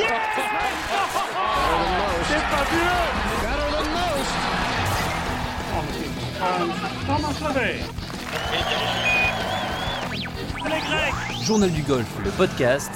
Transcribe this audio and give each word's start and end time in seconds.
C'est 0.00 0.06
fabuleux 2.48 2.80
Journal 11.42 11.70
du 11.70 11.82
golf, 11.82 12.06
le 12.24 12.30
podcast 12.30 12.90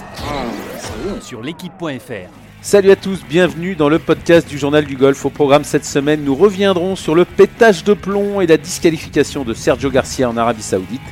sur 1.20 1.42
l'équipe.fr. 1.42 2.30
Salut 2.62 2.90
à 2.90 2.96
tous, 2.96 3.22
bienvenue 3.28 3.74
dans 3.74 3.90
le 3.90 3.98
podcast 3.98 4.48
du 4.48 4.56
Journal 4.56 4.86
du 4.86 4.96
Golf. 4.96 5.26
Au 5.26 5.30
programme 5.30 5.64
cette 5.64 5.84
semaine, 5.84 6.24
nous 6.24 6.34
reviendrons 6.34 6.96
sur 6.96 7.14
le 7.14 7.26
pétage 7.26 7.84
de 7.84 7.92
plomb 7.92 8.40
et 8.40 8.46
la 8.46 8.56
disqualification 8.56 9.44
de 9.44 9.52
Sergio 9.52 9.90
Garcia 9.90 10.30
en 10.30 10.38
Arabie 10.38 10.62
Saoudite. 10.62 11.02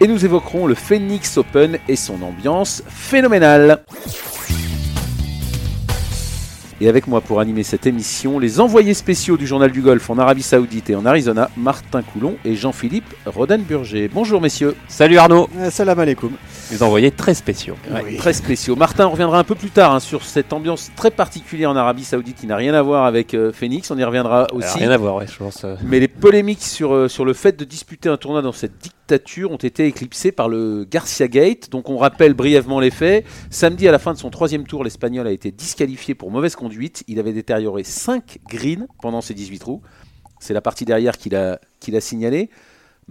Et 0.00 0.06
nous 0.06 0.26
évoquerons 0.26 0.66
le 0.66 0.74
Phoenix 0.74 1.38
Open 1.38 1.78
et 1.88 1.96
son 1.96 2.20
ambiance 2.22 2.82
phénoménale. 2.88 3.82
Et 6.84 6.88
avec 6.88 7.06
moi 7.06 7.20
pour 7.20 7.38
animer 7.38 7.62
cette 7.62 7.86
émission, 7.86 8.40
les 8.40 8.58
envoyés 8.58 8.92
spéciaux 8.94 9.36
du 9.36 9.46
Journal 9.46 9.70
du 9.70 9.82
Golf 9.82 10.10
en 10.10 10.18
Arabie 10.18 10.42
Saoudite 10.42 10.90
et 10.90 10.96
en 10.96 11.06
Arizona, 11.06 11.48
Martin 11.56 12.02
Coulon 12.02 12.34
et 12.44 12.56
Jean-Philippe 12.56 13.14
Rodenburger. 13.24 14.10
Bonjour 14.12 14.40
messieurs. 14.40 14.74
Salut 14.88 15.16
Arnaud, 15.16 15.48
Euh, 15.60 15.70
Salam 15.70 15.96
alaikum. 16.00 16.32
les 16.72 16.82
envoyés 16.82 17.12
très 17.12 17.34
spéciaux. 17.34 17.76
Ouais, 17.88 18.16
Très 18.16 18.32
spéciaux. 18.32 18.74
Martin 18.74 19.06
reviendra 19.06 19.38
un 19.38 19.44
peu 19.44 19.54
plus 19.54 19.70
tard 19.70 19.94
hein, 19.94 20.00
sur 20.00 20.24
cette 20.24 20.52
ambiance 20.52 20.90
très 20.96 21.12
particulière 21.12 21.70
en 21.70 21.76
Arabie 21.76 22.02
Saoudite 22.02 22.38
qui 22.40 22.48
n'a 22.48 22.56
rien 22.56 22.74
à 22.74 22.82
voir 22.82 23.04
avec 23.04 23.34
euh, 23.34 23.52
Phoenix. 23.52 23.88
On 23.92 23.98
y 23.98 24.02
reviendra 24.02 24.46
Alors, 24.46 24.56
aussi. 24.56 24.78
rien 24.80 24.90
à 24.90 24.96
voir, 24.96 25.14
ouais, 25.14 25.26
je 25.32 25.36
pense. 25.36 25.62
euh, 25.62 25.76
Mais 25.84 26.00
les 26.00 26.08
polémiques 26.08 26.62
sur, 26.64 26.92
euh, 26.94 27.06
sur 27.06 27.24
le 27.24 27.32
fait 27.32 27.56
de 27.56 27.64
disputer 27.64 28.08
un 28.08 28.16
tournoi 28.16 28.42
dans 28.42 28.50
cette 28.50 28.72
dictature 28.82 28.98
ont 29.50 29.56
été 29.56 29.86
éclipsées 29.86 30.32
par 30.32 30.48
le 30.48 30.84
Garcia 30.84 31.28
Gate. 31.28 31.70
Donc 31.70 31.90
on 31.90 31.96
rappelle 31.96 32.34
brièvement 32.34 32.80
les 32.80 32.90
faits. 32.90 33.24
Samedi, 33.50 33.88
à 33.88 33.92
la 33.92 33.98
fin 33.98 34.12
de 34.12 34.18
son 34.18 34.30
troisième 34.30 34.66
tour, 34.66 34.84
l'Espagnol 34.84 35.26
a 35.26 35.32
été 35.32 35.50
disqualifié 35.50 36.14
pour 36.14 36.30
mauvaise 36.30 36.56
conduite. 36.56 37.04
Il 37.08 37.18
avait 37.18 37.32
détérioré 37.32 37.84
5 37.84 38.38
greens 38.48 38.86
pendant 39.00 39.20
ses 39.20 39.34
18 39.34 39.58
trous. 39.58 39.82
C'est 40.40 40.54
la 40.54 40.60
partie 40.60 40.84
derrière 40.84 41.18
qu'il 41.18 41.36
a, 41.36 41.60
qu'il 41.78 41.94
a 41.94 42.00
signalé. 42.00 42.50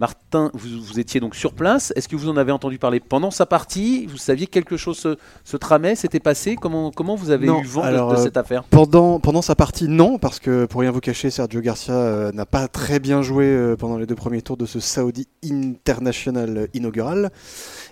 Martin, 0.06 0.50
vous, 0.52 0.82
vous 0.82 0.98
étiez 0.98 1.20
donc 1.20 1.36
sur 1.36 1.52
place. 1.52 1.92
Est-ce 1.94 2.08
que 2.08 2.16
vous 2.16 2.28
en 2.28 2.36
avez 2.36 2.50
entendu 2.50 2.76
parler 2.76 2.98
pendant 2.98 3.30
sa 3.30 3.46
partie? 3.46 4.06
Vous 4.06 4.16
saviez 4.16 4.46
que 4.48 4.50
quelque 4.50 4.76
chose 4.76 4.98
se, 4.98 5.16
se 5.44 5.56
tramait, 5.56 5.94
s'était 5.94 6.18
passé? 6.18 6.56
Comment, 6.56 6.90
comment 6.90 7.14
vous 7.14 7.30
avez 7.30 7.46
Non, 7.46 7.60
eu 7.62 7.64
vent 7.66 7.82
de- 7.82 7.86
alors, 7.86 8.10
de, 8.12 8.16
euh, 8.16 8.22
cette 8.24 8.36
affaire? 8.36 8.64
Pendant, 8.64 9.20
pendant 9.20 9.42
sa 9.42 9.54
partie, 9.54 9.86
non, 9.86 10.18
parce 10.18 10.40
que 10.40 10.64
pour 10.64 10.80
rien 10.80 10.90
vous 10.90 10.98
cacher, 10.98 11.30
Sergio 11.30 11.60
Garcia 11.60 11.94
euh, 11.94 12.32
n'a 12.32 12.46
pas 12.46 12.66
très 12.66 12.98
bien 12.98 13.22
joué 13.22 13.44
euh, 13.44 13.76
pendant 13.76 13.96
les 13.96 14.06
deux 14.06 14.16
premiers 14.16 14.42
tours 14.42 14.56
de 14.56 14.66
ce 14.66 14.80
Saudi 14.80 15.28
International 15.44 16.66
inaugural. 16.74 17.30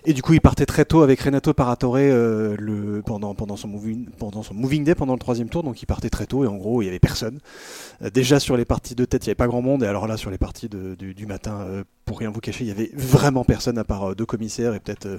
Et 0.03 0.11
du 0.11 0.21
coup, 0.21 0.33
il 0.33 0.41
partait 0.41 0.65
très 0.65 0.83
tôt 0.83 1.03
avec 1.03 1.21
Renato 1.21 1.53
Paratore 1.53 1.95
euh, 1.95 2.57
le, 2.59 3.01
pendant, 3.05 3.33
pendant, 3.35 3.55
son 3.55 3.69
moving, 3.69 4.07
pendant 4.19 4.43
son 4.43 4.53
moving 4.53 4.83
day, 4.83 4.95
pendant 4.95 5.13
le 5.13 5.19
troisième 5.19 5.47
tour. 5.47 5.63
Donc 5.63 5.81
il 5.81 5.85
partait 5.85 6.09
très 6.09 6.25
tôt 6.25 6.43
et 6.43 6.47
en 6.47 6.57
gros, 6.57 6.81
il 6.81 6.85
n'y 6.85 6.89
avait 6.89 6.99
personne. 6.99 7.39
Déjà 8.13 8.41
sur 8.41 8.57
les 8.57 8.65
parties 8.65 8.95
de 8.95 9.05
tête, 9.05 9.25
il 9.25 9.29
n'y 9.29 9.31
avait 9.31 9.35
pas 9.35 9.47
grand 9.47 9.61
monde. 9.61 9.83
Et 9.83 9.87
alors 9.87 10.07
là, 10.07 10.17
sur 10.17 10.29
les 10.29 10.37
parties 10.37 10.67
de- 10.67 10.95
du, 10.95 11.13
du 11.13 11.25
matin, 11.25 11.65
pour 12.05 12.19
rien 12.19 12.29
vous 12.29 12.39
cacher, 12.39 12.63
il 12.63 12.67
y 12.67 12.71
avait 12.71 12.91
vraiment 12.93 13.43
personne 13.43 13.77
à 13.77 13.83
part 13.83 14.11
euh, 14.11 14.15
deux 14.15 14.25
commissaires 14.25 14.73
et 14.73 14.79
peut-être 14.79 15.05
euh, 15.05 15.17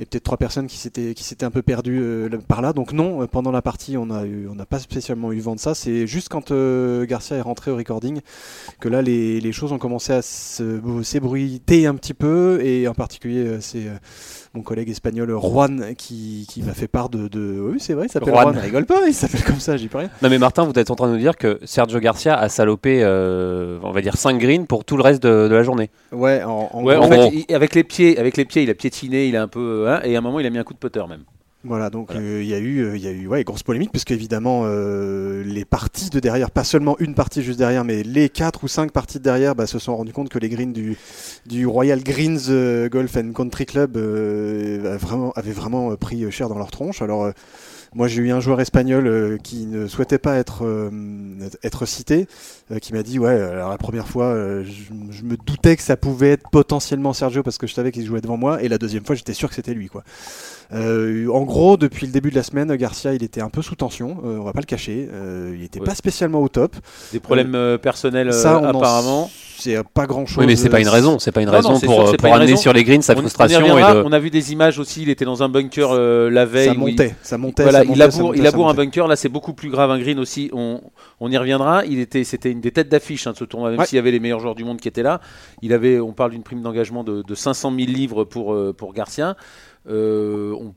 et 0.00 0.06
peut-être 0.06 0.24
trois 0.24 0.38
personnes 0.38 0.66
qui 0.66 0.76
s'étaient 0.78 1.14
qui 1.14 1.22
s'étaient 1.24 1.44
un 1.46 1.50
peu 1.50 1.62
perdues 1.62 2.00
euh, 2.02 2.28
par 2.48 2.62
là. 2.62 2.72
Donc 2.72 2.92
non, 2.92 3.26
pendant 3.26 3.50
la 3.52 3.62
partie, 3.62 3.96
on 3.96 4.10
a 4.10 4.24
eu, 4.24 4.48
on 4.50 4.54
n'a 4.54 4.66
pas 4.66 4.78
spécialement 4.78 5.32
eu 5.32 5.40
vent 5.40 5.54
de 5.54 5.60
ça. 5.60 5.74
C'est 5.74 6.06
juste 6.06 6.28
quand 6.28 6.50
euh, 6.50 7.04
Garcia 7.06 7.36
est 7.36 7.40
rentré 7.42 7.70
au 7.70 7.76
recording 7.76 8.20
que 8.80 8.88
là 8.88 9.02
les, 9.02 9.40
les 9.40 9.52
choses 9.52 9.72
ont 9.72 9.78
commencé 9.78 10.12
à 10.12 10.22
se- 10.22 10.80
s'ébruiter 11.02 11.86
un 11.86 11.94
petit 11.94 12.14
peu 12.14 12.60
et 12.64 12.88
en 12.88 12.94
particulier 12.94 13.58
c'est 13.60 13.84
mon 14.54 14.62
collègue 14.62 14.88
espagnol 14.88 15.30
Juan 15.40 15.94
qui, 15.96 16.46
qui 16.48 16.62
m'a 16.62 16.74
fait 16.74 16.86
part 16.88 17.08
de, 17.08 17.28
de... 17.28 17.60
oui 17.72 17.78
c'est 17.80 17.94
vrai 17.94 18.06
il 18.06 18.10
s'appelle 18.10 18.32
Juan. 18.32 18.52
Juan, 18.52 18.58
rigole 18.58 18.86
pas 18.86 19.06
il 19.06 19.14
s'appelle 19.14 19.42
comme 19.44 19.60
ça 19.60 19.76
j'y 19.76 19.88
peux 19.88 19.98
rien 19.98 20.10
Non 20.22 20.28
mais 20.30 20.38
Martin, 20.38 20.64
vous 20.64 20.72
êtes 20.76 20.90
en 20.90 20.94
train 20.96 21.08
de 21.08 21.12
nous 21.12 21.18
dire 21.18 21.36
que 21.36 21.58
Sergio 21.64 21.98
Garcia 22.00 22.36
a 22.36 22.48
salopé, 22.48 23.00
euh, 23.02 23.78
on 23.82 23.90
va 23.92 24.00
dire 24.00 24.16
5 24.16 24.38
greens 24.38 24.66
pour 24.66 24.84
tout 24.84 24.96
le 24.96 25.02
reste 25.02 25.22
de, 25.22 25.48
de 25.48 25.54
la 25.54 25.62
journée. 25.62 25.90
Ouais 26.14 26.42
en, 26.42 26.70
en 26.72 26.82
Ouais, 26.82 26.96
gros, 26.96 27.04
en 27.04 27.06
en 27.06 27.08
fait, 27.08 27.16
gros. 27.18 27.30
il- 27.48 27.54
avec 27.54 27.74
les 27.74 27.84
pieds, 27.84 28.18
avec 28.18 28.36
les 28.36 28.44
pieds, 28.44 28.62
il 28.62 28.70
a 28.70 28.74
piétiné, 28.74 29.26
il 29.28 29.36
a 29.36 29.42
un 29.42 29.48
peu, 29.48 29.88
hein, 29.88 30.00
et 30.04 30.14
à 30.16 30.18
un 30.18 30.22
moment, 30.22 30.40
il 30.40 30.46
a 30.46 30.50
mis 30.50 30.58
un 30.58 30.64
coup 30.64 30.74
de 30.74 30.78
putter 30.78 31.02
même. 31.08 31.24
Voilà, 31.66 31.88
donc 31.88 32.10
euh, 32.14 32.42
il 32.42 32.48
y 32.48 32.52
a 32.52 32.58
eu, 32.58 32.80
euh, 32.80 32.94
il 32.96 33.02
y 33.02 33.06
a 33.08 33.10
eu 33.10 33.26
ouais, 33.26 33.42
grosse 33.42 33.62
polémique, 33.62 33.90
parce 33.90 34.04
qu'évidemment, 34.04 34.64
euh, 34.66 35.42
les 35.46 35.64
parties 35.64 36.10
de 36.10 36.20
derrière, 36.20 36.50
pas 36.50 36.62
seulement 36.62 36.94
une 36.98 37.14
partie 37.14 37.42
juste 37.42 37.58
derrière, 37.58 37.84
mais 37.84 38.02
les 38.02 38.28
quatre 38.28 38.64
ou 38.64 38.68
cinq 38.68 38.92
parties 38.92 39.16
de 39.18 39.22
derrière 39.24 39.54
bah, 39.54 39.66
se 39.66 39.78
sont 39.78 39.96
rendus 39.96 40.12
compte 40.12 40.28
que 40.28 40.38
les 40.38 40.50
greens 40.50 40.74
du, 40.74 40.98
du 41.46 41.66
Royal 41.66 42.02
Greens 42.02 42.50
euh, 42.50 42.90
Golf 42.90 43.16
and 43.16 43.32
Country 43.32 43.64
Club 43.64 43.96
euh, 43.96 44.80
avaient 44.84 44.98
vraiment, 44.98 45.32
avaient 45.36 45.52
vraiment 45.52 45.96
pris 45.96 46.30
cher 46.30 46.50
dans 46.50 46.58
leur 46.58 46.70
tronche. 46.70 47.00
Alors, 47.00 47.24
euh, 47.24 47.32
moi, 47.94 48.08
j'ai 48.08 48.22
eu 48.22 48.32
un 48.32 48.40
joueur 48.40 48.60
espagnol 48.60 49.06
euh, 49.06 49.38
qui 49.38 49.66
ne 49.66 49.86
souhaitait 49.86 50.18
pas 50.18 50.36
être, 50.36 50.64
euh, 50.64 50.90
cité, 51.86 52.26
euh, 52.72 52.78
qui 52.78 52.92
m'a 52.92 53.02
dit 53.02 53.18
Ouais, 53.18 53.40
alors 53.40 53.70
la 53.70 53.78
première 53.78 54.08
fois, 54.08 54.34
je, 54.64 54.92
je 55.10 55.22
me 55.22 55.36
doutais 55.36 55.76
que 55.76 55.82
ça 55.82 55.96
pouvait 55.96 56.32
être 56.32 56.50
potentiellement 56.50 57.12
Sergio 57.12 57.42
parce 57.42 57.58
que 57.58 57.66
je 57.66 57.74
savais 57.74 57.92
qu'il 57.92 58.04
jouait 58.04 58.20
devant 58.20 58.36
moi, 58.36 58.62
et 58.62 58.68
la 58.68 58.78
deuxième 58.78 59.04
fois, 59.04 59.14
j'étais 59.14 59.34
sûr 59.34 59.48
que 59.48 59.54
c'était 59.54 59.74
lui. 59.74 59.88
quoi. 59.88 60.02
Euh, 60.72 61.28
en 61.28 61.42
gros, 61.42 61.76
depuis 61.76 62.06
le 62.06 62.12
début 62.12 62.30
de 62.30 62.34
la 62.36 62.42
semaine, 62.42 62.74
Garcia, 62.76 63.12
il 63.14 63.22
était 63.22 63.40
un 63.40 63.50
peu 63.50 63.62
sous 63.62 63.74
tension, 63.76 64.18
euh, 64.24 64.38
on 64.38 64.44
va 64.44 64.52
pas 64.52 64.60
le 64.60 64.66
cacher. 64.66 65.08
Euh, 65.12 65.54
il 65.56 65.62
était 65.64 65.80
Ouais. 65.80 65.86
pas 65.86 65.94
spécialement 65.94 66.40
au 66.40 66.48
top. 66.48 66.74
Des 67.12 67.20
problèmes 67.20 67.54
euh, 67.54 67.78
personnels 67.78 68.32
Ça, 68.32 68.58
on 68.60 68.64
en- 68.66 68.78
apparemment. 68.78 69.30
c'est 69.58 69.76
pas 69.94 70.06
grand 70.06 70.26
chose. 70.26 70.38
Oui 70.38 70.46
mais 70.46 70.56
c'est 70.56 70.68
pas 70.70 70.80
une 70.80 70.88
raison, 70.88 71.18
c'est 71.18 71.32
pas 71.32 71.40
une 71.42 71.46
Non, 71.48 71.52
raison 71.52 71.78
pour, 71.80 72.08
sûr 72.08 72.16
pour 72.16 72.32
amener 72.34 72.46
raison. 72.52 72.56
sur 72.56 72.72
les 72.72 72.82
greens 72.84 73.02
sa 73.02 73.12
On- 73.14 73.16
on 73.18 73.20
frustration 73.20 73.60
et 73.66 73.80
de... 73.80 74.02
On 74.04 74.12
a 74.12 74.18
vu 74.18 74.30
des 74.30 74.52
images 74.52 74.78
aussi. 74.78 75.02
Il 75.02 75.10
était 75.10 75.24
dans 75.24 75.42
un 75.42 75.48
bunker 75.48 75.90
euh, 75.92 76.30
la 76.30 76.44
veille. 76.46 76.66
Ça 76.66 76.70
où 76.72 76.74
il- 76.88 76.92
montait, 76.92 77.14
ça 77.22 77.38
montait. 77.38 77.62
Voilà, 77.62 77.78
ça 77.78 77.84
il 77.84 77.88
montait, 77.88 78.00
ça 78.00 78.06
laboure, 78.06 78.22
montait, 78.28 78.38
il 78.38 78.42
laboure 78.42 78.64
un 78.64 78.72
montait. 78.72 78.84
bunker. 78.86 79.06
Là, 79.08 79.16
c'est 79.16 79.28
beaucoup 79.28 79.52
plus 79.52 79.70
grave. 79.70 79.90
Un 79.90 79.98
green 79.98 80.18
aussi. 80.18 80.50
On, 80.52 80.80
on 81.20 81.30
y 81.30 81.36
reviendra. 81.36 81.84
Il 81.84 81.98
était, 82.00 82.24
c'était 82.24 82.50
une 82.50 82.60
des 82.60 82.72
têtes 82.72 82.88
d'affiche 82.88 83.26
hein, 83.26 83.32
de 83.32 83.36
ce 83.36 83.44
tournoi. 83.44 83.70
Même 83.70 83.78
Ouais. 83.80 83.86
s'il 83.86 83.96
y 83.96 83.98
avait 83.98 84.10
les 84.12 84.20
meilleurs 84.20 84.40
joueurs 84.40 84.54
du 84.54 84.64
monde 84.64 84.80
qui 84.80 84.88
étaient 84.88 85.02
là, 85.02 85.20
il 85.62 85.72
avait. 85.72 86.00
On 86.00 86.12
parle 86.12 86.30
d'une 86.32 86.42
prime 86.42 86.62
d'engagement 86.62 87.04
de, 87.04 87.22
de 87.22 87.34
500 87.34 87.72
000 87.76 87.90
livres 87.90 88.24
pour 88.24 88.54
euh, 88.54 88.72
pour 88.76 88.92
Garcia. 88.94 89.36
Euh, 89.88 90.52
on, 90.60 90.74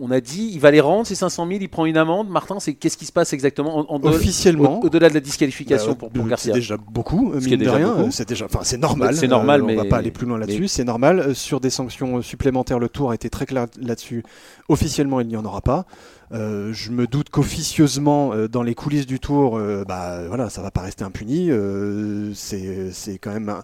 on 0.00 0.10
a 0.12 0.20
dit, 0.20 0.50
il 0.52 0.60
va 0.60 0.70
les 0.70 0.80
rendre 0.80 1.06
ces 1.06 1.14
500 1.16 1.46
000. 1.48 1.58
Il 1.60 1.68
prend 1.68 1.84
une 1.84 1.96
amende. 1.96 2.28
Martin, 2.28 2.60
c'est 2.60 2.74
qu'est-ce 2.74 2.96
qui 2.96 3.04
se 3.06 3.12
passe 3.12 3.32
exactement 3.32 3.90
en, 3.92 4.00
Officiellement. 4.04 4.80
au- 4.80 4.86
au-delà 4.86 5.08
de 5.08 5.14
la 5.14 5.20
disqualification 5.20 5.90
Bah, 5.92 5.96
pour, 5.98 6.10
pour 6.10 6.24
euh, 6.24 6.28
Garcia 6.28 6.52
C'est 6.54 6.60
déjà 6.60 6.76
beaucoup, 6.76 7.32
mine 7.34 7.56
de 7.56 7.68
rien. 7.68 7.96
euh, 7.98 8.06
C'est 8.10 8.28
déjà, 8.28 8.44
enfin, 8.44 8.60
c'est 8.62 8.78
normal. 8.78 9.16
C'est 9.16 9.26
normal, 9.28 9.62
euh, 9.62 9.64
mais- 9.66 9.74
on 9.78 9.82
va 9.82 9.88
pas 9.88 9.96
aller 9.96 10.10
plus 10.12 10.26
loin 10.26 10.38
là-dessus. 10.38 10.60
mais- 10.62 10.68
C'est 10.68 10.84
normal. 10.84 11.34
Sur 11.34 11.58
des 11.60 11.70
sanctions 11.70 12.22
supplémentaires, 12.22 12.78
le 12.78 12.88
tour 12.88 13.10
a 13.10 13.14
été 13.16 13.28
très 13.28 13.44
clair 13.46 13.66
là-dessus. 13.80 14.22
Officiellement, 14.68 15.20
il 15.20 15.26
n'y 15.28 15.36
en 15.36 15.44
aura 15.44 15.62
pas. 15.62 15.84
Euh, 16.32 16.72
je 16.72 16.90
me 16.90 17.06
doute 17.06 17.30
qu'officieusement, 17.30 18.32
euh, 18.34 18.48
dans 18.48 18.62
les 18.62 18.74
coulisses 18.74 19.06
du 19.06 19.18
tour, 19.20 19.56
euh, 19.56 19.84
bah 19.86 20.26
voilà, 20.28 20.50
ça 20.50 20.62
va 20.62 20.70
pas 20.70 20.82
rester 20.82 21.04
impuni. 21.04 21.50
Euh, 21.50 22.32
c'est, 22.34 23.18
quand 23.20 23.32
même 23.32 23.48
un- 23.48 23.62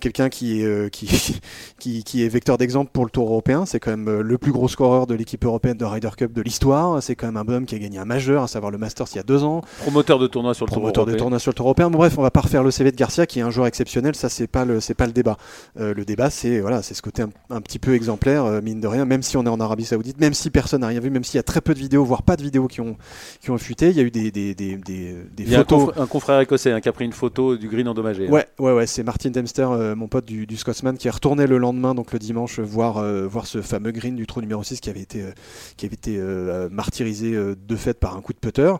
quelqu'un 0.00 0.28
qui, 0.28 0.60
est, 0.62 0.90
qui, 0.90 1.06
qui, 1.78 2.04
qui 2.04 2.24
est 2.24 2.28
vecteur 2.28 2.58
d'exemple 2.58 2.90
pour 2.92 3.04
le 3.04 3.10
Tour 3.10 3.28
européen. 3.28 3.64
C'est 3.66 3.80
quand 3.80 3.90
même 3.96 4.20
le 4.20 4.38
plus 4.38 4.52
gros 4.52 4.68
scoreur 4.68 5.06
de 5.06 5.14
l'équipe 5.14 5.44
européenne 5.44 5.76
de 5.76 5.84
Ryder 5.84 6.10
Cup 6.16 6.32
de 6.32 6.42
l'histoire. 6.42 7.02
C'est 7.02 7.14
quand 7.16 7.26
même 7.26 7.36
un 7.36 7.44
bonhomme 7.44 7.66
qui 7.66 7.74
a 7.74 7.78
gagné 7.78 7.98
un 7.98 8.04
majeur, 8.04 8.42
à 8.42 8.48
savoir 8.48 8.70
le 8.70 8.78
Masters 8.78 9.06
il 9.12 9.16
y 9.16 9.20
a 9.20 9.22
deux 9.22 9.42
ans 9.44 9.62
promoteur 9.82 10.18
de 10.18 10.26
tournoi 10.26 10.54
sur 10.54 10.66
le 10.66 10.70
tour 10.70 10.78
promoteur 10.78 11.04
de 11.04 11.10
européen. 11.10 11.22
tournoi 11.24 11.38
sur 11.38 11.50
le 11.50 11.54
tour 11.54 11.66
européen. 11.66 11.90
Bon, 11.90 11.98
bref, 11.98 12.16
on 12.18 12.22
va 12.22 12.30
pas 12.30 12.40
refaire 12.40 12.62
le 12.62 12.70
CV 12.70 12.92
de 12.92 12.96
Garcia, 12.96 13.26
qui 13.26 13.38
est 13.38 13.42
un 13.42 13.50
joueur 13.50 13.66
exceptionnel. 13.66 14.14
Ça, 14.14 14.28
c'est 14.28 14.46
pas 14.46 14.64
le, 14.64 14.80
c'est 14.80 14.94
pas 14.94 15.06
le 15.06 15.12
débat. 15.12 15.36
Le 15.76 16.04
débat, 16.04 16.30
c'est 16.30 16.60
voilà, 16.60 16.82
c'est 16.82 16.94
ce 16.94 17.02
côté 17.02 17.22
un, 17.22 17.30
un 17.50 17.60
petit 17.60 17.78
peu 17.78 17.94
exemplaire, 17.94 18.44
mine 18.62 18.80
de 18.80 18.86
rien. 18.88 19.04
Même 19.04 19.22
si 19.22 19.36
on 19.36 19.44
est 19.44 19.48
en 19.48 19.60
Arabie 19.60 19.84
Saoudite, 19.84 20.20
même 20.20 20.34
si 20.34 20.50
personne 20.50 20.80
n'a 20.82 20.88
rien 20.88 21.00
vu, 21.00 21.10
même 21.10 21.24
s'il 21.24 21.36
y 21.36 21.40
a 21.40 21.42
très 21.42 21.60
peu 21.60 21.74
de 21.74 21.78
vidéos, 21.78 22.04
voire 22.06 22.22
pas 22.22 22.36
de 22.36 22.42
vidéos 22.42 22.66
qui 22.68 22.80
ont 22.80 22.96
qui 23.40 23.50
ont 23.50 23.58
fuité, 23.58 23.90
il 23.90 23.96
y 23.96 24.00
a 24.00 24.02
eu 24.02 24.10
des 24.10 24.30
des, 24.30 24.54
des, 24.54 24.76
des, 24.76 25.14
des 25.36 25.42
Il 25.42 25.50
y 25.50 25.54
a 25.54 25.58
un, 25.58 25.62
photos. 25.62 25.84
confrère, 25.86 26.02
un 26.02 26.06
confrère 26.06 26.40
écossais 26.40 26.72
hein, 26.72 26.80
qui 26.80 26.88
a 26.88 26.92
pris 26.92 27.04
une 27.04 27.12
photo 27.12 27.56
du 27.56 27.68
green 27.68 27.88
endommagé. 27.88 28.28
hein. 28.28 28.30
Ouais, 28.32 28.46
ouais, 28.58 28.72
ouais, 28.72 28.86
c'est 28.86 29.02
Martin 29.02 29.30
Dempster, 29.30 29.66
euh, 29.70 29.94
mon 29.94 30.08
pote 30.08 30.24
du, 30.24 30.46
du 30.46 30.56
Scotsman, 30.56 30.96
qui 30.96 31.08
est 31.08 31.10
retourné 31.10 31.46
le 31.46 31.58
lendemain, 31.58 31.94
donc 31.94 32.12
le 32.12 32.18
dimanche, 32.18 32.58
voir, 32.60 32.98
euh, 32.98 33.26
voir 33.26 33.46
ce 33.46 33.60
fameux 33.62 33.90
green 33.92 34.16
du 34.16 34.26
trou 34.26 34.40
numéro 34.40 34.62
6 34.62 34.80
qui 34.80 34.90
avait 34.90 35.00
été, 35.00 35.22
euh, 35.22 35.30
qui 35.76 35.86
avait 35.86 35.94
été 35.94 36.16
euh, 36.18 36.68
martyrisé 36.70 37.34
euh, 37.34 37.54
de 37.68 37.76
fait 37.76 37.98
par 37.98 38.16
un 38.16 38.20
coup 38.20 38.32
de 38.32 38.38
putter. 38.38 38.72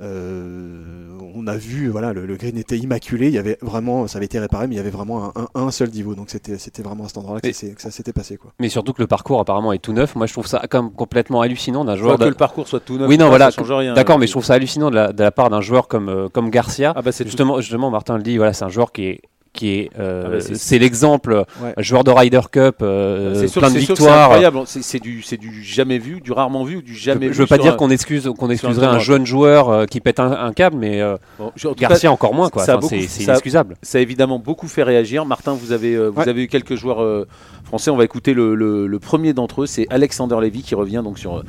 Euh, 0.00 1.18
on 1.34 1.46
a 1.46 1.56
vu, 1.56 1.88
voilà, 1.88 2.12
le, 2.12 2.26
le 2.26 2.36
green 2.36 2.56
était 2.56 2.78
immaculé, 2.78 3.28
il 3.28 3.34
y 3.34 3.38
avait 3.38 3.58
vraiment, 3.62 4.06
ça 4.06 4.18
avait 4.18 4.26
été 4.26 4.38
réparé, 4.38 4.66
mais 4.66 4.74
il 4.74 4.78
y 4.78 4.80
avait 4.80 4.90
vraiment 4.90 5.24
un, 5.36 5.42
un- 5.54 5.66
un 5.66 5.70
seul 5.70 5.90
niveau, 5.90 6.14
donc 6.14 6.30
c'était 6.30 6.58
c'était 6.58 6.82
vraiment 6.82 7.04
à 7.04 7.08
cet 7.08 7.18
endroit-là 7.18 7.40
que, 7.40 7.52
ça 7.52 7.90
s'était 7.90 8.12
passé. 8.12 8.36
Quoi. 8.36 8.52
Mais 8.60 8.68
surtout 8.68 8.92
que 8.92 9.02
le 9.02 9.06
parcours 9.06 9.40
apparemment 9.40 9.72
est 9.72 9.78
tout 9.78 9.92
neuf. 9.92 10.14
Moi 10.14 10.26
je 10.26 10.32
trouve 10.32 10.46
ça 10.46 10.62
comme 10.70 10.92
complètement 10.92 11.40
hallucinant 11.40 11.84
d'un 11.84 11.96
joueur 11.96 12.18
que 12.18 12.24
le 12.24 12.34
parcours 12.34 12.68
soit 12.78 12.80
tout 12.80 12.98
neuf. 12.98 13.08
Oui, 13.08 13.18
non, 13.18 13.28
voilà. 13.28 13.50
D'accord, 13.94 14.18
mais 14.18 14.26
je 14.26 14.32
trouve 14.32 14.44
ça 14.44 14.54
hallucinant 14.54 14.90
de 14.90 14.94
la, 14.96 15.12
de 15.12 15.22
la 15.22 15.30
part 15.30 15.50
d'un 15.50 15.60
joueur 15.60 15.88
comme, 15.88 16.08
euh, 16.08 16.28
comme 16.28 16.50
Garcia. 16.50 16.92
Ah 16.96 17.02
bah 17.02 17.12
tout- 17.12 17.24
justement, 17.24 17.60
justement, 17.60 17.90
Martin 17.90 18.16
le 18.16 18.22
dit, 18.22 18.36
voilà, 18.36 18.52
c'est 18.52 18.64
un 18.64 18.68
joueur 18.68 18.92
qui 18.92 19.04
est, 19.06 19.20
qui 19.52 19.68
est, 19.70 19.90
euh, 20.00 20.24
Ah 20.26 20.28
bah, 20.30 20.40
c'est- 20.40 20.78
l'exemple, 20.80 21.44
Ouais. 21.62 21.74
joueur 21.78 22.02
de 22.02 22.10
Ryder 22.10 22.40
Cup, 22.50 22.76
euh, 22.82 23.34
C'est 23.36 23.46
sûr, 23.46 23.60
plein 23.60 23.70
de 23.70 23.78
victoires. 23.78 24.22
incroyable. 24.24 24.58
C'est 24.66 24.98
du, 24.98 25.22
c'est 25.22 25.36
du 25.36 25.62
jamais 25.62 25.98
vu, 25.98 26.20
du 26.20 26.32
rarement 26.32 26.64
vu 26.64 26.82
du 26.82 26.94
jamais 26.96 27.26
je, 27.26 27.28
vu. 27.28 27.34
je 27.34 27.38
veux 27.42 27.46
pas 27.46 27.58
dire 27.58 27.76
qu'on 27.76 27.88
excuse, 27.90 28.28
qu'on 28.36 28.50
excuserait 28.50 28.86
un 28.86 28.98
jeune 28.98 29.24
joueur 29.24 29.68
euh, 29.68 29.84
qui 29.86 30.00
pète 30.00 30.18
un, 30.18 30.32
un 30.32 30.52
câble, 30.52 30.76
mais 30.76 31.00
Bon, 31.38 31.52
je- 31.54 31.68
en 31.68 31.70
tout 31.70 31.76
cas, 31.76 31.88
Garcia 31.90 32.10
encore 32.10 32.34
moins, 32.34 32.48
quoi. 32.50 32.62
Enfin, 32.64 32.80
c'est 32.82 32.96
inexcusable. 33.22 33.76
ça 33.82 33.98
a 33.98 34.00
évidemment 34.00 34.40
beaucoup 34.40 34.66
fait 34.66 34.82
réagir. 34.82 35.24
Martin, 35.24 35.52
vous 35.54 35.70
avez, 35.70 35.96
vous 36.08 36.18
Ouais. 36.20 36.28
avez 36.28 36.42
eu 36.42 36.48
quelques 36.48 36.74
joueurs 36.74 37.24
français. 37.62 37.90
On 37.92 37.96
va 37.96 38.02
écouter 38.04 38.34
le, 38.34 38.56
le- 38.56 38.88
le 38.88 38.98
premier 38.98 39.34
d'entre 39.34 39.62
eux, 39.62 39.66
c'est 39.66 39.86
Alexander 39.88 40.36
Lévy 40.42 40.62
qui 40.62 40.74
revient 40.74 41.02
donc 41.04 41.16
sur, 41.20 41.44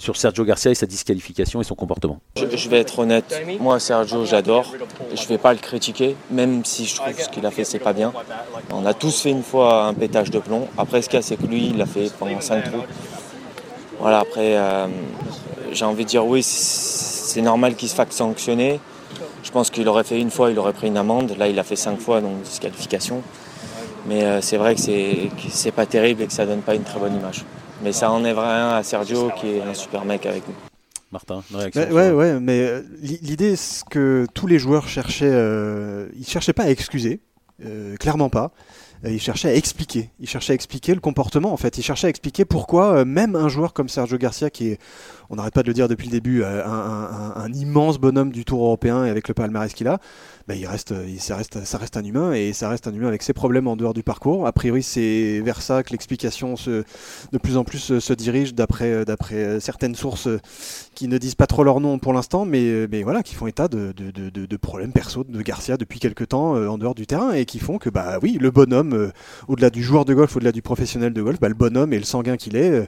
sur 0.00 0.16
Sergio 0.16 0.44
Garcia 0.44 0.70
et 0.70 0.74
sa 0.74 0.86
disqualification 0.86 1.60
et 1.60 1.64
son 1.64 1.74
comportement. 1.74 2.20
Je, 2.34 2.68
vais 2.70 2.80
être 2.80 3.00
honnête, 3.00 3.42
moi 3.60 3.78
Sergio 3.78 4.24
j'adore, 4.24 4.72
je 5.14 5.26
vais 5.28 5.36
pas 5.36 5.52
le 5.52 5.58
critiquer, 5.58 6.16
même 6.30 6.64
si 6.64 6.86
je 6.86 6.96
trouve 6.96 7.20
ce 7.20 7.28
qu'il 7.28 7.44
a 7.44 7.50
fait 7.50 7.64
c'est 7.64 7.78
pas 7.78 7.92
bien. 7.92 8.10
On 8.72 8.86
a 8.86 8.94
tous 8.94 9.20
fait 9.20 9.30
une 9.30 9.42
fois 9.42 9.84
un 9.84 9.92
pétage 9.92 10.30
de 10.30 10.38
plomb, 10.38 10.68
après 10.78 11.02
ce 11.02 11.10
qu'il 11.10 11.18
y 11.18 11.20
a 11.20 11.22
c'est 11.22 11.36
que 11.36 11.46
lui 11.46 11.66
il 11.66 11.76
l'a 11.76 11.84
fait 11.84 12.10
pendant 12.18 12.40
5 12.40 12.64
trous. 12.64 12.82
Voilà 13.98 14.20
après 14.20 14.56
euh, 14.56 14.86
j'ai 15.70 15.84
envie 15.84 16.04
de 16.04 16.08
dire 16.08 16.24
oui 16.24 16.42
c'est 16.42 17.42
normal 17.42 17.74
qu'il 17.76 17.90
se 17.90 17.94
fasse 17.94 18.10
sanctionner. 18.10 18.80
Je 19.42 19.50
pense 19.50 19.68
qu'il 19.68 19.86
aurait 19.86 20.04
fait 20.04 20.18
une 20.18 20.30
fois, 20.30 20.50
il 20.50 20.58
aurait 20.58 20.72
pris 20.72 20.86
une 20.86 20.96
amende, 20.96 21.36
là 21.36 21.46
il 21.46 21.58
a 21.58 21.62
fait 21.62 21.76
5 21.76 22.00
fois 22.00 22.22
donc 22.22 22.40
disqualification. 22.40 23.20
Mais 24.06 24.24
euh, 24.24 24.40
c'est 24.40 24.56
vrai 24.56 24.76
que 24.76 24.80
c'est 24.80 25.72
pas 25.72 25.84
terrible 25.84 26.22
et 26.22 26.26
que 26.26 26.32
ça 26.32 26.46
donne 26.46 26.62
pas 26.62 26.74
une 26.74 26.84
très 26.84 26.98
bonne 26.98 27.14
image. 27.14 27.44
Mais 27.82 27.92
ça 27.92 28.10
enlève 28.10 28.38
rien 28.38 28.70
à 28.70 28.82
Sergio 28.82 29.30
qui 29.40 29.48
est 29.48 29.62
un 29.62 29.74
super 29.74 30.04
mec 30.04 30.26
avec 30.26 30.46
nous. 30.46 30.54
Martin, 31.12 31.42
une 31.50 31.56
réaction 31.56 31.82
Ouais, 31.82 31.90
ouais, 31.90 32.10
ouais, 32.12 32.40
mais 32.40 32.60
euh, 32.60 32.82
l'i- 33.00 33.18
l'idée, 33.22 33.56
c'est 33.56 33.84
que 33.88 34.26
tous 34.34 34.46
les 34.46 34.58
joueurs 34.58 34.86
cherchaient, 34.86 35.28
euh, 35.30 36.08
ils 36.16 36.26
cherchaient 36.26 36.52
pas 36.52 36.64
à 36.64 36.70
excuser, 36.70 37.20
euh, 37.64 37.96
clairement 37.96 38.28
pas. 38.28 38.52
Ils 39.02 39.20
cherchaient 39.20 39.48
à 39.48 39.54
expliquer. 39.54 40.10
Ils 40.20 40.28
cherchaient 40.28 40.52
à 40.52 40.54
expliquer 40.54 40.94
le 40.94 41.00
comportement, 41.00 41.52
en 41.54 41.56
fait. 41.56 41.78
Ils 41.78 41.82
cherchaient 41.82 42.06
à 42.06 42.10
expliquer 42.10 42.44
pourquoi 42.44 42.98
euh, 42.98 43.04
même 43.06 43.34
un 43.34 43.48
joueur 43.48 43.72
comme 43.72 43.88
Sergio 43.88 44.18
Garcia, 44.18 44.50
qui 44.50 44.68
est, 44.72 44.78
on 45.30 45.36
n'arrête 45.36 45.54
pas 45.54 45.62
de 45.62 45.68
le 45.68 45.74
dire 45.74 45.86
depuis 45.86 46.08
le 46.08 46.12
début, 46.12 46.42
euh, 46.42 46.66
un, 46.66 47.52
immense 47.52 47.98
bonhomme 47.98 48.32
du 48.32 48.44
Tour 48.44 48.64
européen 48.64 49.04
et 49.04 49.10
avec 49.10 49.28
le 49.28 49.34
palmarès 49.34 49.72
qu'il 49.72 49.86
a, 49.86 49.98
bah, 50.48 50.56
il 50.56 50.66
reste, 50.66 50.92
ça 51.18 51.36
reste, 51.78 51.96
un 51.96 52.04
humain 52.04 52.32
et 52.32 52.52
ça 52.52 52.68
reste 52.68 52.88
un 52.88 52.92
humain 52.92 53.06
avec 53.06 53.22
ses 53.22 53.32
problèmes 53.32 53.68
en 53.68 53.76
dehors 53.76 53.94
du 53.94 54.02
parcours. 54.02 54.46
A 54.46 54.52
priori, 54.52 54.82
c'est 54.82 55.40
vers 55.40 55.62
ça 55.62 55.84
que 55.84 55.90
l'explication 55.90 56.54
de 56.66 57.38
plus 57.38 57.56
en 57.56 57.64
plus 57.64 57.92
euh, 57.92 58.00
se 58.00 58.12
dirige 58.12 58.54
d'après, 58.54 58.90
euh, 58.90 59.60
certaines 59.60 59.94
sources 59.94 60.28
qui 60.94 61.06
ne 61.06 61.16
disent 61.16 61.36
pas 61.36 61.46
trop 61.46 61.62
leur 61.62 61.80
nom 61.80 61.98
pour 62.00 62.12
l'instant, 62.12 62.44
mais, 62.44 62.86
voilà, 63.02 63.22
qui 63.22 63.36
font 63.36 63.46
état 63.46 63.68
de, 63.68 63.92
problèmes 64.56 64.92
perso 64.92 65.24
de 65.24 65.42
Garcia 65.42 65.76
depuis 65.76 66.00
quelques 66.00 66.28
temps 66.28 66.54
en 66.54 66.76
dehors 66.76 66.94
du 66.94 67.06
terrain 67.06 67.32
et 67.32 67.44
qui 67.44 67.60
font 67.60 67.78
que, 67.78 67.88
bah 67.88 68.18
oui, 68.20 68.36
le 68.40 68.50
bonhomme, 68.50 69.12
au-delà 69.48 69.70
du 69.70 69.82
joueur 69.82 70.04
de 70.04 70.12
golf, 70.12 70.36
au-delà 70.36 70.52
du 70.52 70.62
professionnel 70.62 71.12
de 71.12 71.22
golf, 71.22 71.38
bah, 71.40 71.48
le 71.48 71.54
bonhomme 71.54 71.92
et 71.92 71.98
le 71.98 72.04
sanguin 72.04 72.36
qu'il 72.36 72.56
est, 72.56 72.86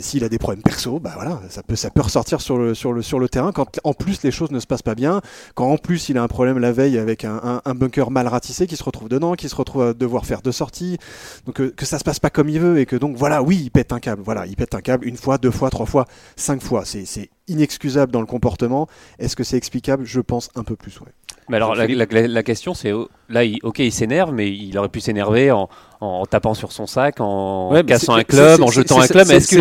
s'il 0.00 0.24
a 0.24 0.28
des 0.28 0.38
problèmes 0.38 0.62
perso, 0.62 0.98
bah 1.00 1.12
voilà, 1.14 1.31
ça 1.48 1.62
peut, 1.62 2.00
ressortir 2.00 2.40
sur 2.40 2.58
le, 2.58 3.28
terrain 3.28 3.52
quand 3.52 3.78
en 3.84 3.92
plus 3.94 4.22
les 4.22 4.30
choses 4.30 4.50
ne 4.50 4.60
se 4.60 4.66
passent 4.66 4.82
pas 4.82 4.94
bien, 4.94 5.20
quand 5.54 5.70
en 5.70 5.76
plus 5.76 6.08
il 6.08 6.18
a 6.18 6.22
un 6.22 6.28
problème 6.28 6.58
la 6.58 6.72
veille 6.72 6.98
avec 6.98 7.24
un, 7.24 7.40
un- 7.42 7.62
un 7.64 7.74
bunker 7.74 8.10
mal 8.10 8.28
ratissé 8.28 8.66
qui 8.66 8.76
se 8.76 8.84
retrouve 8.84 9.08
dedans, 9.08 9.34
qui 9.34 9.48
se 9.48 9.54
retrouve 9.54 9.82
à 9.82 9.94
devoir 9.94 10.26
faire 10.26 10.42
deux 10.42 10.52
sorties, 10.52 10.98
donc 11.46 11.60
euh, 11.60 11.72
que 11.76 11.86
ça 11.86 11.98
se 11.98 12.04
passe 12.04 12.20
pas 12.20 12.30
comme 12.30 12.48
il 12.48 12.60
veut 12.60 12.78
et 12.78 12.86
que 12.86 12.96
donc 12.96 13.16
voilà, 13.16 13.42
oui, 13.42 13.60
il 13.62 13.70
pète 13.70 13.92
un 13.92 14.00
câble, 14.00 14.22
voilà, 14.22 14.46
il 14.46 14.56
pète 14.56 14.74
un 14.74 14.80
câble 14.80 15.06
une 15.06 15.16
fois, 15.16 15.38
deux 15.38 15.50
fois, 15.50 15.70
trois 15.70 15.86
fois, 15.86 16.06
cinq 16.36 16.62
fois, 16.62 16.84
c'est 16.84 17.04
c'est 17.04 17.30
inexcusable 17.48 18.12
dans 18.12 18.20
le 18.20 18.26
comportement. 18.26 18.88
Est-ce 19.18 19.36
que 19.36 19.44
c'est 19.44 19.56
explicable? 19.56 20.04
Je 20.04 20.20
pense 20.20 20.50
un 20.54 20.64
peu 20.64 20.76
plus, 20.76 21.00
ouais. 21.00 21.12
Mais 21.52 21.56
alors 21.58 21.74
la, 21.76 21.86
la- 21.86 22.26
la 22.28 22.42
question 22.42 22.74
c'est 22.74 22.90
oh, 22.92 23.08
là 23.28 23.44
il, 23.44 23.58
ok 23.62 23.78
il 23.78 23.92
s'énerve 23.92 24.32
mais 24.32 24.50
il 24.50 24.76
aurait 24.78 24.88
pu 24.88 25.00
s'énerver 25.00 25.50
en, 25.52 25.68
en 26.00 26.26
tapant 26.26 26.54
sur 26.54 26.72
son 26.72 26.86
sac, 26.86 27.20
en 27.20 27.70
Ouais, 27.70 27.84
cassant 27.84 28.14
un 28.14 28.24
club, 28.24 28.60
en 28.62 28.68
jetant 28.72 29.00
un 29.00 29.06
club. 29.06 29.30
Est-ce 29.30 29.46
qu'il 29.48 29.58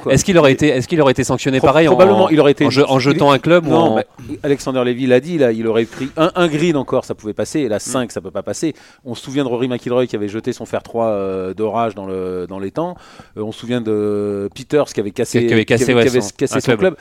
quoi. 0.00 0.12
est-ce 0.12 0.24
qu'il 0.24 0.36
aurait 0.36 0.52
été 0.52 0.68
est-ce 0.68 0.86
qu'il 0.86 1.00
aurait 1.00 1.12
été 1.12 1.24
sanctionné 1.24 1.58
Pro- 1.58 1.68
pareil 1.68 1.88
en- 1.88 1.92
probablement, 1.92 2.28
il 2.28 2.38
aurait 2.40 2.50
été 2.52 2.66
en, 2.66 2.70
je- 2.70 2.82
en 2.82 2.98
jetant 2.98 3.30
un 3.30 3.38
club 3.38 3.66
ou 3.66 3.70
Non, 3.70 3.76
en- 3.78 3.96
mais 3.96 4.04
Alexander 4.42 4.82
Levy 4.84 5.06
l'a 5.06 5.20
dit, 5.20 5.38
là, 5.38 5.50
il 5.52 5.66
aurait 5.66 5.84
pris 5.86 6.10
un, 6.18 6.30
un 6.34 6.48
green 6.48 6.76
encore, 6.76 7.04
ça 7.06 7.14
pouvait 7.14 7.32
passer, 7.32 7.60
et 7.60 7.68
là 7.68 7.78
5, 7.78 8.12
ça 8.12 8.20
peut 8.20 8.30
pas 8.30 8.42
passer. 8.42 8.74
On 9.04 9.14
se 9.14 9.22
souvient 9.24 9.44
de 9.44 9.48
Rory 9.48 9.68
McIlroy 9.68 10.06
qui 10.06 10.16
avait 10.16 10.28
jeté 10.28 10.52
son 10.52 10.66
fer 10.66 10.82
3 10.82 11.06
euh, 11.06 11.54
d'orage 11.54 11.94
dans, 11.94 12.04
le, 12.06 12.46
dans 12.48 12.58
les 12.58 12.70
temps. 12.72 12.96
Euh, 13.38 13.42
on 13.42 13.52
se 13.52 13.60
souvient 13.60 13.80
de 13.80 14.50
Peters 14.54 14.86
qui 14.92 15.00
avait 15.00 15.12
cassé, 15.12 15.46
Qui 15.46 15.52
avait 15.54 15.64
cassé, 15.64 15.94
ouais, 15.94 16.08
son- 16.08 16.28
cassé 16.36 16.56
un 16.56 16.60
son 16.60 16.66
club. 16.66 16.78
club. 16.80 16.96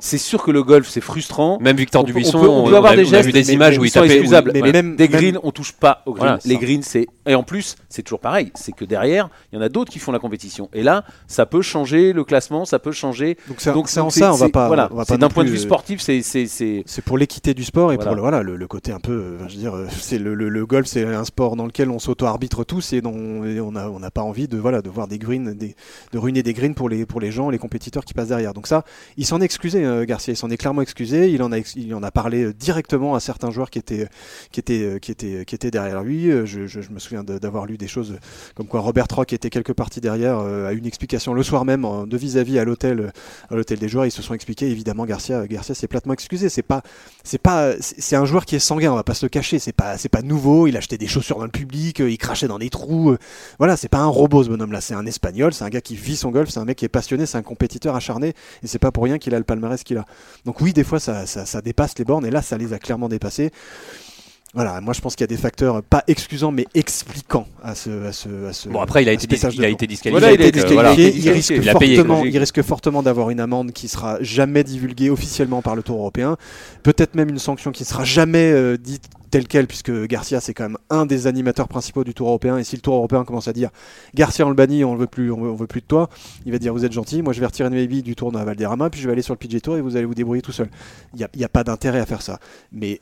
C'est 0.00 0.18
sûr 0.18 0.42
que 0.42 0.50
le 0.50 0.62
golf, 0.62 0.88
c'est 0.88 1.00
frustrant. 1.00 1.58
même 1.60 1.76
Victor 1.76 2.02
On 2.02 2.04
peut- 2.04 2.12
Dubuisson 2.12 2.38
on 2.38 2.40
peut, 2.42 2.48
on 2.48 2.64
peut 2.66 2.72
on 2.72 2.76
avoir 2.76 2.92
a, 2.92 2.96
des 2.96 3.02
a 3.02 3.04
gestes, 3.04 3.26
vu 3.26 3.32
des 3.32 3.44
mais- 3.44 3.52
images 3.52 3.74
mais 3.74 3.80
où 3.80 3.84
il 3.84 3.88
ils 3.88 3.90
sont 3.90 4.00
tapait 4.00 4.14
excusables. 4.14 4.50
mais 4.54 4.60
Mais 4.62 4.72
même- 4.72 4.96
des 4.96 5.08
même- 5.08 5.12
greens, 5.20 5.38
on 5.42 5.50
touche 5.50 5.72
pas 5.72 6.02
aux 6.06 6.12
greens. 6.12 6.26
Voilà, 6.26 6.38
les 6.44 6.54
ça. 6.54 6.60
greens, 6.60 6.82
c'est 6.84 7.06
et 7.26 7.34
en 7.34 7.42
plus, 7.42 7.76
c'est 7.88 8.02
toujours 8.02 8.20
pareil. 8.20 8.50
C'est 8.54 8.72
que 8.72 8.84
derrière, 8.84 9.28
il 9.52 9.56
y 9.56 9.58
en 9.58 9.62
a 9.62 9.68
d'autres 9.68 9.92
qui 9.92 9.98
font 9.98 10.12
la 10.12 10.18
compétition. 10.18 10.68
Et 10.72 10.82
là, 10.82 11.04
ça 11.26 11.44
peut 11.46 11.60
changer 11.62 12.12
le 12.12 12.24
classement, 12.24 12.64
ça 12.64 12.78
peut 12.78 12.92
changer. 12.92 13.36
Donc 13.48 13.88
c'est 13.88 14.00
en 14.00 14.08
ça, 14.10 14.32
on 14.32 14.36
va 14.36 14.46
c'est- 14.46 14.52
pas. 14.52 14.66
Voilà, 14.68 14.88
on 14.92 14.96
va 14.96 15.04
c'est 15.04 15.14
pas 15.14 15.18
d'un 15.18 15.28
point 15.28 15.44
de 15.44 15.50
vue 15.50 15.56
euh, 15.56 15.60
sportif, 15.60 16.00
c'est 16.00 16.22
c'est 16.22 16.46
c'est 16.46 16.82
C'est 16.86 17.02
pour 17.04 17.18
l'équité 17.18 17.52
du 17.54 17.64
sport 17.64 17.92
et 17.92 17.96
Voilà. 17.96 18.08
pour 18.10 18.14
le, 18.16 18.20
voilà, 18.22 18.42
le, 18.42 18.56
le 18.56 18.66
côté 18.66 18.92
un 18.92 19.00
peu, 19.00 19.12
euh, 19.12 19.38
je 19.48 19.54
veux 19.54 19.60
dire, 19.60 19.74
euh, 19.76 19.86
c'est 19.90 20.18
le, 20.18 20.34
le- 20.34 20.48
le 20.48 20.66
golf, 20.66 20.86
c'est 20.86 21.04
un 21.04 21.24
sport 21.24 21.56
dans 21.56 21.66
lequel 21.66 21.90
on 21.90 21.98
s'auto-arbitre 21.98 22.64
tous 22.64 22.92
et 22.92 23.00
dont 23.00 23.12
on 23.14 23.72
n'a 23.72 23.90
on 23.90 23.98
n'a 24.00 24.10
pas 24.10 24.22
envie 24.22 24.48
de, 24.48 24.56
voilà, 24.58 24.80
de 24.80 24.88
voir 24.90 25.06
des 25.08 25.18
greens, 25.18 25.54
des- 25.54 25.74
de 26.12 26.18
ruiner 26.18 26.42
des 26.42 26.52
greens 26.54 26.74
pour 26.74 26.88
les, 26.88 27.04
pour 27.04 27.20
les 27.20 27.30
gens, 27.30 27.50
les 27.50 27.58
compétiteurs 27.58 28.04
qui 28.04 28.14
passent 28.14 28.28
derrière. 28.28 28.54
Donc 28.54 28.66
ça, 28.66 28.84
il 29.16 29.26
s'en 29.26 29.40
est 29.40 29.44
excusé, 29.44 29.84
euh, 29.88 30.04
Garcia, 30.04 30.34
s'en 30.34 30.50
est 30.50 30.56
clairement 30.56 30.82
excusé. 30.82 31.30
Il 31.30 31.42
en 31.42 31.52
a, 31.52 32.10
parlé 32.10 32.44
euh, 32.44 32.54
directement 32.54 33.14
à 33.14 33.20
certains 33.20 33.50
joueurs 33.50 33.70
qui 33.70 33.78
étaient, 33.78 34.08
euh, 34.70 35.70
derrière 35.70 36.02
lui. 36.02 36.30
Je, 36.46 36.92
me 36.92 36.98
souviens 36.98 37.24
d'avoir 37.24 37.66
lu 37.66 37.76
des 37.76 37.88
choses 37.88 38.18
comme 38.54 38.66
quoi 38.66 38.80
Robert 38.80 39.06
Rock 39.10 39.32
était 39.32 39.50
quelque 39.50 39.72
partie 39.72 40.00
derrière, 40.00 40.40
eu 40.70 40.78
une 40.78 40.86
explication 40.86 41.34
le 41.34 41.42
soir 41.42 41.64
même 41.64 41.86
de 42.06 42.16
vis-à-vis 42.16 42.58
à 42.58 42.64
l'hôtel, 42.64 43.12
à 43.50 43.56
des 43.56 43.88
joueurs. 43.88 44.06
Ils 44.06 44.10
se 44.10 44.22
sont 44.22 44.34
expliqués. 44.34 44.70
Évidemment, 44.70 45.04
Garcia, 45.04 45.46
Garcia 45.46 45.74
s'est 45.74 45.88
platement 45.88 46.12
excusé. 46.12 46.48
C'est 46.48 46.62
pas 46.62 46.82
pas 47.42 47.72
un 48.12 48.24
joueur 48.24 48.46
qui 48.46 48.56
est 48.56 48.58
sanguin 48.58 48.92
on 48.92 48.96
va 48.96 49.04
pas 49.04 49.14
se 49.14 49.24
le 49.24 49.30
cacher 49.30 49.58
c'est 49.58 49.72
pas 49.72 49.96
c'est 49.96 50.08
pas 50.08 50.22
nouveau 50.22 50.66
il 50.66 50.76
achetait 50.76 50.98
des 50.98 51.06
chaussures 51.06 51.38
dans 51.38 51.44
le 51.44 51.50
public 51.50 52.00
il 52.00 52.18
crachait 52.18 52.48
dans 52.48 52.58
des 52.58 52.70
trous 52.70 53.16
voilà 53.58 53.76
c'est 53.76 53.88
pas 53.88 53.98
un 53.98 54.06
robot 54.06 54.44
ce 54.44 54.48
bonhomme 54.48 54.72
là 54.72 54.80
c'est 54.80 54.94
un 54.94 55.06
espagnol 55.06 55.52
c'est 55.54 55.64
un 55.64 55.68
gars 55.68 55.80
qui 55.80 55.94
vit 55.94 56.16
son 56.16 56.30
golf 56.30 56.50
c'est 56.50 56.58
un 56.58 56.64
mec 56.64 56.78
qui 56.78 56.84
est 56.84 56.88
passionné 56.88 57.26
c'est 57.26 57.38
un 57.38 57.42
compétiteur 57.42 57.94
acharné 57.94 58.28
et 58.62 58.66
c'est 58.66 58.78
pas 58.78 58.90
pour 58.90 59.04
rien 59.04 59.18
qu'il 59.18 59.34
a 59.34 59.38
le 59.38 59.44
palmarès 59.44 59.77
qu'il 59.84 59.98
a 59.98 60.04
donc 60.44 60.60
oui 60.60 60.72
des 60.72 60.84
fois 60.84 61.00
ça, 61.00 61.26
ça, 61.26 61.46
ça 61.46 61.60
dépasse 61.60 61.98
les 61.98 62.04
bornes 62.04 62.26
et 62.26 62.30
là 62.30 62.42
ça 62.42 62.56
les 62.56 62.72
a 62.72 62.78
clairement 62.78 63.08
dépassés 63.08 63.50
voilà, 64.54 64.80
moi 64.80 64.94
je 64.94 65.02
pense 65.02 65.14
qu'il 65.14 65.24
y 65.24 65.24
a 65.24 65.28
des 65.28 65.36
facteurs 65.36 65.82
pas 65.82 66.02
excusants 66.06 66.52
mais 66.52 66.66
expliquants 66.74 67.46
à 67.62 67.74
ce, 67.74 68.06
à 68.06 68.12
ce, 68.12 68.46
à 68.46 68.52
ce 68.54 68.70
Bon 68.70 68.80
après 68.80 69.02
il 69.02 69.08
a 69.08 69.12
été 69.12 69.26
dis- 69.26 69.36
il 69.52 69.62
a 69.64 69.68
été 69.68 69.86
disqualifié. 69.86 70.10
Voilà, 70.10 70.32
il 70.32 70.40
a 70.40 70.50
donc, 70.50 70.64
été 70.64 70.72
voilà. 70.72 70.94
disqualifié. 70.96 71.30
il, 71.30 71.34
risque 71.34 71.50
Il 71.54 71.68
a 71.68 71.74
payé, 71.74 71.96
fortement, 71.96 72.18
quoi. 72.20 72.28
il 72.28 72.38
risque 72.38 72.62
fortement 72.62 73.02
d'avoir 73.02 73.28
une 73.28 73.40
amende 73.40 73.72
qui 73.72 73.88
sera 73.88 74.16
jamais 74.22 74.64
divulguée 74.64 75.10
officiellement 75.10 75.60
par 75.60 75.76
le 75.76 75.82
Tour 75.82 75.98
européen. 75.98 76.38
Peut-être 76.82 77.14
même 77.14 77.28
une 77.28 77.38
sanction 77.38 77.72
qui 77.72 77.84
sera 77.84 78.04
jamais 78.04 78.50
euh, 78.50 78.78
dite 78.78 79.04
telle 79.30 79.46
quelle, 79.46 79.66
puisque 79.66 79.92
Garcia 80.06 80.40
c'est 80.40 80.54
quand 80.54 80.64
même 80.64 80.78
un 80.90 81.06
des 81.06 81.26
animateurs 81.26 81.68
principaux 81.68 82.04
du 82.04 82.14
Tour 82.14 82.28
européen. 82.28 82.58
Et 82.58 82.64
si 82.64 82.76
le 82.76 82.82
Tour 82.82 82.94
européen 82.94 83.24
commence 83.24 83.48
à 83.48 83.52
dire 83.52 83.70
Garcia 84.14 84.46
on 84.46 84.50
le 84.50 84.84
on 84.84 84.94
ne 84.94 84.98
veut 84.98 85.06
plus, 85.06 85.30
on 85.30 85.54
veut, 85.54 85.66
plus 85.66 85.80
de 85.80 85.86
toi, 85.86 86.08
il 86.44 86.52
va 86.52 86.58
dire 86.58 86.72
vous 86.72 86.84
êtes 86.84 86.92
gentil, 86.92 87.22
moi 87.22 87.32
je 87.32 87.40
vais 87.40 87.46
retirer 87.46 87.70
mes 87.70 87.86
billes 87.86 88.02
du 88.02 88.14
Tour 88.14 88.32
de 88.32 88.38
Valderrama, 88.38 88.90
puis 88.90 89.00
je 89.00 89.06
vais 89.06 89.12
aller 89.12 89.22
sur 89.22 89.34
le 89.34 89.38
PG 89.38 89.60
Tour 89.60 89.76
et 89.76 89.80
vous 89.80 89.96
allez 89.96 90.06
vous 90.06 90.14
débrouiller 90.14 90.42
tout 90.42 90.52
seul. 90.52 90.68
Il 91.14 91.26
n'y 91.36 91.44
a, 91.44 91.46
a 91.46 91.48
pas 91.48 91.64
d'intérêt 91.64 92.00
à 92.00 92.06
faire 92.06 92.22
ça. 92.22 92.38
Mais 92.72 93.00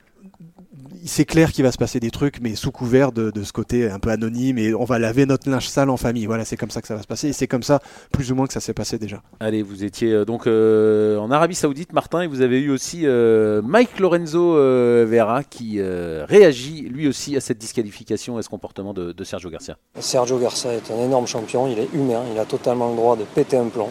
c'est 1.05 1.25
clair 1.25 1.53
qu'il 1.53 1.65
va 1.65 1.73
se 1.73 1.79
passer 1.79 2.01
des 2.01 2.11
trucs, 2.11 2.41
mais 2.41 2.55
sous 2.55 2.73
couvert 2.73 3.13
de, 3.13 3.31
de 3.31 3.43
ce 3.45 3.53
côté 3.53 3.89
un 3.89 3.99
peu 3.99 4.11
anonyme, 4.11 4.59
et 4.59 4.75
on 4.75 4.85
va 4.85 4.99
laver 4.99 5.27
notre 5.27 5.49
linge 5.49 5.69
sale 5.69 5.91
en 5.91 5.97
famille. 5.97 6.27
Voilà, 6.27 6.45
c'est 6.45 6.57
comme 6.57 6.71
ça 6.71 6.83
que 6.83 6.89
ça 6.89 6.97
va 6.97 7.03
se 7.03 7.07
passer, 7.07 7.29
et 7.29 7.33
c'est 7.33 7.47
comme 7.47 7.63
ça, 7.63 7.81
plus 8.13 8.33
ou 8.33 8.35
moins, 8.35 8.47
que 8.47 8.53
ça 8.53 8.61
s'est 8.61 8.75
passé 8.75 8.99
déjà. 8.99 9.23
Allez, 9.41 9.63
vous 9.63 9.85
étiez 9.85 10.13
euh, 10.13 10.25
donc 10.25 10.47
euh, 10.47 11.19
en 11.19 11.31
Arabie 11.31 11.55
Saoudite, 11.55 11.93
Martin, 11.93 12.23
et 12.23 12.27
vous 12.27 12.41
avez 12.41 12.61
eu 12.61 12.71
aussi 12.71 13.03
euh, 13.05 13.63
Mike 13.63 13.99
Lorenzo 14.01 14.57
euh, 14.57 15.07
Vera 15.09 15.45
qui 15.45 15.77
euh, 15.79 16.25
réagit 16.29 16.83
lui 16.83 17.09
aussi 17.09 17.37
à 17.37 17.41
cette 17.41 17.59
disqualification 17.59 18.37
et 18.37 18.41
à 18.41 18.43
ce 18.43 18.49
comportement 18.49 18.93
de, 18.93 19.13
de 19.13 19.25
Sergio 19.25 19.51
Garcia. 19.51 19.77
Sergio 19.99 20.39
Garcia 20.39 20.73
est 20.73 20.91
un 20.91 21.05
énorme 21.05 21.27
champion, 21.27 21.69
il 21.69 21.79
est 21.79 21.89
humain, 21.95 22.23
il 22.33 22.39
a 22.39 22.45
totalement 22.45 22.91
le 22.91 22.97
droit 22.97 23.17
de 23.17 23.25
péter 23.25 23.57
un 23.57 23.69
plomb. 23.69 23.91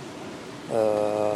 Euh, 0.74 1.32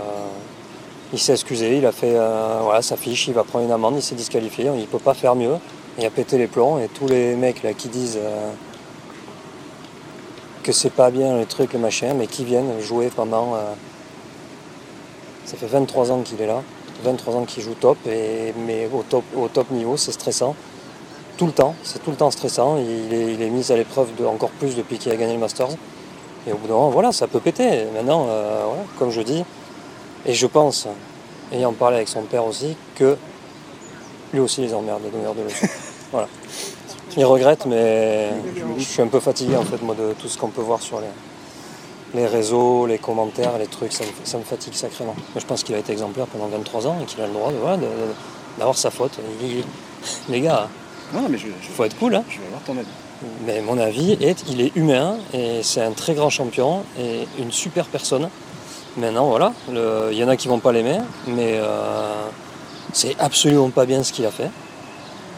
il 1.11 1.19
s'est 1.19 1.33
excusé, 1.33 1.77
il 1.77 1.85
a 1.85 1.91
fait 1.91 2.15
euh, 2.15 2.59
voilà, 2.61 2.81
sa 2.81 2.95
fiche, 2.95 3.27
il 3.27 3.33
va 3.33 3.43
prendre 3.43 3.65
une 3.65 3.71
amende, 3.71 3.95
il 3.95 4.01
s'est 4.01 4.15
disqualifié, 4.15 4.65
il 4.65 4.81
ne 4.81 4.85
peut 4.85 4.99
pas 4.99 5.13
faire 5.13 5.35
mieux. 5.35 5.55
Il 5.97 6.05
a 6.05 6.09
pété 6.09 6.37
les 6.37 6.47
plombs 6.47 6.79
et 6.79 6.87
tous 6.87 7.07
les 7.07 7.35
mecs 7.35 7.63
là, 7.63 7.73
qui 7.73 7.89
disent 7.89 8.19
euh, 8.21 8.51
que 10.63 10.71
c'est 10.71 10.91
pas 10.91 11.09
bien 11.09 11.37
les 11.37 11.45
trucs, 11.45 11.73
le 11.73 11.79
machin, 11.79 12.13
mais 12.15 12.27
qui 12.27 12.45
viennent 12.45 12.79
jouer 12.79 13.09
pendant. 13.13 13.55
euh, 13.55 13.73
ça 15.45 15.57
fait 15.57 15.65
23 15.65 16.11
ans 16.11 16.21
qu'il 16.21 16.39
est 16.41 16.45
là, 16.45 16.61
23 17.03 17.35
ans 17.35 17.43
qu'il 17.43 17.63
joue 17.63 17.73
top, 17.73 17.97
et, 18.07 18.53
mais 18.67 18.87
au 18.93 19.01
top, 19.01 19.23
au 19.35 19.47
top 19.47 19.71
niveau, 19.71 19.97
c'est 19.97 20.11
stressant 20.11 20.55
tout 21.37 21.47
le 21.47 21.53
temps, 21.53 21.73
c'est 21.83 22.03
tout 22.03 22.11
le 22.11 22.17
temps 22.17 22.29
stressant. 22.31 22.77
Il 22.77 23.41
est, 23.41 23.49
mis 23.49 23.71
à 23.71 23.77
l'épreuve 23.77 24.13
de, 24.15 24.25
encore 24.25 24.49
plus 24.49 24.75
depuis 24.75 24.97
qu'il 24.97 25.09
a 25.11 25.15
gagné 25.15 25.33
le 25.33 25.39
Masters. 25.39 25.69
Et 26.45 26.51
au 26.51 26.57
bout 26.57 26.67
d'un 26.67 26.73
moment, 26.73 26.89
voilà, 26.89 27.13
ça 27.13 27.27
peut 27.27 27.39
péter. 27.39 27.85
Maintenant, 27.95 28.27
comme 28.97 29.09
je 29.09 29.21
dis, 29.21 29.45
et 30.25 30.33
je 30.33 30.47
pense, 30.47 30.88
ayant 31.51 31.73
parlé 31.73 31.97
avec 31.97 32.07
son 32.07 32.21
père 32.23 32.45
aussi, 32.45 32.75
que 32.95 33.17
lui 34.33 34.39
aussi 34.39 34.61
les 34.61 34.73
emmerde 34.73 35.01
de 35.03 35.09
donner 35.09 35.23
de 35.35 35.43
leçons. 35.43 35.67
voilà. 36.11 36.27
Il 37.17 37.25
regrette, 37.25 37.65
mais 37.65 38.29
je 38.77 38.83
suis 38.83 39.01
un 39.01 39.07
peu 39.07 39.19
fatigué 39.19 39.55
en 39.55 39.63
fait 39.63 39.81
moi 39.81 39.95
de 39.95 40.13
tout 40.13 40.27
ce 40.27 40.38
qu'on 40.38 40.49
peut 40.49 40.61
voir 40.61 40.79
sur 40.81 40.99
les, 41.01 41.07
les 42.13 42.27
réseaux, 42.27 42.85
les 42.85 42.99
commentaires, 42.99 43.57
les 43.57 43.65
trucs, 43.65 43.91
ça 43.91 44.03
me, 44.03 44.09
ça 44.23 44.38
me 44.38 44.43
fatigue 44.43 44.73
sacrément. 44.73 45.15
Mais 45.33 45.41
je 45.41 45.45
pense 45.47 45.63
qu'il 45.63 45.73
a 45.75 45.79
été 45.79 45.91
exemplaire 45.91 46.27
pendant 46.27 46.45
23 46.47 46.85
ans 46.88 46.97
et 47.01 47.05
qu'il 47.05 47.19
a 47.21 47.27
le 47.27 47.33
droit 47.33 47.51
de, 47.51 47.57
voilà, 47.57 47.77
de- 47.77 47.81
de- 47.81 48.13
d'avoir 48.59 48.77
sa 48.77 48.91
faute. 48.91 49.13
Il- 49.41 49.63
les 50.29 50.41
gars, 50.41 50.67
Non, 51.13 51.21
mais 51.27 51.38
je, 51.39 51.47
il 51.47 51.53
faut 51.75 51.83
être 51.83 51.97
cool. 51.97 52.15
Hein. 52.15 52.23
je 52.29 52.38
vais 52.39 52.45
avoir 52.45 52.61
ton 52.61 52.77
avis. 52.77 52.88
Mais 53.45 53.59
mon 53.61 53.77
avis 53.79 54.13
est 54.21 54.45
il 54.47 54.61
est 54.61 54.73
humain 54.77 55.17
et 55.33 55.61
c'est 55.63 55.81
un 55.81 55.91
très 55.91 56.13
grand 56.13 56.29
champion 56.29 56.83
et 56.97 57.27
une 57.39 57.51
super 57.51 57.85
personne. 57.88 58.29
Maintenant, 58.98 59.29
voilà, 59.29 59.53
il 60.12 60.17
y 60.17 60.24
en 60.24 60.27
a 60.27 60.36
qui 60.36 60.48
vont 60.48 60.60
pas 60.60 60.72
l'aimer, 60.72 60.98
mais 61.27 61.53
euh, 61.55 62.25
c'est 62.91 63.15
absolument 63.19 63.69
pas 63.69 63.86
bien 63.86 64.03
ce 64.03 64.12
qu'il 64.12 64.25
a 64.25 64.31
fait. 64.31 64.50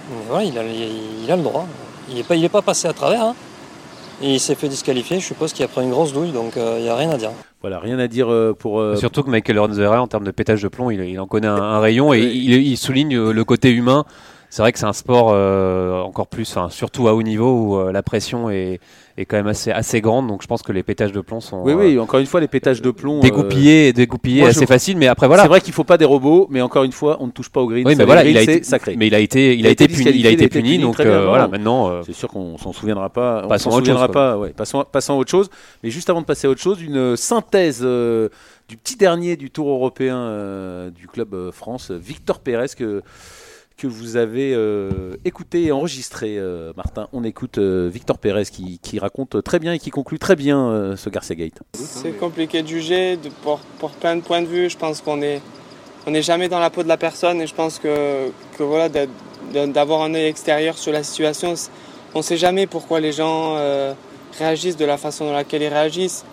Mais 0.10 0.24
voilà, 0.28 0.44
il 0.44 0.58
a, 0.58 0.64
il, 0.64 1.32
a 1.32 1.36
le 1.36 1.44
droit. 1.44 1.68
Il 2.10 2.16
n'est 2.16 2.24
pas, 2.24 2.36
il 2.36 2.44
est 2.44 2.50
pas 2.50 2.62
passé 2.62 2.88
à 2.88 2.94
travers. 2.94 3.24
Hein. 3.24 3.36
il 4.22 4.40
s'est 4.40 4.56
fait 4.56 4.68
disqualifier, 4.68 5.20
je 5.20 5.26
suppose 5.26 5.54
qu'il 5.54 5.66
a 5.66 5.68
pris 5.68 5.84
une 5.84 5.92
grosse 5.92 6.14
douille, 6.14 6.32
donc 6.32 6.58
euh, 6.58 6.78
il 6.80 6.84
n'y 6.84 6.90
a 6.90 6.96
rien 6.96 7.12
à 7.12 7.18
dire. 7.18 7.32
Voilà, 7.62 7.80
rien 7.80 8.00
à 8.00 8.08
dire 8.08 8.32
euh, 8.32 8.56
pour. 8.58 8.84
Surtout 8.98 9.22
que 9.24 9.30
Michael 9.30 9.60
Ronzera, 9.60 10.02
en 10.02 10.08
termes 10.08 10.24
de 10.24 10.32
pétage 10.32 10.62
de 10.64 10.68
plomb, 10.68 10.90
il, 10.90 11.20
en 11.20 11.28
connaît 11.28 11.48
un, 11.48 11.80
rayon 11.80 12.14
et 12.14 12.22
il, 12.22 12.78
souligne 12.78 13.30
le 13.30 13.44
côté 13.44 13.70
humain 13.70 14.06
c'est 14.52 14.62
vrai 14.62 14.74
que 14.74 14.80
c'est 14.80 14.86
un 14.86 14.92
sport 14.92 15.30
euh, 15.32 16.02
encore 16.02 16.28
plus, 16.28 16.58
surtout 16.72 17.08
à 17.08 17.16
haut 17.16 17.24
niveau 17.24 17.54
où 17.54 17.78
euh, 17.78 17.94
la 17.94 18.04
pression 18.04 18.50
est, 18.50 18.82
est, 19.18 19.24
quand 19.24 19.38
même 19.38 19.48
assez, 19.48 19.72
assez 19.72 20.02
grande. 20.02 20.28
Donc 20.28 20.42
je 20.42 20.48
pense 20.48 20.62
que 20.62 20.74
les 20.74 20.84
pétages 20.84 21.14
de 21.14 21.22
plomb 21.22 21.40
sont. 21.40 21.62
Oui, 21.64 21.72
oui, 21.72 21.96
euh, 21.96 22.02
encore 22.02 22.20
une 22.20 22.26
fois, 22.26 22.42
les 22.42 22.50
pétages 22.50 22.82
de 22.82 22.92
plomb. 22.92 23.22
Dégoupillés, 23.22 23.94
dégoupillés 23.94 24.44
assez 24.44 24.66
facile, 24.66 24.98
mais 24.98 25.08
après 25.08 25.28
voilà. 25.28 25.44
C'est 25.44 25.48
vrai 25.48 25.62
qu'il 25.62 25.72
faut 25.72 25.86
pas 25.86 25.98
des 25.98 26.04
robots, 26.04 26.48
mais 26.50 26.60
encore 26.60 26.84
une 26.84 26.92
fois, 26.92 27.16
on 27.22 27.28
ne 27.28 27.32
touche 27.32 27.48
pas 27.48 27.62
au 27.62 27.68
green. 27.68 27.88
Oui, 27.88 27.96
mais 27.96 28.04
voilà, 28.04 28.26
il 28.26 28.38
a 28.38 28.42
été 28.42 28.62
sacré. 28.64 28.98
Mais 28.98 29.08
il 29.08 29.16
a 29.16 29.20
été, 29.20 29.56
il, 29.58 29.66
a 29.66 29.70
été 29.70 29.88
puni, 29.88 30.12
il 30.14 30.28
a 30.28 30.32
été 30.32 30.50
puni, 30.50 30.78
donc 30.80 31.00
voilà, 31.00 31.48
maintenant. 31.48 32.04
C'est 32.04 32.14
sûr 32.14 32.28
qu'on 32.28 32.58
s'en 32.58 32.74
souviendra 32.74 33.10
pas. 33.10 33.48
On 33.50 33.58
s'en 33.58 33.72
souviendra 33.72 34.10
pas. 34.10 34.38
Ouais, 34.38 34.50
passons, 34.50 34.84
passons 34.92 35.14
à 35.14 35.16
autre 35.16 35.32
chose. 35.32 35.50
Mais 35.82 35.90
juste 35.92 36.10
avant 36.10 36.20
de 36.20 36.26
passer 36.26 36.48
à 36.48 36.50
autre 36.50 36.62
chose, 36.62 36.82
une 36.82 37.16
synthèse 37.16 37.80
du 37.80 38.78
petit 38.78 38.98
dernier 38.98 39.38
du 39.38 39.50
Tour 39.50 39.70
européen 39.70 40.92
du 40.94 41.08
club 41.08 41.52
France, 41.52 41.92
Victor 41.92 42.40
Pérez 42.40 42.68
que 42.78 43.02
que 43.82 43.88
vous 43.88 44.16
avez 44.16 44.54
euh, 44.54 45.16
écouté 45.26 45.64
et 45.64 45.72
enregistré, 45.72 46.38
euh, 46.38 46.72
Martin. 46.78 47.08
On 47.14 47.24
écoute 47.24 47.58
euh, 47.58 47.90
Victor 47.92 48.20
Pérez 48.20 48.44
qui, 48.46 49.00
raconte 49.00 49.44
très 49.44 49.58
bien 49.58 49.74
et 49.74 49.80
qui 49.80 49.90
conclut 49.90 50.20
très 50.20 50.36
bien 50.36 50.96
ce 50.96 51.10
Garcia 51.10 51.36
Gate. 51.36 51.64
C'est 51.74 52.12
compliqué 52.12 52.62
de 52.62 52.68
juger 52.68 53.18
de, 53.18 53.30
pour, 53.42 53.60
plein 54.00 54.16
de 54.16 54.22
points 54.22 54.44
de 54.44 54.46
vue. 54.46 54.70
Je 54.70 54.78
pense 54.78 55.02
qu'on 55.02 55.24
est 55.24 55.42
on 56.06 56.12
n'est 56.12 56.22
jamais 56.22 56.48
dans 56.48 56.60
la 56.60 56.70
peau 56.70 56.84
de 56.84 56.88
la 56.88 56.98
personne 56.98 57.42
et 57.42 57.48
je 57.48 57.56
pense 57.56 57.80
que, 57.80 58.30
que 58.58 58.64
voilà 58.64 58.90
d'avoir 59.50 60.04
un 60.04 60.14
œil 60.14 60.26
extérieur 60.26 60.78
sur 60.78 60.92
la 60.92 61.02
situation, 61.04 61.56
on 62.14 62.20
ne 62.20 62.24
sait 62.24 62.38
jamais 62.38 62.68
pourquoi 62.68 63.00
les 63.00 63.12
gens 63.12 63.56
réagissent 64.38 64.78
de 64.78 64.86
la 64.86 64.98
façon 64.98 65.26
dans 65.26 65.34
laquelle 65.34 65.64
ils 65.64 65.68
réagissent. 65.68 66.24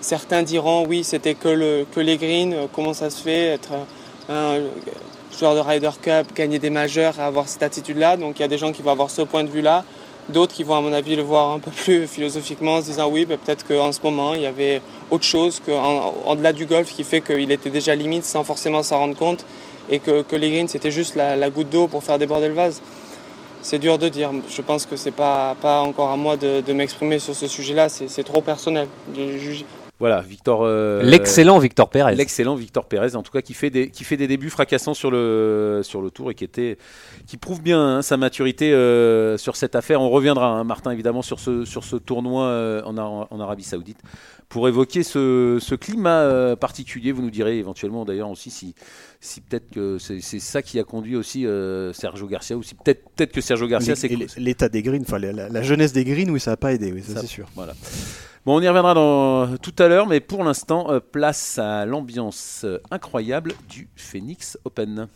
Certains 0.00 0.42
diront 0.42 0.86
oui 0.86 1.02
c'était 1.02 1.34
que, 1.34 1.48
le, 1.48 1.86
que 1.92 2.00
les 2.00 2.16
greens, 2.16 2.68
comment 2.72 2.94
ça 2.94 3.10
se 3.10 3.22
fait 3.22 3.46
être 3.46 3.72
un, 4.28 4.58
joueur 5.38 5.54
de 5.54 5.60
Ryder 5.60 5.90
Cup, 6.00 6.34
gagner 6.34 6.58
des 6.58 6.70
majeurs, 6.70 7.18
avoir 7.20 7.48
cette 7.48 7.62
attitude-là. 7.62 8.16
Donc 8.16 8.38
il 8.38 8.42
y 8.42 8.44
a 8.44 8.48
des 8.48 8.58
gens 8.58 8.72
qui 8.72 8.82
vont 8.82 8.90
avoir 8.90 9.10
ce 9.10 9.22
point 9.22 9.44
de 9.44 9.48
vue-là. 9.48 9.84
D'autres 10.28 10.54
qui 10.54 10.62
vont, 10.62 10.76
à 10.76 10.80
mon 10.80 10.92
avis, 10.92 11.16
le 11.16 11.22
voir 11.22 11.52
un 11.52 11.58
peu 11.58 11.70
plus 11.70 12.06
philosophiquement 12.08 12.74
en 12.74 12.80
se 12.80 12.86
disant 12.86 13.08
oui, 13.08 13.24
ben, 13.24 13.38
peut-être 13.38 13.66
qu'en 13.66 13.92
ce 13.92 14.00
moment, 14.02 14.34
il 14.34 14.42
y 14.42 14.46
avait 14.46 14.80
autre 15.10 15.24
chose 15.24 15.60
qu'en 15.64 16.34
delà 16.36 16.52
du 16.52 16.66
golf 16.66 16.92
qui 16.92 17.04
fait 17.04 17.20
qu'il 17.20 17.50
était 17.50 17.70
déjà 17.70 17.94
limite 17.94 18.24
sans 18.24 18.44
forcément 18.44 18.82
s'en 18.82 18.98
rendre 18.98 19.16
compte 19.16 19.44
et 19.88 19.98
que, 19.98 20.36
les 20.36 20.50
greens, 20.50 20.68
c'était 20.68 20.90
juste 20.90 21.16
la, 21.16 21.50
goutte 21.50 21.70
d'eau 21.70 21.88
pour 21.88 22.04
faire 22.04 22.18
déborder 22.18 22.48
le 22.48 22.54
vase. 22.54 22.80
C'est 23.62 23.78
dur 23.78 23.98
de 23.98 24.08
dire. 24.08 24.30
Je 24.48 24.62
pense 24.62 24.86
que 24.86 24.96
c'est 24.96 25.10
pas, 25.10 25.54
pas 25.60 25.80
encore 25.80 26.10
à 26.10 26.16
moi 26.16 26.36
de, 26.36 26.72
m'exprimer 26.72 27.18
sur 27.18 27.34
ce 27.34 27.46
sujet-là. 27.46 27.88
C'est 27.88 28.24
trop 28.24 28.40
personnel. 28.40 28.86
Voilà, 30.00 30.22
Victor. 30.22 30.62
Euh, 30.62 31.02
l'excellent 31.02 31.58
Victor 31.58 31.90
Pérez. 31.90 32.14
L'excellent 32.14 32.54
Victor 32.54 32.86
Pérez, 32.86 33.14
en 33.16 33.22
tout 33.22 33.30
cas, 33.30 33.42
qui 33.42 33.52
fait 33.52 33.68
des, 33.68 33.90
qui 33.90 34.02
fait 34.04 34.16
des 34.16 34.26
débuts 34.26 34.48
fracassants 34.48 34.94
sur 34.94 35.10
le, 35.10 35.82
sur 35.84 36.00
le 36.00 36.10
tour 36.10 36.30
et 36.30 36.34
qui, 36.34 36.42
était, 36.42 36.78
qui 37.26 37.36
prouve 37.36 37.60
bien 37.60 37.98
hein, 37.98 38.02
sa 38.02 38.16
maturité 38.16 38.72
euh, 38.72 39.36
sur 39.36 39.56
cette 39.56 39.76
affaire. 39.76 40.00
On 40.00 40.08
reviendra, 40.08 40.46
hein, 40.46 40.64
Martin, 40.64 40.90
évidemment, 40.90 41.20
sur 41.20 41.38
ce, 41.38 41.66
sur 41.66 41.84
ce 41.84 41.96
tournoi 41.96 42.44
euh, 42.44 42.82
en, 42.84 42.96
en, 43.30 43.40
Arabie 43.40 43.62
Saoudite 43.62 43.98
pour 44.50 44.68
évoquer 44.68 45.02
ce, 45.02 45.56
ce 45.58 45.74
climat 45.74 46.54
particulier. 46.56 47.12
Vous 47.12 47.22
nous 47.22 47.30
direz 47.30 47.58
éventuellement, 47.58 48.04
d'ailleurs, 48.04 48.28
aussi 48.28 48.50
si, 48.50 48.74
si 49.20 49.40
peut-être 49.40 49.70
que 49.70 49.96
c'est 49.98 50.20
ça 50.20 50.60
qui 50.60 50.78
a 50.78 50.84
conduit 50.84 51.16
aussi 51.16 51.46
Sergio 51.94 52.26
Garcia, 52.26 52.56
ou 52.58 52.62
si 52.62 52.74
peut-être 52.74 53.08
peut 53.16 53.26
que 53.26 53.40
Sergio 53.40 53.66
Garcia, 53.66 53.96
c'est. 53.96 54.10
L'état 54.36 54.68
des 54.68 54.82
greens, 54.82 55.02
enfin, 55.02 55.18
la, 55.18 55.62
jeunesse 55.62 55.94
des 55.94 56.04
greens, 56.04 56.30
oui, 56.30 56.40
ça 56.40 56.50
n'a 56.50 56.56
pas 56.58 56.74
aidé, 56.74 56.92
oui, 56.92 57.02
ça 57.02 57.20
c'est 57.20 57.26
sûr. 57.26 57.48
Voilà. 57.54 57.74
Bon, 58.46 58.56
on 58.56 58.62
y 58.62 58.68
reviendra 58.68 58.94
dans, 58.94 59.58
tout 59.58 59.74
à 59.78 59.86
l'heure, 59.86 60.06
mais 60.06 60.20
pour 60.20 60.42
l'instant, 60.44 60.90
euh, 60.90 60.98
place 60.98 61.58
à 61.58 61.84
l'ambiance 61.84 62.62
euh, 62.64 62.80
incroyable 62.90 63.52
du 63.68 63.88
Phoenix 63.96 64.56
Open. 64.64 65.08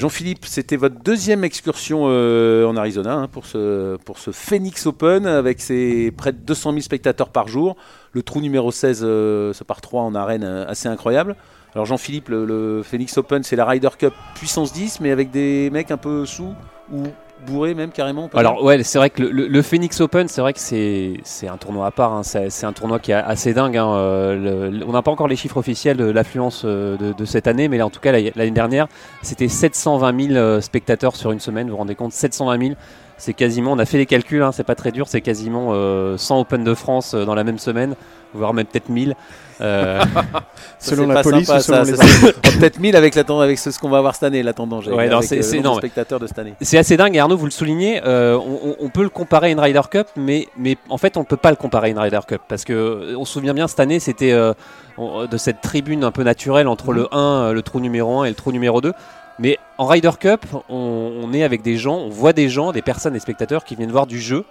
Jean-Philippe, 0.00 0.46
c'était 0.46 0.76
votre 0.76 0.98
deuxième 1.02 1.44
excursion 1.44 2.04
euh, 2.06 2.64
en 2.64 2.74
Arizona 2.74 3.12
hein, 3.12 3.28
pour, 3.28 3.44
ce, 3.44 3.98
ce 4.16 4.30
Phoenix 4.30 4.86
Open 4.86 5.26
avec 5.26 5.60
ses 5.60 6.10
près 6.10 6.32
de 6.32 6.38
200 6.38 6.70
000 6.70 6.80
spectateurs 6.80 7.28
par 7.28 7.48
jour. 7.48 7.76
Le 8.12 8.22
trou 8.22 8.40
numéro 8.40 8.72
16, 8.72 9.06
ça 9.52 9.64
part 9.66 9.82
3 9.82 10.00
en 10.00 10.14
arène, 10.14 10.42
assez 10.42 10.88
incroyable. 10.88 11.36
Alors 11.74 11.84
Jean-Philippe, 11.84 12.30
le, 12.30 12.46
le, 12.46 12.82
Phoenix 12.82 13.18
Open, 13.18 13.42
c'est 13.42 13.56
la 13.56 13.66
Ryder 13.66 13.90
Cup 13.98 14.14
puissance 14.36 14.72
10, 14.72 15.00
mais 15.00 15.10
avec 15.10 15.30
des 15.30 15.68
mecs 15.68 15.90
un 15.90 15.98
peu 15.98 16.24
sous 16.24 16.54
ou 16.90 17.02
bourré 17.46 17.74
même 17.74 17.90
carrément 17.90 18.28
Alors 18.34 18.62
ouais, 18.62 18.82
c'est 18.82 18.98
vrai 18.98 19.10
que 19.10 19.22
le, 19.22 19.62
Phoenix 19.62 20.00
Open, 20.00 20.28
c'est 20.28 20.40
vrai 20.40 20.52
que 20.52 20.60
c'est 20.60 21.48
un 21.48 21.56
tournoi 21.56 21.86
à 21.86 21.90
part, 21.90 22.12
hein. 22.12 22.22
c'est 22.22 22.64
un 22.64 22.72
tournoi 22.72 22.98
qui 22.98 23.12
est 23.12 23.14
assez 23.14 23.54
dingue. 23.54 23.76
Hein. 23.76 23.92
Euh, 23.94 24.80
on 24.86 24.92
n'a 24.92 25.02
pas 25.02 25.10
encore 25.10 25.28
les 25.28 25.36
chiffres 25.36 25.56
officiels 25.56 25.96
de 25.96 26.04
l'affluence 26.04 26.62
euh, 26.64 26.96
de, 26.96 27.24
cette 27.24 27.46
année, 27.46 27.68
mais 27.68 27.78
là, 27.78 27.86
en 27.86 27.90
tout 27.90 28.00
cas 28.00 28.12
l'année 28.12 28.50
dernière, 28.50 28.88
c'était 29.22 29.48
720 29.48 30.28
000 30.28 30.34
euh, 30.34 30.60
spectateurs 30.60 31.16
sur 31.16 31.32
une 31.32 31.40
semaine, 31.40 31.66
vous 31.66 31.72
vous 31.72 31.78
rendez 31.78 31.94
compte? 31.94 32.12
720 32.12 32.60
000 32.60 32.74
c'est 33.20 33.34
quasiment, 33.34 33.72
on 33.72 33.78
a 33.78 33.84
fait 33.84 33.98
les 33.98 34.06
calculs, 34.06 34.42
hein, 34.42 34.50
c'est 34.52 34.64
pas 34.64 34.74
très 34.74 34.90
dur, 34.90 35.06
c'est 35.06 35.20
quasiment 35.20 35.72
100 36.16 36.40
Open 36.40 36.64
de 36.64 36.74
France 36.74 37.14
dans 37.14 37.34
la 37.34 37.44
même 37.44 37.58
semaine, 37.58 37.94
voire 38.34 38.54
même 38.54 38.66
peut-être 38.66 38.88
1000. 38.88 39.14
Euh, 39.60 40.00
selon 40.78 41.06
la 41.06 41.22
police, 41.22 41.48
peut-être 42.42 42.78
1000 42.78 42.96
avec, 42.96 43.14
la, 43.14 43.22
avec 43.42 43.58
ce, 43.58 43.78
qu'on 43.78 43.90
va 43.90 44.00
voir 44.00 44.14
cette 44.14 44.24
année, 44.24 44.42
l'attendant. 44.42 44.80
Ouais, 44.80 45.10
c'est 45.22 45.42
spectateurs 45.42 46.18
de 46.18 46.26
cette 46.26 46.38
année. 46.38 46.54
C'est 46.60 46.78
assez 46.78 46.96
dingue, 46.96 47.16
Arnaud, 47.18 47.36
vous 47.36 47.44
le 47.44 47.50
soulignez. 47.50 48.00
Euh, 48.06 48.38
on, 48.38 48.88
peut 48.88 49.02
le 49.02 49.10
comparer 49.10 49.48
à 49.48 49.50
une 49.50 49.60
Ryder 49.60 49.82
Cup, 49.90 50.08
mais, 50.16 50.48
mais 50.56 50.76
en 50.88 50.98
fait, 50.98 51.16
on 51.16 51.20
ne 51.20 51.26
peut 51.26 51.36
pas 51.36 51.50
le 51.50 51.56
comparer 51.56 51.88
à 51.88 51.90
une 51.90 51.98
Ryder 51.98 52.20
Cup 52.26 52.40
parce 52.48 52.64
que 52.64 52.72
euh, 52.72 53.16
on 53.18 53.24
se 53.24 53.34
souvient 53.34 53.54
bien 53.54 53.68
cette 53.68 53.80
année, 53.80 54.00
c'était 54.00 54.32
de 54.32 55.36
cette 55.36 55.60
tribune 55.60 56.04
un 56.04 56.10
peu 56.10 56.22
naturelle 56.22 56.68
entre 56.68 56.92
le 56.92 57.14
1, 57.14 57.52
le 57.52 57.62
trou 57.62 57.80
numéro 57.80 58.20
1 58.20 58.24
et 58.24 58.28
le 58.30 58.34
trou 58.34 58.52
numéro 58.52 58.80
2. 58.80 58.92
Mais 59.40 59.58
en 59.78 59.86
Ryder 59.86 60.10
Cup, 60.20 60.44
on, 60.68 61.12
on, 61.22 61.32
est 61.32 61.42
avec 61.42 61.62
des 61.62 61.78
gens, 61.78 61.96
on 61.96 62.10
voit 62.10 62.34
des 62.34 62.50
gens, 62.50 62.72
des 62.72 62.82
personnes, 62.82 63.14
des 63.14 63.20
spectateurs 63.20 63.64
qui 63.64 63.74
viennent 63.74 63.90
voir 63.90 64.06
du 64.06 64.20
jeu. 64.20 64.44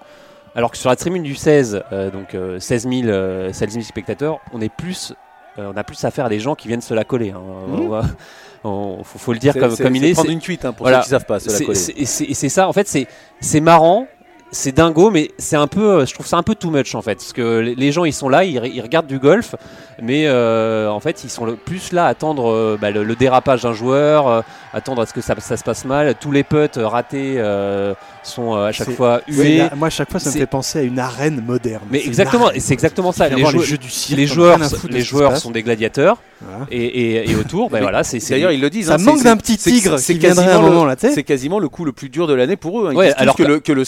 Alors 0.55 0.71
que 0.71 0.77
sur 0.77 0.89
la 0.89 0.95
tribune 0.95 1.21
du 1.21 1.35
16, 1.35 1.83
euh, 1.91 2.09
donc 2.09 2.35
16, 2.59 2.87
000, 2.89 3.53
16 3.53 3.81
spectateurs, 3.81 4.39
on 4.51 4.61
est 4.61 4.73
plus, 4.73 5.13
euh, 5.59 5.71
on 5.73 5.77
a 5.77 5.83
plus 5.83 6.03
affaire 6.05 6.25
à 6.25 6.29
des 6.29 6.39
gens 6.39 6.55
qui 6.55 6.67
viennent 6.67 6.81
se 6.81 6.95
la 6.95 7.03
coller. 7.03 7.27
Il 7.27 7.33
hein. 7.33 8.01
mmh. 8.63 9.03
faut, 9.03 9.33
le 9.33 9.39
dire 9.39 9.53
comme, 9.53 9.77
comme 9.77 9.95
il 9.95 10.03
est. 10.03 10.09
C'est 10.09 10.13
prendre 10.15 10.31
une 10.31 10.39
cuite 10.39 10.65
hein, 10.65 10.73
pour 10.73 10.87
ceux 10.87 10.99
qui 11.01 11.09
savent 11.09 11.25
pas 11.25 11.39
se 11.39 11.51
la 11.51 11.65
coller. 11.65 11.79
Et 11.95 12.05
c'est 12.05 12.49
ça, 12.49 12.67
en 12.67 12.73
fait, 12.73 12.87
c'est 13.39 13.61
marrant 13.61 14.07
c'est 14.51 14.71
dingo, 14.71 15.11
mais 15.11 15.31
c'est 15.37 15.55
un 15.55 15.67
peu, 15.67 16.05
je 16.05 16.13
trouve 16.13 16.25
ça 16.25 16.37
un 16.37 16.43
peu 16.43 16.55
too 16.55 16.71
much 16.71 16.95
en 16.95 17.01
fait, 17.01 17.15
parce 17.15 17.33
que 17.33 17.59
les 17.59 17.91
gens 17.91 18.05
ils 18.05 18.13
sont 18.13 18.29
là, 18.29 18.43
ils, 18.43 18.81
regardent 18.81 19.07
du 19.07 19.19
golf, 19.19 19.55
mais 20.01 20.25
euh, 20.25 20.89
en 20.89 20.99
fait 20.99 21.23
ils 21.23 21.29
sont 21.29 21.57
plus 21.65 21.91
là 21.91 22.05
à 22.05 22.09
attendre 22.09 22.51
euh, 22.51 22.77
bah, 22.79 22.89
le, 22.89 23.15
dérapage 23.15 23.63
d'un 23.63 23.73
joueur, 23.73 24.27
euh, 24.27 24.41
attendre 24.73 25.01
à 25.01 25.05
ce 25.05 25.13
que 25.13 25.21
ça, 25.21 25.35
se 25.39 25.63
passe 25.63 25.85
mal. 25.85 26.15
Tous 26.19 26.31
les 26.31 26.43
putts 26.43 26.77
ratés 26.77 27.41
sont 28.23 28.55
à 28.55 28.71
chaque 28.71 28.91
fois 28.91 29.21
hués. 29.27 29.63
moi 29.75 29.87
à 29.87 29.91
chaque 29.91 30.09
fois 30.09 30.19
ça 30.19 30.29
me 30.31 30.35
fait 30.35 30.45
penser 30.45 30.79
à 30.79 30.81
une 30.81 30.99
arène 30.99 31.43
moderne. 31.45 31.83
Mais 31.91 32.03
exactement, 32.05 32.49
c'est 32.57 32.73
exactement 32.73 33.11
ça. 33.11 33.29
Les, 33.29 33.45
jeux 33.45 33.77
du 33.77 33.89
les 34.15 34.27
joueurs, 34.27 34.59
les 34.89 35.01
joueurs 35.01 35.37
sont 35.37 35.51
des 35.51 35.63
gladiateurs, 35.63 36.17
et, 36.71 37.35
autour, 37.39 37.69
ben 37.69 37.81
voilà, 37.81 38.03
c'est. 38.03 38.19
D'ailleurs 38.29 38.51
ils 38.51 38.61
le 38.61 38.69
disent. 38.69 38.87
Ça 38.87 38.95
hein, 38.95 38.97
manque 38.97 39.23
d'un 39.23 39.37
petit 39.37 39.57
tigre 39.57 39.99
qui 39.99 40.17
viendrait 40.17 40.51
un 40.51 40.61
moment 40.61 40.85
là. 40.85 40.95
C'est 40.97 41.23
quasiment 41.23 41.59
le 41.59 41.69
coup 41.69 41.85
le 41.85 41.91
plus 41.91 42.09
dur 42.09 42.27
de 42.27 42.33
l'année 42.33 42.55
pour 42.55 42.81
eux. 42.81 42.93
Hein. 42.95 43.11
alors 43.17 43.35
que, 43.35 43.43
le, 43.43 43.85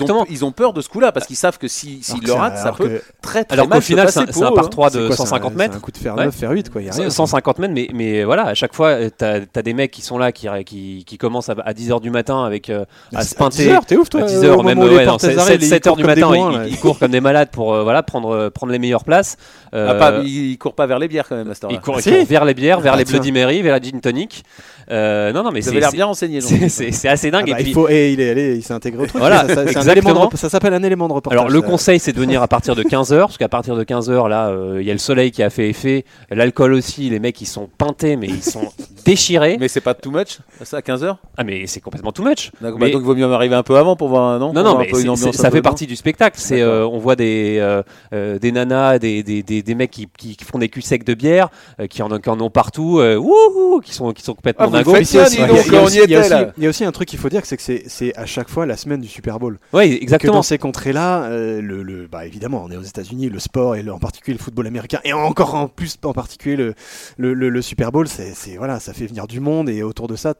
que 0.00 0.12
16 0.12 0.26
ils 0.30 0.44
ont 0.44 0.52
peur 0.52 0.72
de 0.72 0.80
ce 0.80 0.88
coup-là 0.88 1.12
parce 1.12 1.26
qu'ils 1.26 1.36
savent 1.36 1.58
que 1.58 1.68
s'ils 1.68 2.02
si, 2.02 2.20
le 2.20 2.32
ratent, 2.32 2.58
ça 2.58 2.72
peut 2.72 3.00
très 3.22 3.44
très 3.44 3.54
alors 3.54 3.68
mal 3.68 3.78
qu'au 3.78 3.84
final, 3.84 4.10
c'est 4.10 4.20
un, 4.20 4.52
par 4.52 4.70
3 4.70 4.90
de 4.90 5.10
150 5.10 5.54
mètres. 5.54 5.76
un 5.76 5.80
coup 5.80 5.92
de 5.92 5.98
fer 5.98 6.14
9, 6.16 6.34
fer 6.34 6.50
8, 6.50 6.70
quoi. 6.70 6.80
150 6.90 7.58
mètres, 7.58 7.74
mais, 7.74 7.88
mais 7.92 8.24
voilà, 8.24 8.46
à 8.46 8.54
chaque 8.54 8.74
fois, 8.74 8.96
tu 9.10 9.24
as, 9.24 9.62
des 9.62 9.74
mecs 9.74 9.90
qui 9.90 10.02
sont 10.02 10.18
là, 10.18 10.32
qui, 10.32 10.48
qui, 10.64 11.04
qui 11.06 11.18
commencent 11.18 11.48
à, 11.48 11.54
10h 11.54 12.00
du 12.00 12.10
matin 12.10 12.44
avec, 12.44 12.70
euh, 12.70 12.84
à 13.14 13.22
se 13.22 13.34
pinter. 13.34 13.68
10h, 13.68 13.84
t'es 13.86 13.96
ouf, 13.96 14.08
toi. 14.08 14.22
À 14.22 14.26
10h, 14.26 14.64
même 14.64 14.80
7h 14.80 15.96
du 15.96 16.04
matin, 16.04 16.64
ils 16.66 16.78
courent 16.78 16.98
comme 16.98 17.10
des 17.12 17.20
malades 17.20 17.50
pour 17.50 17.74
euh, 17.74 17.82
voilà, 17.82 18.02
prendre, 18.02 18.48
prendre 18.48 18.72
les 18.72 18.78
meilleures 18.78 19.04
places. 19.04 19.36
Ah, 19.72 20.20
ils 20.24 20.58
courent 20.58 20.74
pas 20.74 20.86
vers 20.86 20.98
les 20.98 21.08
bières 21.08 21.28
quand 21.28 21.36
même, 21.36 21.50
à 21.50 21.54
Ils 21.70 21.80
courent 21.80 21.98
vers 21.98 22.44
les 22.44 22.54
bières, 22.54 22.80
vers 22.80 22.94
ah, 22.94 22.96
les 22.96 23.04
Bloody 23.04 23.32
Mary, 23.32 23.62
vers 23.62 23.74
la 23.74 23.80
gin 23.80 24.00
tonic. 24.00 24.44
Euh, 24.90 25.32
non, 25.32 25.44
non, 25.44 25.50
mais 25.52 25.62
c'est. 25.62 25.78
l'air 25.78 25.92
bien 25.92 26.06
renseigné. 26.06 26.40
C'est 26.68 27.08
assez 27.08 27.30
dingue. 27.30 27.48
Ah 27.48 27.52
bah, 27.52 27.60
et 27.60 27.64
il 27.64 27.72
faut, 27.72 27.88
et 27.88 28.12
il 28.12 28.20
est 28.20 28.30
allé, 28.30 28.56
il 28.56 28.62
s'est 28.62 28.72
intégré 28.72 29.02
au 29.02 29.06
truc. 29.06 29.20
Voilà, 29.20 29.46
ça, 29.46 29.89
s'appelle 30.48 30.74
un 30.74 30.82
élément 30.82 31.08
de 31.08 31.12
reportage. 31.12 31.38
Alors 31.38 31.50
le 31.50 31.62
conseil, 31.62 31.98
c'est 31.98 32.12
de 32.12 32.18
venir 32.18 32.42
à 32.42 32.48
partir 32.48 32.74
de 32.74 32.82
15 32.82 33.12
h 33.12 33.20
parce 33.20 33.38
qu'à 33.38 33.48
partir 33.48 33.76
de 33.76 33.84
15 33.84 34.10
h 34.10 34.28
là, 34.28 34.48
euh, 34.48 34.78
il 34.80 34.86
y 34.86 34.90
a 34.90 34.92
le 34.92 34.98
soleil 34.98 35.30
qui 35.30 35.42
a 35.42 35.50
fait 35.50 35.68
effet, 35.68 36.04
l'alcool 36.30 36.74
aussi. 36.74 37.10
Les 37.10 37.18
mecs, 37.18 37.40
ils 37.40 37.46
sont 37.46 37.68
peintés, 37.78 38.16
mais 38.16 38.28
ils 38.28 38.42
sont 38.42 38.70
déchiré. 39.04 39.56
Mais 39.58 39.68
c'est 39.68 39.80
pas 39.80 39.94
too 39.94 40.10
much, 40.10 40.38
ça 40.62 40.78
à 40.78 40.80
15h 40.80 41.16
Ah, 41.36 41.44
mais 41.44 41.66
c'est 41.66 41.80
complètement 41.80 42.12
too 42.12 42.22
much. 42.22 42.50
Mais- 42.60 42.70
bah, 42.72 42.90
donc, 42.90 43.02
vaut 43.02 43.14
mieux 43.14 43.24
arriver 43.32 43.54
un 43.54 43.62
peu 43.62 43.76
avant 43.76 43.96
pour 43.96 44.08
voir 44.08 44.24
un 44.24 44.38
non? 44.38 44.52
Non, 44.52 44.62
non, 44.62 44.76
un 44.76 44.80
mais 44.80 44.86
peu 44.86 44.96
une 44.98 45.02
c'est- 45.02 45.08
ambiance 45.08 45.20
c'est- 45.34 45.40
un 45.40 45.42
ça 45.42 45.50
peu 45.50 45.56
fait 45.56 45.62
partie 45.62 45.86
du 45.86 45.96
spectacle. 45.96 46.36
C'est, 46.40 46.60
euh, 46.62 46.86
on 46.86 46.98
voit 46.98 47.16
des, 47.16 47.58
euh, 47.60 47.82
euh, 48.12 48.38
des 48.38 48.52
nanas, 48.52 48.98
des, 48.98 49.22
des, 49.22 49.42
des, 49.42 49.62
des 49.62 49.74
mecs 49.74 49.90
qui, 49.90 50.08
qui, 50.18 50.36
qui 50.36 50.44
font 50.44 50.58
des 50.58 50.68
culs 50.68 50.82
secs 50.82 51.04
de 51.04 51.14
bière, 51.14 51.48
euh, 51.80 51.86
qui, 51.86 52.02
en, 52.02 52.08
qui 52.18 52.28
en 52.30 52.40
ont 52.40 52.50
partout, 52.50 52.98
euh, 53.00 53.16
wouhou, 53.16 53.80
qui 53.80 53.92
sont, 53.94 54.12
qui 54.12 54.22
sont 54.22 54.34
complètement 54.34 54.66
Ah, 54.68 54.70
dingos. 54.82 54.90
Il 54.90 54.94
y 54.94 54.98
a- 54.98 55.02
il 55.02 55.20
aussi- 55.20 55.36
il 56.58 56.64
il 56.82 56.86
un 56.86 56.92
truc 56.92 57.08
qu'il 57.08 57.18
faut 57.18 57.28
dire, 57.28 57.42
c'est 57.44 57.56
que 57.56 57.62
c'est- 57.62 57.84
c'est 57.88 58.16
à 58.16 58.26
chaque 58.26 58.48
fois 58.48 58.66
la 58.66 58.76
semaine 58.76 59.00
du 59.00 59.08
Super 59.08 59.38
Bowl. 59.38 59.58
Que 59.72 60.02
exactement. 60.02 60.34
dans 60.34 60.42
ces 60.42 60.58
contrées-là, 60.58 61.24
euh, 61.24 61.60
le, 61.60 61.82
le- 61.82 62.06
bah, 62.06 62.26
évidemment, 62.26 62.62
on 62.64 62.70
est 62.70 62.76
aux 62.76 62.82
États-Unis, 62.82 63.28
le 63.28 63.38
sport 63.38 63.76
et 63.76 63.82
le- 63.82 63.92
en 63.92 63.98
particulier 63.98 64.36
le 64.36 64.42
football 64.42 64.66
américain, 64.66 65.00
et 65.04 65.12
encore 65.12 65.54
en 65.54 65.68
plus 65.68 65.96
en 66.04 66.12
particulier 66.12 66.56
le, 66.56 66.74
le, 67.16 67.34
le- 67.34 67.48
le 67.48 67.62
Super 67.62 67.92
Bowl, 67.92 68.08
c'est 68.08 68.32
c'est- 68.34 68.56
voilà, 68.56 68.80
ça 68.90 68.98
fait 68.98 69.06
venir 69.06 69.26
du 69.28 69.38
monde 69.38 69.68
et 69.68 69.82
autour 69.84 70.08
de 70.08 70.16
ça, 70.16 70.34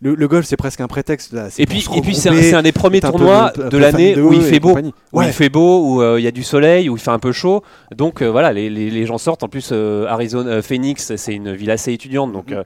le, 0.00 0.14
le 0.16 0.28
golf 0.28 0.44
c'est 0.46 0.56
presque 0.56 0.80
un 0.80 0.88
prétexte. 0.88 1.32
Là, 1.32 1.48
Et 1.58 1.66
puis, 1.66 1.86
et 1.96 2.00
puis 2.00 2.14
c'est 2.16 2.52
un, 2.54 2.62
des 2.62 2.72
premiers 2.72 3.00
tournois 3.00 3.50
peu 3.54 3.68
de 3.68 3.78
l'année 3.78 4.18
où 4.20 4.32
il 4.32 4.42
fait 4.42 4.58
beau. 4.58 4.70
compagnie. 4.70 4.92
Où 5.12 5.18
Ouais. 5.20 5.26
il 5.28 5.32
fait 5.32 5.48
beau, 5.48 5.80
où 5.86 6.02
euh, 6.02 6.18
il 6.18 6.24
y 6.24 6.26
a 6.26 6.32
du 6.32 6.42
soleil, 6.42 6.88
où 6.88 6.96
il 6.96 7.00
fait 7.00 7.12
un 7.12 7.18
peu 7.20 7.30
chaud. 7.32 7.62
Donc 7.96 8.20
euh, 8.20 8.30
voilà, 8.30 8.52
les, 8.52 8.68
les- 8.68 8.90
les 8.90 9.06
gens 9.06 9.18
sortent. 9.18 9.44
En 9.44 9.48
plus, 9.48 9.70
euh, 9.72 10.06
Arizona, 10.08 10.50
euh, 10.50 10.62
Phoenix, 10.62 11.14
c'est 11.16 11.34
une 11.34 11.52
ville 11.54 11.70
assez 11.70 11.92
étudiante. 11.92 12.32
Donc 12.32 12.50
Mhm. 12.50 12.64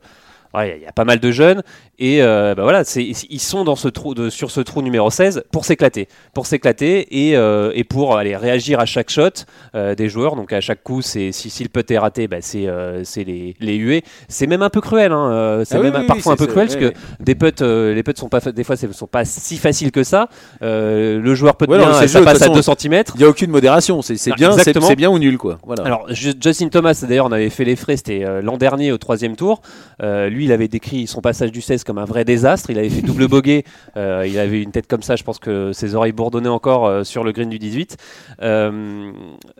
Ouais, 0.59 0.79
il 0.81 0.85
y 0.85 0.87
a 0.87 0.93
pas 0.93 1.05
mal 1.05 1.19
de 1.21 1.31
jeunes. 1.31 1.63
Et 2.01 2.23
euh, 2.23 2.55
bah 2.55 2.63
voilà, 2.63 2.83
ils 2.97 3.41
sont 3.41 3.65
dans 3.65 3.75
ce 3.75 3.89
trou 3.89 4.15
de, 4.15 4.31
sur 4.31 4.53
ce 4.53 4.61
trou 4.61 4.83
numéro 4.83 5.11
16 5.11 5.43
pour 5.51 5.65
s'éclater. 5.65 6.07
Pour 6.33 6.47
s'éclater 6.47 7.29
et, 7.29 7.37
euh, 7.37 7.73
et 7.75 7.83
pour 7.83 8.17
aller 8.17 8.37
réagir 8.37 8.79
à 8.79 8.87
chaque 8.87 9.11
shot 9.11 9.31
euh, 9.75 9.97
des 9.97 10.09
joueurs. 10.09 10.37
Donc 10.37 10.53
à 10.53 10.61
chaque 10.61 10.85
coup, 10.85 11.03
c'est 11.03 11.33
si, 11.33 11.51
si 11.51 11.65
le 11.65 11.69
putt 11.69 11.91
est 11.91 11.99
raté, 11.99 12.29
bah, 12.29 12.37
c'est 12.41 12.69
euh, 12.69 13.03
c'est 13.03 13.25
les, 13.25 13.57
les 13.59 13.75
huées. 13.77 14.05
C'est 14.29 14.47
même 14.47 14.63
un 14.63 14.71
peu 14.71 14.81
cruel. 14.81 15.11
hein, 15.11 15.31
euh, 15.33 15.65
C'est 15.65 15.77
Ah 15.77 15.81
même 15.81 15.95
oui, 15.99 16.07
parfois 16.07 16.35
oui, 16.35 16.35
un 16.35 16.37
peu 16.37 16.47
cruel 16.47 16.69
parce 16.69 16.79
que 16.79 16.93
des 17.19 17.35
putts, 17.35 17.63
euh, 17.63 17.93
les 17.95 18.03
putts 18.05 18.17
sont 18.19 18.29
pas, 18.29 18.41
des 18.41 18.63
fois, 18.65 18.77
ne 18.81 18.93
sont 18.93 19.07
pas 19.09 19.25
si 19.25 19.57
faciles 19.57 19.91
que 19.91 20.05
ça. 20.05 20.29
Le 20.61 21.35
joueur 21.35 21.57
peut 21.57 21.67
Ouais, 21.69 21.79
bien, 21.79 21.93
ça 21.95 22.07
jeu, 22.07 22.23
passe 22.25 22.43
à 22.43 22.47
toute 22.47 22.55
2 22.55 22.63
façon. 22.63 22.75
cm. 22.79 23.03
Il 23.17 23.19
n'y 23.19 23.25
a 23.25 23.29
aucune 23.29 23.51
modération, 23.51 24.03
c'est 24.03 24.15
Ah, 24.31 24.35
bien, 24.37 24.53
c'est 24.53 24.97
bien 24.97 25.11
ou 25.11 25.19
nul 25.19 25.37
quoi. 25.37 25.59
Voilà. 25.67 25.83
Alors, 25.85 26.07
Ju- 26.13 26.33
Justin 26.41 26.69
Thomas, 26.69 26.99
d'ailleurs, 27.07 27.27
on 27.27 27.33
avait 27.33 27.51
fait 27.51 27.65
les 27.65 27.77
frais, 27.77 27.97
c'était 27.97 28.25
l'an 28.43 28.57
dernier 28.57 28.93
au 28.93 28.99
troisième 28.99 29.35
tour. 29.37 29.61
Lui, 30.01 30.48
il 30.49 30.53
avait 30.53 30.69
décrit 30.69 31.07
son 31.07 31.21
passage 31.21 31.53
du 31.53 31.61
16 31.61 31.85
comme 31.85 31.99
un 31.99 32.05
vrai 32.05 32.25
désastre. 32.25 32.71
Il 32.71 32.79
avait 32.79 32.89
fait 32.89 33.03
double 33.03 33.29
bogey. 33.29 33.65
Euh, 33.97 34.27
il 34.29 34.39
avait 34.39 34.63
une 34.63 34.71
tête 34.71 34.87
comme 34.87 35.03
ça. 35.03 35.17
Je 35.17 35.25
pense 35.25 35.39
que 35.39 35.73
ses 35.73 35.95
oreilles 35.95 36.13
bourdonnaient 36.13 36.49
encore 36.49 36.87
euh, 36.87 37.05
sur 37.05 37.25
le 37.25 37.33
green 37.33 37.49
du 37.49 37.59
18. 37.59 37.97
Euh, 38.43 39.11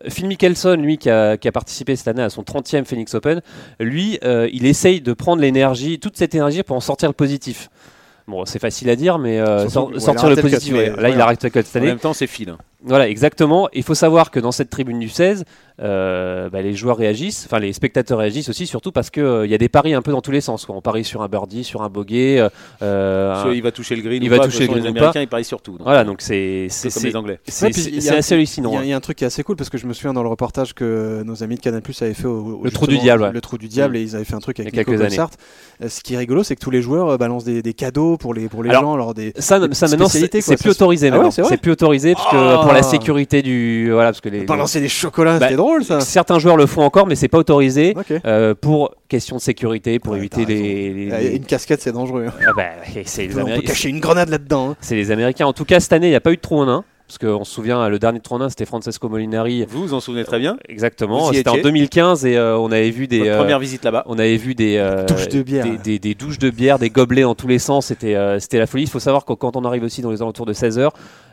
Phil 0.09 0.27
Mickelson, 0.27 0.77
lui, 0.77 0.99
qui 0.99 1.11
a, 1.11 1.37
qui 1.37 1.49
a 1.49 1.53
participé 1.53 1.97
cette 1.97 2.09
année 2.09 2.23
à 2.23 2.31
son 2.31 2.43
30e 2.43 2.85
Phoenix 2.85 3.15
Open, 3.15 3.41
lui, 3.81 4.19
euh, 4.25 4.49
il 4.53 4.65
essaye 4.67 5.01
de 5.01 5.13
prendre 5.13 5.43
l'énergie, 5.43 5.99
toute 5.99 6.17
cette 6.17 6.35
énergie 6.35 6.63
pour 6.63 6.77
en 6.77 6.81
sortir 6.81 7.09
le 7.09 7.15
positif. 7.15 7.69
Bon, 8.29 8.45
c'est 8.45 8.59
facile 8.59 8.91
à 8.91 8.97
dire, 8.97 9.19
mais 9.19 9.43
Surtout, 9.69 9.99
sortir 9.99 10.29
le 10.29 10.37
positif. 10.37 10.75
ouais. 10.75 10.93
Là, 10.97 11.09
il 11.09 11.21
a 11.21 11.35
cut 11.35 11.51
cette 11.53 11.77
en 11.77 11.79
année. 11.79 11.87
même 11.89 11.99
temps, 11.99 12.13
c'est 12.13 12.27
fil. 12.27 12.55
Voilà, 12.85 13.09
exactement. 13.09 13.69
Il 13.73 13.83
faut 13.83 13.95
savoir 13.95 14.31
que 14.31 14.39
dans 14.41 14.53
cette 14.53 14.71
tribune 14.71 15.01
du 15.01 15.09
16, 15.09 15.45
euh, 15.81 16.49
bah, 16.51 16.61
les 16.63 16.75
joueurs 16.75 16.97
réagissent, 16.97 17.45
enfin 17.47 17.59
les 17.61 17.73
spectateurs 17.73 18.19
réagissent 18.19 18.49
aussi, 18.49 18.67
surtout 18.67 18.93
parce 18.93 19.11
qu'il 19.11 19.43
il 19.45 19.51
y 19.51 19.55
a 19.55 19.59
des 19.59 19.69
paris 19.69 19.95
un 19.95 20.03
peu 20.03 20.11
dans 20.13 20.21
tous 20.21 20.31
les 20.31 20.41
sens. 20.41 20.65
quoi. 20.65 20.75
On 20.77 20.81
parie 20.81 21.05
sur 21.05 21.23
un 21.23 21.29
birdie, 21.29 21.65
sur 21.65 21.83
un 21.83 21.89
bogey. 21.89 22.39
euh, 22.39 22.49
euh, 22.83 23.35
un- 23.35 23.53
il 23.53 23.63
va 23.63 23.71
toucher 23.73 23.97
le 23.97 24.03
green 24.03 24.23
il 24.23 24.29
ou 24.29 24.31
va 24.31 24.39
pas, 24.39 24.45
toucher 24.45 24.61
le 24.61 24.67
green 24.69 24.85
les 24.85 24.91
ou 24.91 24.93
pas. 24.95 24.99
Américains 25.01 25.21
ils 25.23 25.29
parient 25.29 25.45
sur 25.45 25.61
tout. 25.61 25.73
donc. 25.73 25.83
Voilà, 25.83 26.05
donc 26.05 26.21
c'est 26.21 26.67
C'est 26.71 26.91
c'est 26.91 27.01
comme 27.01 27.09
les 27.11 27.17
Anglais. 27.17 27.41
c'est- 27.47 27.67
Ouais, 27.67 28.17
assez 28.19 28.35
hallucinant. 28.35 28.71
Il 28.71 28.75
y, 28.75 28.77
a- 28.77 28.81
hein. 28.81 28.85
il 28.85 28.91
y 28.91 28.93
a 28.93 28.97
un 28.97 29.01
truc 29.01 29.19
qui 29.19 29.25
est 29.25 29.29
assez 29.29 29.43
cool 29.43 29.57
parce 29.57 29.71
que 29.71 29.79
je 29.79 29.87
me 29.87 29.93
souviens 29.93 30.13
dans 30.13 30.23
le 30.23 30.29
reportage 30.29 30.73
que 30.75 31.23
nos 31.25 31.43
amis 31.43 31.57
de 31.57 31.61
Canal 31.61 31.83
Plus 31.83 32.01
avaient 32.03 32.15
fait 32.15 32.27
au, 32.27 32.61
au- 32.61 32.65
Le 32.65 32.71
trou 32.71 32.87
du 32.87 32.99
diable, 32.99 33.23
ouais. 33.25 33.33
Le 33.33 33.41
trou 33.41 33.59
du 33.59 33.69
diable 33.69 33.95
Mm. 33.95 33.97
et 33.97 34.03
ils 34.03 34.15
avaient 34.17 34.25
fait 34.25 34.35
un 34.35 34.41
truc 34.41 34.61
avec 34.61 34.73
quelques 34.75 35.01
années. 35.01 35.17
Euh, 35.83 35.89
Ce 35.89 36.01
qui 36.01 36.15
est 36.15 36.19
rigolo, 36.19 36.43
c'est 36.43 36.55
que 36.57 36.61
tous 36.61 36.71
les 36.73 36.83
joueurs 36.83 37.09
euh, 37.09 37.17
balancent 37.17 37.45
des, 37.45 37.63
des 37.63 37.75
cadeaux 37.75 38.17
pour 38.17 38.35
les, 38.35 38.49
pour 38.49 38.63
les 38.63 38.71
Alors, 38.71 38.83
gens. 38.83 38.95
Alors 38.95 39.15
des, 39.15 39.33
Ça, 39.39 39.61
des 39.61 39.75
ça 39.75 39.87
maintenant, 39.89 40.09
c'est 40.09 40.29
plus 40.29 40.71
autorisé. 40.71 41.11
Ah 41.13 41.31
c'est 41.31 41.57
plus 41.57 41.73
autorisé 41.73 42.15
parce 42.15 42.31
que 42.31 42.37
Ah. 42.37 42.68
Pour 42.69 42.75
la 42.77 42.83
sécurité 42.83 43.43
du 43.43 43.91
voilà 43.93 44.11
parce 44.11 44.21
que 44.21 44.29
les, 44.29 44.45
balancer 44.45 44.81
des 44.81 44.89
chocolats, 44.89 45.39
Bah, 45.39 45.47
c'était 45.47 45.57
drôle 45.57 45.85
ça. 45.85 46.01
certains 46.01 46.39
joueurs 46.39 46.57
le 46.57 46.67
font 46.67 46.83
encore, 46.83 47.07
mais 47.07 47.15
c'est 47.17 47.29
pas 47.29 47.39
autorisé 47.39 47.95
euh, 48.25 48.55
pour 48.55 48.95
question 49.09 49.37
de 49.37 49.41
sécurité, 49.41 49.99
pour 49.99 50.13
Ouais, 50.13 50.19
éviter 50.19 50.45
les, 50.45 50.93
les- 50.93 51.11
les- 51.11 51.37
Une 51.37 51.45
casquette, 51.45 51.81
c'est 51.83 51.93
dangereux. 51.93 52.27
hein. 52.29 52.33
Ah 52.47 52.53
bah, 52.57 52.63
c'est 53.05 53.27
les 53.27 53.39
On 53.39 53.45
peut 53.47 53.61
cacher 53.63 53.89
une 53.89 54.01
grenade 54.01 54.29
là-dedans. 54.29 54.71
hein. 54.71 54.77
C'est 54.81 54.95
les 54.97 55.11
Américains. 55.11 55.47
En 55.47 55.53
tout 55.53 55.65
cas, 55.65 55.81
cette 55.81 55.93
année, 55.93 56.07
il 56.09 56.11
n'y 56.11 56.17
a 56.17 56.21
pas 56.21 56.33
eu 56.33 56.37
de 56.37 56.41
trou 56.41 56.59
en 56.59 56.69
un. 56.69 56.85
Parce 57.09 57.17
qu'on 57.17 57.43
se 57.43 57.51
souvient, 57.55 57.89
le 57.89 57.99
dernier 57.99 58.21
trou 58.21 58.35
en 58.35 58.43
un, 58.43 58.51
c'était 58.51 58.67
Francesco 58.67 59.09
Molinari. 59.09 59.65
Vous 59.67 59.81
vous 59.81 59.95
en 59.95 60.01
souvenez 60.01 60.25
très 60.25 60.39
bien. 60.39 60.59
Exactement. 60.69 61.33
C'était 61.33 61.49
en 61.49 61.55
étiez 61.55 61.63
2015 61.63 62.27
et 62.27 62.37
euh, 62.37 62.59
on 62.59 62.71
avait 62.71 62.91
vu 62.91 63.07
des. 63.09 63.21
Votre 63.21 63.31
euh, 63.31 63.39
première 63.39 63.59
visite 63.59 63.83
là-bas. 63.83 64.05
on 64.07 64.19
avait 64.19 64.37
vu 64.37 64.55
des, 64.55 64.77
euh, 64.77 65.07
Douches 65.07 65.29
de 65.29 65.43
bière. 65.43 65.65
des, 65.65 65.79
des- 65.79 65.99
des 65.99 66.15
douches 66.15 66.39
de 66.39 66.51
bière, 66.51 66.79
des 66.79 66.91
gobelets 66.91 67.23
dans 67.23 67.35
tous 67.35 67.49
les 67.49 67.59
sens. 67.59 67.87
C'était 67.87 68.15
euh, 68.15 68.39
c'était 68.39 68.59
la 68.59 68.67
folie. 68.67 68.83
Il 68.85 68.91
faut 68.91 68.99
savoir 69.01 69.25
que 69.25 69.33
quand 69.33 69.57
on 69.57 69.65
arrive 69.65 69.85
aussi 69.85 70.03
dans 70.03 70.11
les 70.11 70.21
alentours 70.21 70.45
de 70.45 70.53
16h, 70.53 70.91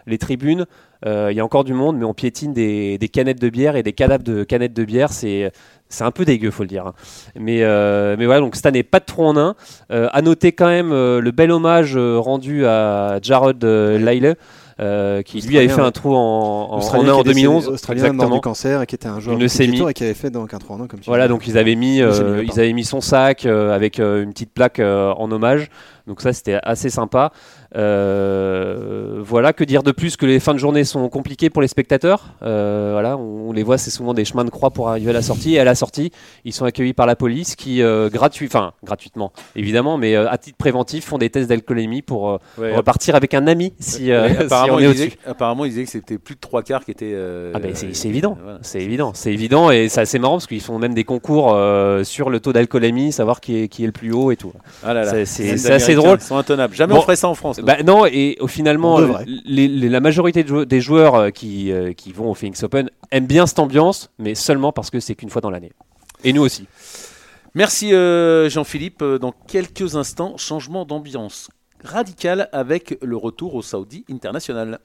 les 0.07 0.17
tribunes, 0.17 0.65
euh, 1.05 1.27
il 1.31 1.35
y 1.35 1.41
a 1.41 1.43
encore 1.45 1.65
du 1.65 1.73
monde, 1.73 1.97
mais 1.97 2.05
on 2.05 2.13
piétine 2.13 2.53
des, 2.53 2.97
des 2.97 3.09
canettes 3.09 3.41
de 3.41 3.49
bière 3.49 3.75
et 3.75 3.83
des 3.83 3.91
cadavres 3.91 4.23
de 4.23 4.45
canettes 4.45 4.73
de 4.73 4.85
bière. 4.85 5.11
C'est 5.11 5.51
c'est 5.89 6.05
un 6.05 6.11
peu 6.11 6.23
dégueu, 6.23 6.51
faut 6.51 6.63
le 6.63 6.69
dire. 6.69 6.88
hein. 6.88 6.93
Mais, 7.38 7.63
euh, 7.63 8.15
mais 8.17 8.25
voilà, 8.25 8.39
donc 8.39 8.55
cette 8.55 8.65
année, 8.65 8.83
pas 8.83 9.01
de 9.01 9.05
trou 9.05 9.25
en 9.25 9.35
un. 9.35 9.55
Euh, 9.91 10.07
à 10.13 10.21
noter 10.21 10.53
quand 10.53 10.67
même 10.67 10.93
euh, 10.93 11.19
le 11.19 11.31
bel 11.31 11.51
hommage 11.51 11.97
euh, 11.97 12.17
rendu 12.17 12.65
à 12.65 13.19
Jared 13.21 13.61
euh, 13.65 13.97
Lyle, 13.97 14.35
euh, 14.79 15.21
qui 15.21 15.39
lui 15.41 15.57
avait 15.57 15.67
fait 15.69 15.75
ouais. 15.81 15.88
un 15.88 15.91
trou 15.91 16.13
en, 16.15 16.19
en, 16.19 16.73
en 16.73 16.77
Australien 16.77 17.13
un 17.13 17.13
en 17.15 17.21
qui 17.23 17.29
est 17.29 17.33
décédé- 17.33 17.41
2011. 17.43 17.67
Australien 17.69 18.13
mort 18.13 18.29
du 18.29 18.41
cancer 18.41 18.81
et 18.81 18.85
qui 18.85 18.95
était 18.95 19.07
un 19.07 19.19
joueur 19.19 19.38
Une 19.39 19.47
de 19.47 19.77
tour 19.77 19.89
et 19.89 19.93
qui 19.93 20.03
avait 20.03 20.13
fait 20.13 20.29
donc 20.29 20.53
un 20.53 20.57
3 20.57 20.75
en 20.75 20.81
un 20.83 20.88
comme 20.88 20.99
tu 20.99 21.07
Voilà, 21.09 21.27
dis. 21.27 21.29
donc 21.33 21.47
ils 21.47 21.57
avaient 21.57 21.75
mis, 21.75 21.99
Une 21.99 22.05
euh, 22.05 22.43
ils 22.43 22.59
avaient 22.59 22.73
mis 22.73 22.83
son 22.83 22.99
sac 23.01 23.45
euh, 23.45 23.73
avec 23.73 23.99
euh, 23.99 24.23
une 24.23 24.31
petite 24.33 24.51
plaque 24.53 24.79
euh, 24.79 25.13
en 25.13 25.31
hommage. 25.31 25.69
Donc 26.07 26.21
ça, 26.21 26.33
c'était 26.33 26.59
assez 26.61 26.89
sympa. 26.89 27.31
Euh, 27.75 29.21
voilà, 29.21 29.53
que 29.53 29.63
dire 29.63 29.83
de 29.83 29.91
plus 29.91 30.17
que 30.17 30.25
les 30.25 30.39
fins 30.39 30.53
de 30.53 30.59
journée 30.59 30.83
sont 30.83 31.07
compliquées 31.09 31.49
pour 31.49 31.61
les 31.61 31.67
spectateurs. 31.67 32.23
Euh, 32.43 32.89
voilà, 32.93 33.17
on, 33.17 33.49
on 33.49 33.51
les 33.53 33.63
voit, 33.63 33.77
c'est 33.77 33.89
souvent 33.91 34.13
des 34.13 34.25
chemins 34.25 34.45
de 34.45 34.49
croix 34.49 34.71
pour 34.71 34.89
arriver 34.89 35.09
à 35.09 35.13
la 35.13 35.21
sortie. 35.21 35.55
Et 35.55 35.59
à 35.59 35.63
la 35.63 35.75
sortie, 35.75 36.11
ils 36.45 36.53
sont 36.53 36.65
accueillis 36.65 36.93
par 36.93 37.05
la 37.05 37.15
police 37.15 37.55
qui, 37.55 37.81
euh, 37.81 38.09
gratuit, 38.09 38.47
enfin 38.47 38.73
gratuitement, 38.83 39.31
évidemment, 39.55 39.97
mais 39.97 40.15
à 40.15 40.38
titre 40.38 40.57
préventif, 40.57 41.05
font 41.05 41.17
des 41.17 41.29
tests 41.29 41.49
d'alcoolémie 41.49 42.01
pour 42.01 42.39
Ouais, 42.57 42.75
repartir 42.75 43.15
avec 43.15 43.33
un 43.33 43.47
ami 43.47 43.73
si, 43.79 44.11
ouais, 44.11 44.29
si 44.33 44.38
apparemment, 44.43 44.75
on 44.75 44.79
est 44.79 44.83
il 44.83 44.88
au-dessus. 44.88 45.03
disait, 45.05 45.17
apparemment, 45.25 45.65
il 45.65 45.69
disait 45.69 45.83
que 45.83 45.89
c'était 45.89 46.17
plus 46.17 46.35
de 46.35 46.39
trois 46.39 46.63
quarts 46.63 46.85
qui 46.85 46.91
étaient. 46.91 47.15
Ah 47.53 47.59
ben 47.59 47.71
c'est 47.75 48.07
évident, 48.07 48.38
voilà. 48.41 48.59
c'est 48.61 48.81
évident, 48.81 49.11
c'est 49.13 49.31
évident 49.33 49.71
et 49.71 49.89
c'est 49.89 50.01
assez 50.01 50.19
marrant 50.19 50.35
parce 50.35 50.47
qu'ils 50.47 50.61
font 50.61 50.77
même 50.79 50.93
des 50.93 51.03
concours 51.03 51.55
sur 52.03 52.29
le 52.29 52.39
taux 52.39 52.53
d'alcoolémie, 52.53 53.11
savoir 53.11 53.41
qui 53.41 53.63
est, 53.63 53.67
qui 53.67 53.83
est 53.83 53.88
le 53.88 53.91
plus 53.91 54.11
haut 54.11 54.31
et 54.31 54.35
tout. 54.38 54.53
Ah. 54.83 55.25
C'est- 55.25 55.69
assez 55.71 55.95
drôle. 55.95 56.17
Ils 56.21 56.23
sont 56.23 56.38
intenables. 56.38 56.73
Jamais 56.75 56.93
Bon. 56.93 56.99
on 56.99 57.03
ferait 57.03 57.15
ça 57.15 57.27
en 57.27 57.35
France. 57.35 57.59
Bah 57.65 57.82
non 57.84 58.06
et 58.06 58.38
au 58.39 58.47
finalement 58.47 58.99
les- 59.45 59.67
les- 59.67 59.89
la 59.89 59.99
majorité 59.99 60.43
de 60.43 60.47
jou- 60.47 60.65
des 60.65 60.82
joueurs 60.82 61.15
euh, 61.15 61.30
qui, 61.32 61.71
euh, 61.71 61.93
qui 61.93 62.12
vont 62.13 62.30
au 62.32 62.34
Phoenix 62.36 62.62
Open 62.63 62.89
aiment 63.12 63.25
bien 63.28 63.47
cette 63.47 63.60
ambiance, 63.60 64.12
mais 64.19 64.36
seulement 64.36 64.71
parce 64.71 64.89
que 64.89 64.99
c'est 64.99 65.15
qu'une 65.15 65.30
fois 65.30 65.41
dans 65.41 65.49
l'année. 65.49 65.71
Et 66.23 66.32
nous 66.34 66.41
aussi. 66.43 66.67
Merci 67.56 67.93
euh, 67.93 68.49
Jean-Philippe. 68.49 69.04
Dans 69.04 69.32
quelques 69.47 69.95
instants, 69.95 70.38
changement 70.38 70.86
d'ambiance 70.86 71.49
radical 71.84 72.49
avec 72.51 72.97
le 73.01 73.15
retour 73.17 73.56
au 73.56 73.62
Saudi 73.62 74.04
International. 74.12 74.80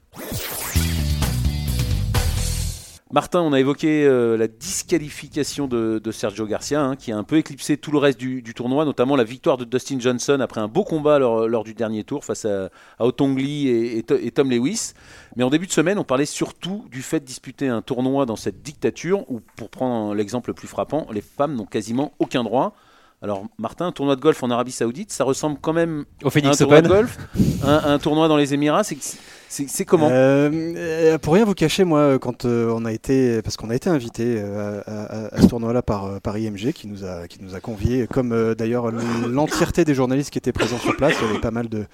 Martin, 3.13 3.41
on 3.41 3.51
a 3.51 3.59
évoqué 3.59 4.05
euh, 4.05 4.37
la 4.37 4.47
disqualification 4.47 5.67
de, 5.67 5.99
de 5.99 6.11
Sergio 6.11 6.45
Garcia, 6.45 6.81
hein, 6.81 6.95
qui 6.95 7.11
a 7.11 7.17
un 7.17 7.23
peu 7.23 7.35
éclipsé 7.37 7.75
tout 7.75 7.91
le 7.91 7.97
reste 7.97 8.17
du, 8.19 8.41
du 8.41 8.53
tournoi, 8.53 8.85
notamment 8.85 9.15
la 9.17 9.25
victoire 9.25 9.57
de 9.57 9.65
Dustin 9.65 9.99
Johnson 9.99 10.39
après 10.39 10.61
un 10.61 10.67
beau 10.67 10.83
combat 10.83 11.19
lors, 11.19 11.47
lors 11.47 11.63
du 11.65 11.73
dernier 11.73 12.03
tour 12.05 12.23
face 12.23 12.45
à, 12.45 12.69
à 12.99 13.05
Otongli 13.05 13.67
et, 13.67 13.97
et 13.97 14.03
To- 14.03 14.17
et 14.17 14.31
Tom 14.31 14.49
Lewis. 14.49 14.93
Mais 15.35 15.43
en 15.43 15.49
début 15.49 15.67
de 15.67 15.71
semaine, 15.73 15.99
on 15.99 16.03
parlait 16.05 16.25
surtout 16.25 16.85
du 16.89 17.01
fait 17.01 17.19
de 17.19 17.25
disputer 17.25 17.67
un 17.67 17.81
tournoi 17.81 18.25
dans 18.25 18.37
cette 18.37 18.61
dictature 18.61 19.29
où, 19.29 19.41
pour 19.55 19.69
prendre 19.69 20.13
l'exemple 20.13 20.49
le 20.49 20.53
plus 20.53 20.67
frappant, 20.67 21.07
les 21.11 21.21
femmes 21.21 21.55
n'ont 21.55 21.65
quasiment 21.65 22.13
aucun 22.19 22.43
droit. 22.43 22.75
Alors, 23.21 23.45
Martin, 23.59 23.85
un 23.87 23.91
tournoi 23.91 24.15
de 24.15 24.21
golf 24.21 24.41
en 24.41 24.49
Arabie 24.49 24.71
Saoudite, 24.71 25.11
ça 25.11 25.23
ressemble 25.25 25.57
quand 25.61 25.73
même 25.73 26.05
Au 26.23 26.29
à 26.29 26.49
un 26.49 26.51
tournoi 26.53 26.81
de 26.81 26.87
golf, 26.87 27.17
un, 27.63 27.93
un 27.93 27.99
tournoi 27.99 28.27
dans 28.27 28.37
les 28.37 28.53
Émirats. 28.53 28.83
C'est 28.83 28.97
c'est- 29.67 29.85
comment 29.85 30.07
Euh, 30.09 30.49
euh, 30.53 31.17
pour 31.17 31.33
rien 31.33 31.45
vous 31.45 31.53
cacher, 31.53 31.83
moi, 31.83 32.17
quand 32.19 32.45
euh, 32.45 32.71
on 32.75 32.85
a 32.85 32.91
été, 32.93 33.41
parce 33.41 33.57
qu'on 33.57 33.69
a 33.69 33.75
été 33.75 33.89
invité 33.89 34.35
euh, 34.37 34.81
à, 34.87 34.91
à- 34.91 35.35
à 35.35 35.41
ce 35.41 35.47
tournoi-là 35.47 35.81
par, 35.81 36.21
par 36.21 36.37
IMG, 36.37 36.71
qui 36.73 36.87
nous 36.87 37.03
a, 37.03 37.27
qui 37.27 37.39
nous 37.41 37.53
a 37.55 37.59
conviés, 37.59 38.07
comme 38.07 38.31
euh, 38.31 38.55
d'ailleurs 38.55 38.91
l'entièreté 39.27 39.83
des 39.85 39.93
journalistes 39.95 40.29
qui 40.31 40.37
étaient 40.37 40.51
présents 40.53 40.77
sur 40.79 40.95
place. 40.95 41.15
Il 41.21 41.27
y 41.27 41.29
avait 41.31 41.39
pas 41.41 41.51
mal 41.51 41.67
de, 41.69 41.85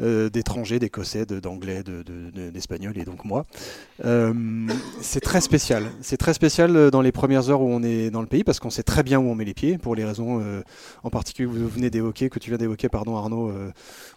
euh, 0.00 0.28
d'étrangers, 0.30 0.78
d'Écossais, 0.78 1.26
d'Anglais, 1.26 1.82
de- 1.82 2.02
de- 2.02 2.30
de- 2.30 2.50
d'Espagnols 2.50 2.98
et 2.98 3.04
donc 3.04 3.24
moi. 3.24 3.46
Euh, 4.04 4.32
c'est 5.00 5.20
très 5.20 5.40
spécial. 5.40 5.84
C'est 6.00 6.16
très 6.16 6.34
spécial 6.34 6.76
euh, 6.76 6.90
dans 6.90 7.00
les 7.00 7.12
premières 7.12 7.50
heures 7.50 7.60
où 7.60 7.68
on 7.68 7.82
est 7.82 8.10
dans 8.10 8.20
le 8.20 8.26
pays 8.26 8.44
parce 8.44 8.58
qu'on 8.60 8.70
sait 8.70 8.82
très 8.82 9.02
bien 9.02 9.18
où 9.20 9.24
on 9.28 9.34
met 9.34 9.44
les 9.44 9.54
pieds 9.54 9.78
pour 9.78 9.94
les 9.94 10.04
raisons 10.04 10.40
euh, 10.42 10.62
en 11.04 11.10
particulier 11.10 11.48
que 11.48 11.54
vous 11.54 11.68
venez 11.68 11.90
d'évoquer, 11.90 12.28
que 12.28 12.38
tu 12.38 12.50
viens 12.50 12.58
d'évoquer, 12.58 12.88
pardon 12.88 13.16
Arnaud, 13.16 13.52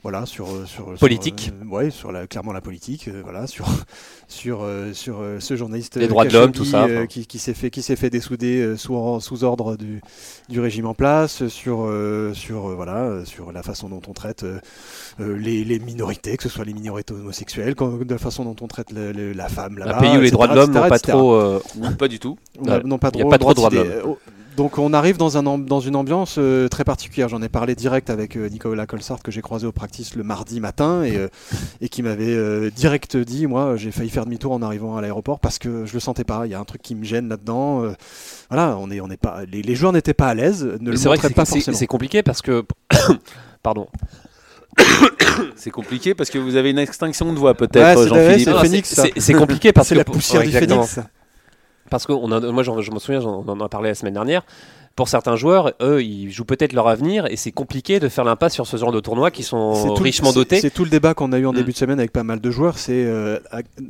voilà 0.04 0.26
sur 0.26 0.48
sur 0.68 0.86
sur, 0.88 0.94
Politique. 1.00 1.52
euh, 1.62 1.66
ouais, 1.68 1.90
sur 1.92 2.12
la, 2.12 2.28
clairement 2.28 2.54
la 2.54 2.62
politique, 2.62 3.10
voilà 3.24 3.46
sur 3.48 3.68
sur 4.28 4.66
sur 4.94 5.22
ce 5.40 5.56
journaliste 5.56 5.98
Les 5.98 6.08
droits 6.08 6.26
de 6.26 6.34
l'homme, 6.34 6.52
tout 6.52 6.66
ça, 6.66 6.84
enfin. 6.86 7.06
qui, 7.08 7.26
qui 7.28 7.40
s'est 7.40 7.54
fait 7.54 7.70
qui 7.70 7.82
s'est 7.82 7.96
fait 7.96 8.10
dessouder 8.10 8.76
sous 8.78 9.20
sous 9.20 9.44
ordre 9.44 9.76
du 9.78 10.02
du 10.50 10.60
régime 10.60 10.86
en 10.88 10.94
place, 10.94 11.48
sur 11.48 11.90
sur 12.34 12.60
voilà 12.76 13.24
sur 13.26 13.52
la 13.52 13.64
façon 13.64 13.90
dont 13.90 14.02
on 14.08 14.14
traite 14.14 14.46
les, 15.20 15.64
les 15.68 15.80
minorités, 15.80 16.38
que 16.38 16.44
ce 16.44 16.50
soit 16.50 16.66
les 16.66 16.74
minorités 16.74 17.14
homosexuelles, 17.14 17.76
quand- 17.76 18.04
de 18.06 18.12
la 18.12 18.18
façon 18.18 18.44
dont 18.46 18.56
on 18.62 18.68
traite 18.68 18.92
le- 18.92 19.12
le- 19.12 19.34
la 19.34 19.50
femme 19.50 19.78
Un 19.82 19.86
là-bas. 19.86 20.00
pays 20.00 20.18
où 20.18 20.22
les 20.22 20.32
droits 20.32 20.48
de 20.48 20.56
l'homme 20.56 20.72
n'ont 20.72 20.88
pas 20.88 20.98
etc. 20.98 21.12
trop. 21.12 21.34
euh, 21.34 21.60
Non, 21.78 21.94
pas 21.94 22.08
du 22.08 22.20
tout. 22.20 22.38
On 22.60 22.66
a- 22.70 22.78
Ouais. 22.78 22.82
non, 22.86 22.98
pas 22.98 23.12
Il 23.14 23.20
y 23.20 23.22
a 23.24 23.26
pas 23.26 23.38
trop 23.38 23.52
de 23.52 23.56
droit 23.56 23.70
droits 23.70 23.84
de 23.84 23.88
d'idée. 23.90 24.02
Oh, 24.06 24.18
Donc 24.56 24.80
on 24.80 24.92
arrive 24.92 25.18
dans, 25.18 25.38
un 25.38 25.60
dans 25.60 25.80
une 25.82 25.96
ambiance 25.96 26.38
euh, 26.40 26.68
très 26.68 26.84
particulière. 26.84 27.30
J'en 27.30 27.44
ai 27.44 27.48
parlé 27.50 27.76
direct 27.76 28.10
avec 28.10 28.36
euh, 28.36 28.50
Nicolas 28.50 28.88
Colsart 28.88 29.22
que 29.22 29.30
j'ai 29.30 29.42
croisé 29.44 29.68
au 29.68 29.72
practice 29.72 30.16
le 30.16 30.24
mardi 30.24 30.60
matin 30.60 31.04
et, 31.04 31.16
euh, 31.16 31.28
et 31.82 31.90
qui 31.90 32.02
m'avait 32.02 32.34
euh, 32.34 32.72
direct 32.76 33.18
dit, 33.18 33.46
moi 33.46 33.76
j'ai 33.78 33.92
failli 33.92 34.10
faire 34.10 34.26
demi-tour 34.26 34.52
en 34.54 34.64
arrivant 34.64 34.98
à 34.98 35.02
l'aéroport 35.02 35.40
parce 35.40 35.60
que 35.60 35.86
je 35.86 35.94
le 35.94 36.00
sentais 36.00 36.24
pas. 36.24 36.48
Il 36.48 36.52
y 36.52 36.56
a 36.56 36.60
un 36.60 36.64
truc 36.66 36.82
qui 36.82 36.96
me 36.96 37.04
gêne 37.04 37.30
là-dedans. 37.30 37.84
euh, 37.84 37.94
voilà, 38.50 38.76
on 38.80 38.90
est, 38.90 39.00
on 39.00 39.12
est 39.12 39.18
pas, 39.22 39.42
les, 39.46 39.62
les 39.62 39.76
joueurs 39.76 39.94
n'étaient 39.94 40.16
pas 40.16 40.30
à 40.30 40.34
l'aise, 40.34 40.64
ne 40.82 40.90
le 40.90 40.98
C'est 40.98 41.08
vrai 41.08 41.20
que 41.20 41.28
pas 41.28 41.46
forcément. 41.46 41.78
c'est 41.78 41.86
compliqué 41.86 42.24
parce 42.24 42.42
que. 42.42 42.64
Pardon. 43.62 43.86
C'est 45.56 45.72
compliqué 45.72 46.14
parce 46.14 46.30
que 46.30 46.38
vous 46.38 46.56
avez 46.56 46.72
une 46.72 46.80
extinction 46.80 47.32
de 47.34 47.38
voix 47.40 47.54
peut-être, 47.54 48.02
ouais, 48.02 48.44
Jean-Philippe. 48.46 48.86
c'est 48.86 49.34
compliqué 49.34 49.72
parce 49.74 49.88
C'est 49.90 49.96
que 49.96 50.00
la 50.00 50.06
poussière 50.06 50.42
du 50.42 50.48
exactement. 50.48 50.84
phénix. 50.84 51.08
Parce 51.90 52.06
que 52.06 52.12
on 52.14 52.32
a, 52.32 52.40
moi, 52.52 52.64
j'en- 52.64 52.82
je 52.82 52.92
me 52.92 53.00
souviens, 53.00 53.22
j'en- 53.22 53.44
on 53.46 53.50
en 53.50 53.60
a 53.62 53.70
parlé 53.70 53.90
la 53.90 53.96
semaine 53.96 54.14
dernière. 54.14 54.44
Pour 54.96 55.08
certains 55.10 55.36
joueurs, 55.36 55.74
eux, 55.82 56.04
ils 56.04 56.32
jouent 56.32 56.44
peut-être 56.44 56.74
leur 56.74 56.88
avenir 56.88 57.28
et 57.28 57.36
c'est 57.36 57.52
compliqué 57.52 58.00
de 58.00 58.10
faire 58.10 58.24
l'impasse 58.24 58.54
sur 58.54 58.66
ce 58.66 58.78
genre 58.78 58.92
de 58.92 59.00
tournois 59.00 59.30
qui 59.30 59.44
sont 59.44 59.94
tout- 59.96 60.02
richement 60.04 60.34
dotés. 60.34 60.60
C'est 60.60 60.72
tout 60.72 60.84
le 60.84 60.90
débat 60.90 61.14
qu'on 61.14 61.32
a 61.34 61.38
eu 61.38 61.46
en 61.46 61.54
Mm. 61.54 61.58
début 61.58 61.72
de 61.72 61.78
semaine 61.78 62.00
avec 62.00 62.12
pas 62.12 62.24
mal 62.24 62.40
de 62.42 62.50
joueurs. 62.52 62.78
C'est 62.80 63.06
euh, 63.06 63.38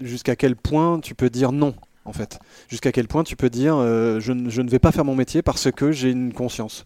jusqu'à 0.01 0.35
quel 0.35 0.55
point 0.57 0.99
tu 0.99 1.15
peux 1.15 1.29
dire 1.29 1.53
non, 1.53 1.73
en 2.07 2.13
fait. 2.13 2.39
Jusqu'à 2.69 2.91
quel 2.91 3.07
point 3.07 3.23
tu 3.23 3.35
peux 3.35 3.49
dire 3.49 3.75
euh, 3.77 4.19
je, 4.19 4.31
ne- 4.33 4.49
je 4.49 4.61
ne 4.61 4.69
vais 4.69 4.79
pas 4.79 4.91
faire 4.91 5.05
mon 5.05 5.15
métier 5.15 5.41
parce 5.41 5.71
que 5.71 5.91
j'ai 5.91 6.11
une 6.11 6.33
conscience 6.33 6.83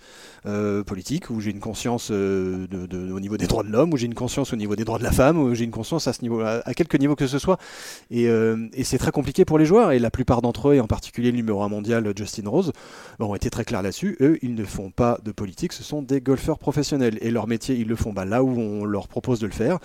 euh, 0.47 0.84
politique, 0.84 1.29
ou 1.29 1.39
j'ai 1.39 1.51
une 1.51 1.60
conscience 1.60 2.10
euh, 2.12 2.67
de, 2.67 2.86
de- 2.88 3.12
au 3.12 3.19
niveau 3.19 3.38
des 3.38 3.47
droits 3.47 3.63
de 3.63 3.69
l'homme, 3.69 3.93
ou 3.93 3.97
j'ai 3.97 4.07
une 4.07 4.15
conscience 4.15 4.53
au 4.53 4.55
niveau 4.55 4.75
des 4.75 4.84
droits 4.86 4.97
de 4.97 5.03
la 5.03 5.12
femme, 5.12 5.38
ou 5.38 5.53
j'ai 5.53 5.65
une 5.65 5.71
conscience 5.71 6.07
à 6.07 6.13
ce 6.13 6.21
niveau, 6.23 6.41
à, 6.41 6.62
à 6.65 6.73
quelque 6.73 6.97
niveau 6.97 7.15
que 7.15 7.27
ce 7.27 7.38
soit. 7.39 7.57
Et, 8.10 8.23
et 8.25 8.84
c'est 8.84 8.97
très 8.97 9.12
compliqué 9.12 9.45
pour 9.45 9.57
les 9.60 9.65
joueurs. 9.65 9.91
Et 9.91 9.99
la 9.99 10.10
plupart 10.12 10.41
d'entre 10.41 10.69
eux, 10.69 10.73
et 10.75 10.79
en 10.79 10.88
particulier 10.88 11.31
le 11.31 11.38
numéro 11.38 11.62
1 11.62 11.69
mondial 11.69 12.12
Justin 12.17 12.49
Rose, 12.49 12.71
ont 13.19 13.36
été 13.36 13.49
très 13.51 13.63
clairs 13.65 13.84
là-dessus. 13.84 14.17
Eux, 14.21 14.39
ils 14.41 14.55
ne 14.55 14.63
font 14.65 14.89
pas 14.89 15.19
de 15.23 15.31
politique, 15.31 15.73
ce 15.73 15.84
sont 15.84 16.01
des 16.01 16.21
golfeurs 16.21 16.57
professionnels. 16.57 17.17
Et 17.21 17.29
leur 17.29 17.47
métier, 17.47 17.75
ils 17.75 17.88
le 17.88 17.95
font 17.95 18.12
bah, 18.13 18.25
là 18.25 18.43
où 18.43 18.60
on 18.60 18.84
leur 18.86 19.07
propose 19.07 19.39
de 19.39 19.45
le 19.45 19.51
faire. 19.53 19.77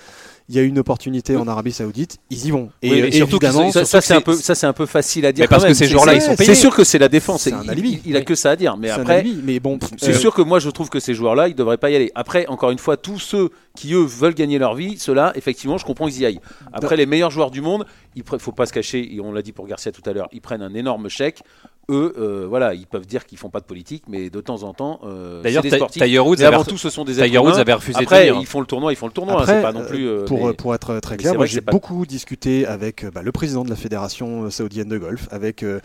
Il 0.48 0.54
y 0.54 0.58
a 0.58 0.62
une 0.62 0.78
opportunité 0.78 1.36
en 1.36 1.48
Arabie 1.48 1.72
Saoudite, 1.72 2.18
ils 2.30 2.46
y 2.46 2.50
vont. 2.50 2.70
Et 2.80 2.90
Oui, 3.02 3.12
surtout 3.12 3.36
évidemment, 3.36 3.70
ça, 3.72 4.00
c'est 4.00 4.14
un 4.14 4.20
peu, 4.20 4.34
ça 4.34 4.54
c'est 4.54 4.66
un 4.66 4.72
peu 4.72 4.86
facile 4.86 5.25
à 5.26 5.32
dire. 5.32 5.42
Mais 5.44 5.48
parce 5.48 5.62
quand 5.64 5.68
que 5.68 5.74
ces 5.74 5.84
C'est- 5.86 5.90
joueurs-là, 5.92 6.12
c'est- 6.12 6.18
ils 6.18 6.22
sont 6.22 6.30
C'est 6.30 6.44
payés. 6.44 6.54
sûr 6.54 6.74
que 6.74 6.84
c'est 6.84 6.98
la 6.98 7.08
défense. 7.08 7.42
C'est 7.42 7.50
Il- 7.50 7.54
un 7.54 7.62
il- 7.64 7.70
alibi. 7.70 8.00
Il, 8.04 8.10
il 8.12 8.16
a 8.16 8.22
que 8.22 8.34
ça 8.34 8.50
à 8.52 8.56
dire. 8.56 8.76
Mais 8.76 8.88
c'est 8.88 8.94
un 8.94 9.00
après, 9.00 9.18
alibi, 9.20 9.40
mais 9.44 9.60
bon, 9.60 9.78
c'est 9.98 10.10
euh, 10.10 10.18
sûr 10.18 10.34
que 10.34 10.42
moi 10.42 10.58
je 10.58 10.70
trouve 10.70 10.88
que 10.88 11.00
ces 11.00 11.14
joueurs-là, 11.14 11.48
ils 11.48 11.54
devraient 11.54 11.76
pas 11.76 11.90
y 11.90 11.96
aller. 11.96 12.10
Après, 12.14 12.46
encore 12.46 12.70
une 12.70 12.78
fois, 12.78 12.96
tous 12.96 13.18
ceux 13.18 13.50
qui 13.76 13.94
eux 13.94 14.04
veulent 14.04 14.34
gagner 14.34 14.58
leur 14.58 14.74
vie, 14.74 14.98
ceux-là, 14.98 15.32
effectivement, 15.36 15.78
je 15.78 15.84
comprends 15.84 16.06
qu'ils 16.08 16.22
y 16.22 16.26
aillent. 16.26 16.40
Après, 16.72 16.96
les 16.96 17.06
meilleurs 17.06 17.30
joueurs 17.30 17.50
du 17.52 17.60
monde, 17.60 17.86
il 18.16 18.24
ne 18.30 18.38
faut 18.38 18.50
pas 18.52 18.66
se 18.66 18.72
cacher. 18.72 19.14
Et 19.14 19.20
on 19.20 19.32
l'a 19.32 19.42
dit 19.42 19.52
pour 19.52 19.66
Garcia 19.68 19.92
tout 19.92 20.02
à 20.04 20.12
l'heure, 20.12 20.28
ils 20.32 20.40
prennent 20.40 20.62
un 20.62 20.74
énorme 20.74 21.08
chèque. 21.08 21.42
Eux, 21.88 22.14
euh, 22.18 22.46
voilà, 22.48 22.74
ils 22.74 22.86
peuvent 22.88 23.06
dire 23.06 23.24
qu'ils 23.26 23.38
font 23.38 23.48
pas 23.48 23.60
de 23.60 23.64
politique, 23.64 24.02
mais 24.08 24.28
de 24.28 24.40
temps 24.40 24.64
en 24.64 24.74
temps, 24.74 24.98
euh, 25.04 25.40
D'ailleurs, 25.42 25.62
des 25.62 25.70
Ti- 25.70 25.76
sportifs. 25.76 26.02
Tiger 26.02 26.18
Woods 26.18 26.34
Mais 26.40 26.44
avant 26.44 26.64
tout, 26.64 26.76
ce 26.78 26.90
sont 26.90 27.04
des 27.04 27.14
Tiger 27.14 27.38
Woods 27.38 27.60
avait 27.60 27.74
refusé 27.74 28.00
de 28.00 28.02
Après, 28.02 28.26
venir. 28.26 28.40
ils 28.40 28.46
font 28.46 28.58
le 28.58 28.66
tournoi, 28.66 28.92
ils 28.92 28.96
font 28.96 29.06
le 29.06 29.12
tournoi. 29.12 29.34
hein, 29.36 29.38
Après, 29.42 29.54
c'est 29.54 29.62
pas 29.62 29.72
non 29.72 29.84
plus. 29.84 30.04
euh, 30.08 30.22
euh, 30.22 30.24
pour, 30.24 30.48
mais- 30.48 30.52
pour 30.54 30.74
être 30.74 30.98
très 30.98 31.16
clair, 31.16 31.34
moi 31.36 31.46
j'ai 31.46 31.60
pas- 31.60 31.70
beaucoup 31.70 32.04
discuté 32.04 32.66
avec 32.66 33.06
bah, 33.14 33.22
le 33.22 33.30
président 33.30 33.64
de 33.64 33.70
la 33.70 33.76
fédération 33.76 34.50
saoudienne 34.50 34.88
de 34.88 34.98
golf, 34.98 35.28
avec 35.30 35.62
le, 35.62 35.80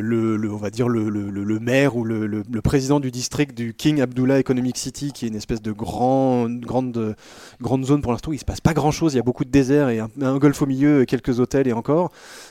le- 0.00 0.52
on 0.52 0.56
va 0.56 0.70
dire 0.70 0.88
le, 0.88 1.08
le- 1.10 1.60
maire 1.60 1.96
ou 1.96 2.04
le 2.04 2.42
président 2.62 2.98
du 3.00 3.10
district 3.10 3.54
du 3.54 3.74
King 3.74 4.00
Abdullah 4.00 4.38
Economic 4.38 4.78
City, 4.78 5.12
qui 5.12 5.26
est 5.26 5.28
une 5.28 5.36
espèce 5.36 5.60
de 5.60 5.72
grand, 5.72 6.48
grande, 6.48 6.96
grande 7.60 7.84
zone 7.84 8.00
pour 8.02 8.12
l'instant. 8.12 8.30
où 8.30 8.34
Il 8.34 8.38
se 8.38 8.44
passe 8.44 8.60
pas 8.60 8.74
grand 8.74 8.90
chose, 8.90 9.14
il 9.14 9.16
y 9.16 9.20
a 9.20 9.22
beaucoup 9.22 9.44
de 9.44 9.50
désert 9.50 9.88
et 9.88 9.98
un, 10.00 10.08
un 10.22 10.38
golf 10.38 10.60
au 10.62 10.66
milieu, 10.66 11.04
quelques 11.04 11.40
hôtels 11.40 11.68
et 11.68 11.72
encore, 11.72 12.10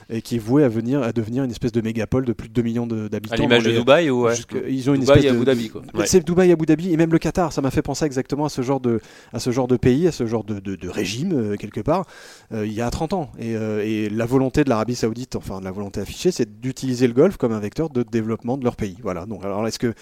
et 0.09 0.21
qui 0.21 0.35
est 0.35 0.39
voué 0.39 0.63
à 0.63 0.69
venir 0.69 1.01
à 1.03 1.11
devenir 1.11 1.43
une 1.43 1.51
espèce 1.51 1.71
de 1.71 1.81
mégapole 1.81 2.25
de 2.25 2.33
plus 2.33 2.49
de 2.49 2.53
2 2.53 2.61
millions 2.61 2.87
d'habitants. 2.87 3.35
À 3.35 3.37
l'image 3.37 3.63
de 3.63 3.69
les- 3.71 3.77
Dubaï 3.77 4.09
ou 4.09 4.23
ouais. 4.23 4.33
ils 4.67 4.89
ont 4.89 4.93
une 4.93 5.01
Dubaï 5.01 5.17
espèce 5.19 5.31
et 5.31 5.35
Abu 5.35 5.45
Dhabi. 5.45 5.71
Ouais. 5.93 6.05
c'est 6.07 6.25
Dubaï, 6.25 6.51
Abu 6.51 6.65
Dhabi 6.65 6.91
et 6.93 6.97
même 6.97 7.11
le 7.11 7.19
Qatar. 7.19 7.53
Ça 7.53 7.61
m'a 7.61 7.71
fait 7.71 7.81
penser 7.81 8.05
exactement 8.05 8.45
à 8.45 8.49
ce 8.49 8.61
genre 8.61 8.79
de, 8.79 8.99
à 9.33 9.39
ce 9.39 9.51
genre 9.51 9.67
de 9.67 9.77
pays, 9.77 10.07
à 10.07 10.11
ce 10.11 10.25
genre 10.25 10.43
de, 10.43 10.59
de- 10.59 10.75
de 10.75 10.89
régime, 10.89 11.33
euh, 11.33 11.55
quelque 11.55 11.81
part, 11.81 12.05
euh, 12.53 12.65
il 12.65 12.73
y 12.73 12.81
a 12.81 12.89
30 12.89 13.13
ans. 13.13 13.31
Et, 13.39 13.55
euh, 13.55 13.83
et 13.85 14.09
la 14.09 14.25
volonté 14.25 14.63
de 14.63 14.69
l'Arabie 14.69 14.95
Saoudite, 14.95 15.35
enfin, 15.35 15.59
la 15.63 15.71
volonté 15.71 15.99
affichée, 16.01 16.31
c'est 16.31 16.59
d'utiliser 16.61 17.07
le 17.07 17.13
golf 17.13 17.37
comme 17.37 17.51
un 17.51 17.59
vecteur 17.59 17.89
de 17.89 18.03
développement 18.03 18.57
de 18.57 18.63
leur 18.63 18.75
pays. 18.75 18.97
Voilà. 19.03 19.25
Donc, 19.25 19.43
alors, 19.45 19.67
est-ce 19.67 19.79
que, 19.79 19.93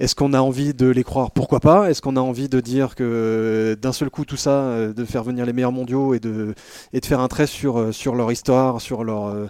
est-ce 0.00 0.14
qu'on 0.14 0.32
a 0.32 0.40
envie 0.40 0.74
de 0.74 0.86
les 0.86 1.04
croire? 1.04 1.30
Pourquoi 1.30 1.60
pas? 1.60 1.90
Est-ce 1.90 2.02
qu'on 2.02 2.16
a 2.16 2.20
envie 2.20 2.48
de 2.48 2.60
dire 2.60 2.94
que 2.94 3.04
euh, 3.04 3.76
d'un 3.86 3.92
seul 3.92 4.10
coup, 4.10 4.24
tout 4.24 4.36
ça, 4.36 4.50
euh, 4.50 4.92
de 4.92 5.04
faire 5.04 5.22
venir 5.22 5.46
les 5.46 5.52
meilleurs 5.52 5.70
mondiaux 5.70 6.12
et 6.12 6.18
de, 6.18 6.54
faire 7.04 7.20
un 7.20 7.28
trait 7.28 7.46
sur, 7.46 7.78
euh, 7.78 7.92
sur 7.92 8.16
leur 8.16 8.32
histoire, 8.32 8.80
sur 8.80 9.04
leur, 9.04 9.26
euh, 9.28 9.46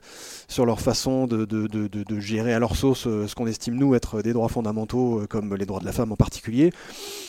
façon 0.76 1.26
de, 1.26 2.20
gérer 2.20 2.52
à 2.52 2.58
leur 2.58 2.76
sauce 2.76 3.04
ce 3.04 3.34
qu'on 3.34 3.46
estime 3.46 3.76
nous 3.76 3.94
être 3.94 4.20
des 4.20 4.34
droits 4.34 4.48
fondamentaux, 4.48 5.22
comme 5.30 5.54
les 5.54 5.64
droits 5.64 5.80
de 5.80 5.86
la 5.86 5.92
femme 5.92 6.12
en 6.12 6.16
particulier, 6.16 6.70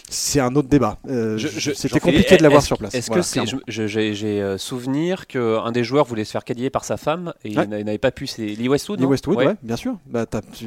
c'est 0.10 0.39
un 0.39 0.56
autre 0.56 0.70
débat. 0.70 0.98
Euh, 1.10 1.38
C'était 1.38 2.00
compliqué 2.00 2.38
de 2.38 2.43
l'avoir 2.43 2.62
sur 2.62 2.78
place. 2.78 2.93
Est-ce 2.96 3.08
Voilà, 3.08 3.24
que 3.24 4.13
j'ai, 4.13 4.41
euh, 4.41 4.58
souvenir 4.58 5.28
qu'un 5.28 5.72
des 5.72 5.84
joueurs 5.84 6.06
voulait 6.06 6.24
se 6.24 6.32
faire 6.32 6.43
qualifier 6.43 6.70
par 6.70 6.86
sa 6.86 6.98
femme 6.98 7.34
et 7.43 7.50
il 7.50 7.58
Ouais. 7.60 7.67
n'a- 7.67 7.80
il 7.80 7.86
n'avait 7.86 7.98
pas 7.98 8.12
pu. 8.12 8.26
C'est 8.28 8.46
Lee 8.46 8.70
Westwood. 8.70 9.00
Lee 9.00 9.06
Westwood, 9.06 9.38
Ouais. 9.38 9.48
ouais, 9.48 9.56
bien 9.63 9.76
sûr. 9.76 9.98
Bah, 10.06 10.26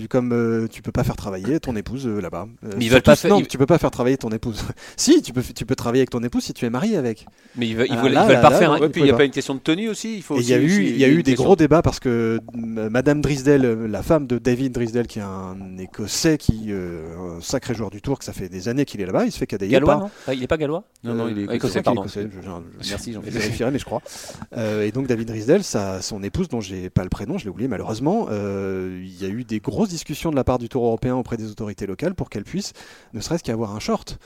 comme 0.08 0.32
euh, 0.32 0.66
tu 0.70 0.82
peux 0.82 0.92
pas 0.92 1.04
faire 1.04 1.16
travailler 1.16 1.58
ton 1.60 1.74
épouse 1.76 2.06
euh, 2.06 2.20
là-bas. 2.20 2.46
Euh, 2.64 2.70
Mais 2.76 2.84
ils 2.84 2.90
veulent 2.90 3.02
pas 3.02 3.16
si- 3.16 3.22
faire- 3.22 3.30
Non, 3.30 3.40
ils- 3.40 3.46
tu 3.48 3.56
peux 3.58 3.66
pas 3.66 3.78
faire 3.78 3.90
travailler 3.90 4.16
ton 4.16 4.30
épouse. 4.30 4.62
si, 4.96 5.22
tu 5.22 5.32
peux, 5.32 5.42
tu 5.42 5.64
peux 5.64 5.74
travailler 5.74 6.00
avec 6.02 6.10
ton 6.10 6.22
épouse 6.22 6.44
si 6.44 6.52
tu 6.52 6.64
es 6.66 6.70
marié 6.70 6.96
avec. 6.96 7.26
Mais 7.56 7.66
ils 7.68 7.76
veulent, 7.76 7.86
ils 7.88 7.94
Ah, 7.98 8.02
veulent, 8.02 8.12
là, 8.12 8.22
ils 8.24 8.26
veulent 8.26 8.34
là, 8.36 8.40
pas 8.42 8.50
là, 8.50 8.58
faire. 8.58 8.76
il 8.80 8.88
puis 8.90 9.00
il 9.00 9.04
n'y 9.04 9.10
a 9.10 9.16
pas 9.16 9.24
une 9.24 9.30
question 9.30 9.54
de 9.54 9.60
tenue 9.60 9.88
aussi. 9.88 10.16
Il 10.16 10.22
faut 10.22 10.36
Et 10.36 10.40
il 10.40 10.48
y 10.48 10.54
a 10.54 10.58
eu, 10.58 10.66
aussi- 10.66 10.88
il 10.90 10.98
y 10.98 11.04
a 11.04 11.08
eu 11.08 11.16
une 11.16 11.22
des 11.22 11.34
gros 11.34 11.56
débats 11.56 11.82
parce 11.82 11.98
que 12.00 12.40
Madame 12.54 13.20
Drisdale, 13.20 13.64
euh, 13.64 13.88
la 13.88 14.02
femme 14.02 14.26
de 14.26 14.38
David 14.38 14.72
Drisdale, 14.72 15.06
qui 15.06 15.18
est 15.18 15.22
un 15.22 15.56
Écossais, 15.78 16.36
qui 16.38 16.70
un 16.72 17.40
sacré 17.40 17.74
joueur 17.74 17.90
du 17.90 18.02
tour, 18.02 18.18
que 18.18 18.24
ça 18.24 18.32
fait 18.32 18.48
des 18.48 18.68
années 18.68 18.84
qu'il 18.84 19.00
est 19.00 19.06
là-bas, 19.06 19.26
il 19.30 19.32
se 19.32 19.38
fait 19.38 19.46
cadailler 19.46 19.72
Gallois, 19.72 19.92
par- 19.94 20.00
non 20.02 20.10
Ah, 20.26 20.34
Il 20.34 20.42
est 20.42 20.46
pas 20.46 20.56
gallois 20.58 20.84
Non, 21.02 21.14
non, 21.14 21.28
il 21.28 21.38
est 21.38 21.48
Euh, 21.48 21.52
écossais, 21.52 21.80
Je 21.84 21.88
est 21.90 21.92
écossais, 21.92 22.28
je- 22.30 22.40
je- 22.84 22.90
Merci, 22.90 23.14
mais 23.72 23.78
je 23.78 23.84
crois. 23.84 24.02
Euh, 24.56 24.82
et 24.86 24.92
donc 24.92 25.06
David 25.06 25.30
sa, 25.62 26.02
son 26.02 26.22
épouse, 26.22 26.48
dont 26.48 26.60
j'ai 26.60 26.90
pas 26.90 27.02
le 27.02 27.08
prénom, 27.08 27.38
je 27.38 27.44
l'ai 27.44 27.50
oublié 27.50 27.68
malheureusement, 27.68 28.26
euh, 28.30 29.00
il 29.02 29.20
y 29.22 29.24
a 29.24 29.28
eu 29.28 29.44
des 29.44 29.60
grosses 29.60 29.88
discussions 29.88 30.30
de 30.30 30.36
la 30.36 30.44
part 30.44 30.58
du 30.58 30.68
Tour 30.68 30.84
européen 30.84 31.14
auprès 31.16 31.36
des 31.36 31.50
autorités 31.50 31.86
locales 31.86 32.14
pour 32.14 32.28
qu'elle 32.30 32.44
puisse, 32.44 32.72
ne 33.14 33.20
serait-ce 33.20 33.42
qu'avoir 33.44 33.74
un 33.74 33.80
short. 33.80 34.18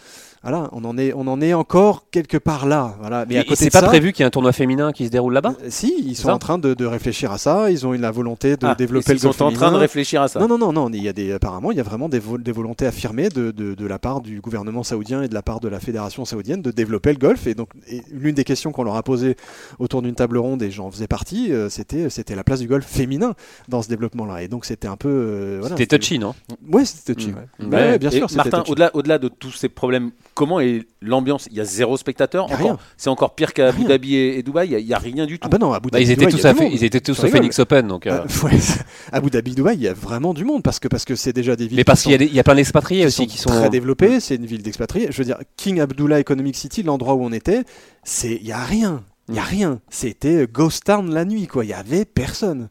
Voilà, 0.43 0.69
on 0.73 0.85
en 0.85 0.99
est, 0.99 1.15
on 1.15 1.27
en 1.27 1.41
est 1.41 1.55
encore 1.55 2.11
quelque 2.11 2.37
part 2.37 2.67
là. 2.67 2.97
Voilà. 3.01 3.25
Mais 3.27 3.37
Et- 3.37 3.39
à 3.39 3.45
côté 3.45 3.57
c'est 3.57 3.67
de 3.67 3.71
pas 3.71 3.81
ça, 3.81 3.87
prévu 3.87 4.13
qu'il 4.13 4.21
y 4.21 4.25
ait 4.25 4.27
un 4.27 4.31
tournoi 4.31 4.53
féminin 4.53 4.93
qui 4.93 5.07
se 5.07 5.11
déroule 5.11 5.33
là-bas 5.33 5.55
euh, 5.63 5.67
si, 5.71 5.95
ils 6.05 6.15
sont 6.17 6.29
en 6.29 6.39
train 6.39 6.59
de, 6.59 6.75
de 6.75 6.85
réfléchir 6.85 7.33
à 7.33 7.39
ça. 7.39 7.71
Ils 7.71 7.87
ont 7.87 7.95
eu 7.95 7.99
la 7.99 8.11
volonté 8.11 8.57
de 8.59 8.67
Ah, 8.67 8.75
développer 8.75 9.13
ils 9.13 9.15
le 9.17 9.21
golf 9.23 9.37
sont 9.37 9.45
en 9.45 9.53
train 9.53 9.73
de 9.73 9.77
réfléchir 9.77 10.21
à 10.21 10.29
ça. 10.29 10.41
Non, 10.41 10.49
non, 10.49 10.59
non, 10.59 10.73
non. 10.75 10.91
Il 10.93 11.03
y 11.03 11.09
a 11.09 11.15
des, 11.15 11.33
apparemment, 11.33 11.71
il 11.71 11.79
y 11.79 11.81
a 11.81 11.83
vraiment 11.83 12.11
des, 12.11 12.19
vo- 12.19 12.37
des 12.37 12.53
volontés 12.53 12.87
affirmées 12.87 13.31
de, 13.31 13.53
de, 13.53 13.75
de 13.75 13.87
la 13.87 13.99
part 13.99 14.21
du 14.21 14.43
gouvernement 14.43 14.83
saoudien 14.95 15.23
et 15.23 15.29
de 15.29 15.35
la 15.35 15.43
part 15.43 15.59
de 15.61 15.69
la 15.69 15.81
fédération 15.81 16.25
saoudienne 16.25 16.63
de 16.63 16.71
développer 16.71 17.13
le 17.13 17.19
golf. 17.19 17.47
Et 17.47 17.55
donc, 17.55 17.71
l'une 18.13 18.35
des 18.35 18.45
questions 18.45 18.71
qu'on 18.73 18.85
leur 18.85 18.95
a 18.97 19.03
posées 19.03 19.37
autour 19.79 20.03
d'une 20.03 20.15
table 20.15 20.39
ronde, 20.39 20.63
et 20.63 20.71
j'en 20.71 20.91
faisais 20.91 21.09
partie, 21.09 21.53
euh, 21.53 21.69
c'était, 21.69 22.11
c'était 22.11 22.37
la 22.37 22.45
place 22.45 22.61
du 22.61 22.69
golf 22.69 22.87
féminin 22.87 23.35
dans 23.69 23.83
ce 23.83 23.89
développement-là. 23.89 24.43
Et 24.43 24.49
donc, 24.49 24.65
c'était 24.65 24.87
un 24.89 24.97
peu. 24.97 25.09
euh, 25.09 25.57
voilà, 25.61 25.77
C'était 25.77 25.99
touchy, 25.99 26.19
non 26.19 26.35
Ouais, 26.71 26.85
c'était 26.85 27.15
touchy. 27.15 27.31
Mm. 27.31 27.35
ouais. 27.35 27.67
Ouais. 27.67 27.91
Ouais, 27.91 27.99
bien 27.99 28.11
Et 28.11 28.17
sûr. 28.17 28.31
c'était 28.31 28.49
Martin, 28.51 28.65
au-delà, 28.71 28.91
au-delà 28.95 29.19
de 29.19 29.29
tous 29.29 29.53
ces 29.53 29.69
problèmes, 29.69 30.11
comment 30.35 30.61
est 30.61 30.83
l'ambiance? 31.03 31.49
Il 31.51 31.57
y 31.57 31.61
a 31.61 31.65
zéro 31.65 31.97
spectateur. 31.97 32.45
Encore-? 32.51 32.79
C'est 32.97 33.11
encore 33.11 33.35
pire 33.35 33.53
qu'à 33.53 33.69
Abu. 33.69 33.85
Dhabi 33.85 34.15
et, 34.15 34.39
et 34.39 34.43
Dubaï? 34.43 34.71
Il 34.79 34.87
n'y 34.87 34.95
a, 34.95 34.99
rien 34.99 35.27
du 35.27 35.39
tout. 35.39 35.47
Ah 35.47 35.51
bah 35.51 35.59
non, 35.59 35.73
à 35.73 35.77
Abu 35.77 35.89
Bah, 35.91 35.99
Dhabi, 35.99 36.05
ils, 36.05 36.11
étaient 36.13 36.27
Dubaï, 36.27 36.41
tous 36.55 36.63
à 36.63 36.65
ils 36.67 36.85
étaient 36.85 37.01
tous 37.01 37.25
au. 37.25 37.27
Phoenix 37.29 37.59
Open. 37.59 37.89
Donc, 37.89 38.07
euh, 38.07 38.21
Euh, 38.21 38.47
ouais, 38.47 38.59
Abu 39.13 39.31
Dhabi, 39.31 39.55
Dubaï, 39.55 39.77
il 39.77 39.83
y 39.83 39.89
a 39.89 39.95
vraiment 39.95 40.35
du 40.35 40.45
monde 40.45 40.63
parce 40.63 40.79
que 40.79 40.89
parce 40.89 41.05
que 41.05 41.17
c'est 41.17 41.33
déjà 41.33 41.57
des 41.57 41.67
villes. 41.67 41.77
Mais 41.79 41.85
parce 41.85 42.03
qui 42.03 42.11
qu'il 42.17 42.23
y, 42.35 42.39
a 42.39 42.41
y 42.41 42.43
plein 42.43 42.55
d'expatriés 42.55 43.07
aussi 43.07 43.27
qui 43.27 43.39
sont. 43.39 43.51
très 43.51 43.71
développées. 43.71 44.21
C'est 44.21 44.37
une 44.37 44.47
ville 44.47 44.63
d'expatriés. 44.63 44.84
Je 44.93 45.17
veux 45.19 45.25
dire, 45.25 45.39
King 45.57 45.81
Abdullah 45.81 46.21
Economic 46.21 46.57
City, 46.57 46.83
l'endroit 46.83 47.15
où 47.15 47.25
on 47.25 47.33
était, 47.33 47.65
c'est 48.03 48.35
il 48.37 48.47
y 48.47 48.53
a 48.53 48.65
rien. 48.65 49.05
Il 49.29 49.35
y 49.35 49.39
a 49.39 49.43
Mm. 49.43 49.47
rien. 49.47 49.81
C'était 49.89 50.47
Ghost 50.47 50.85
Town 50.85 51.13
la 51.13 51.25
nuit, 51.25 51.47
quoi. 51.47 51.65
Il 51.65 51.69
y 51.71 51.73
avait 51.75 52.05
personne. 52.05 52.69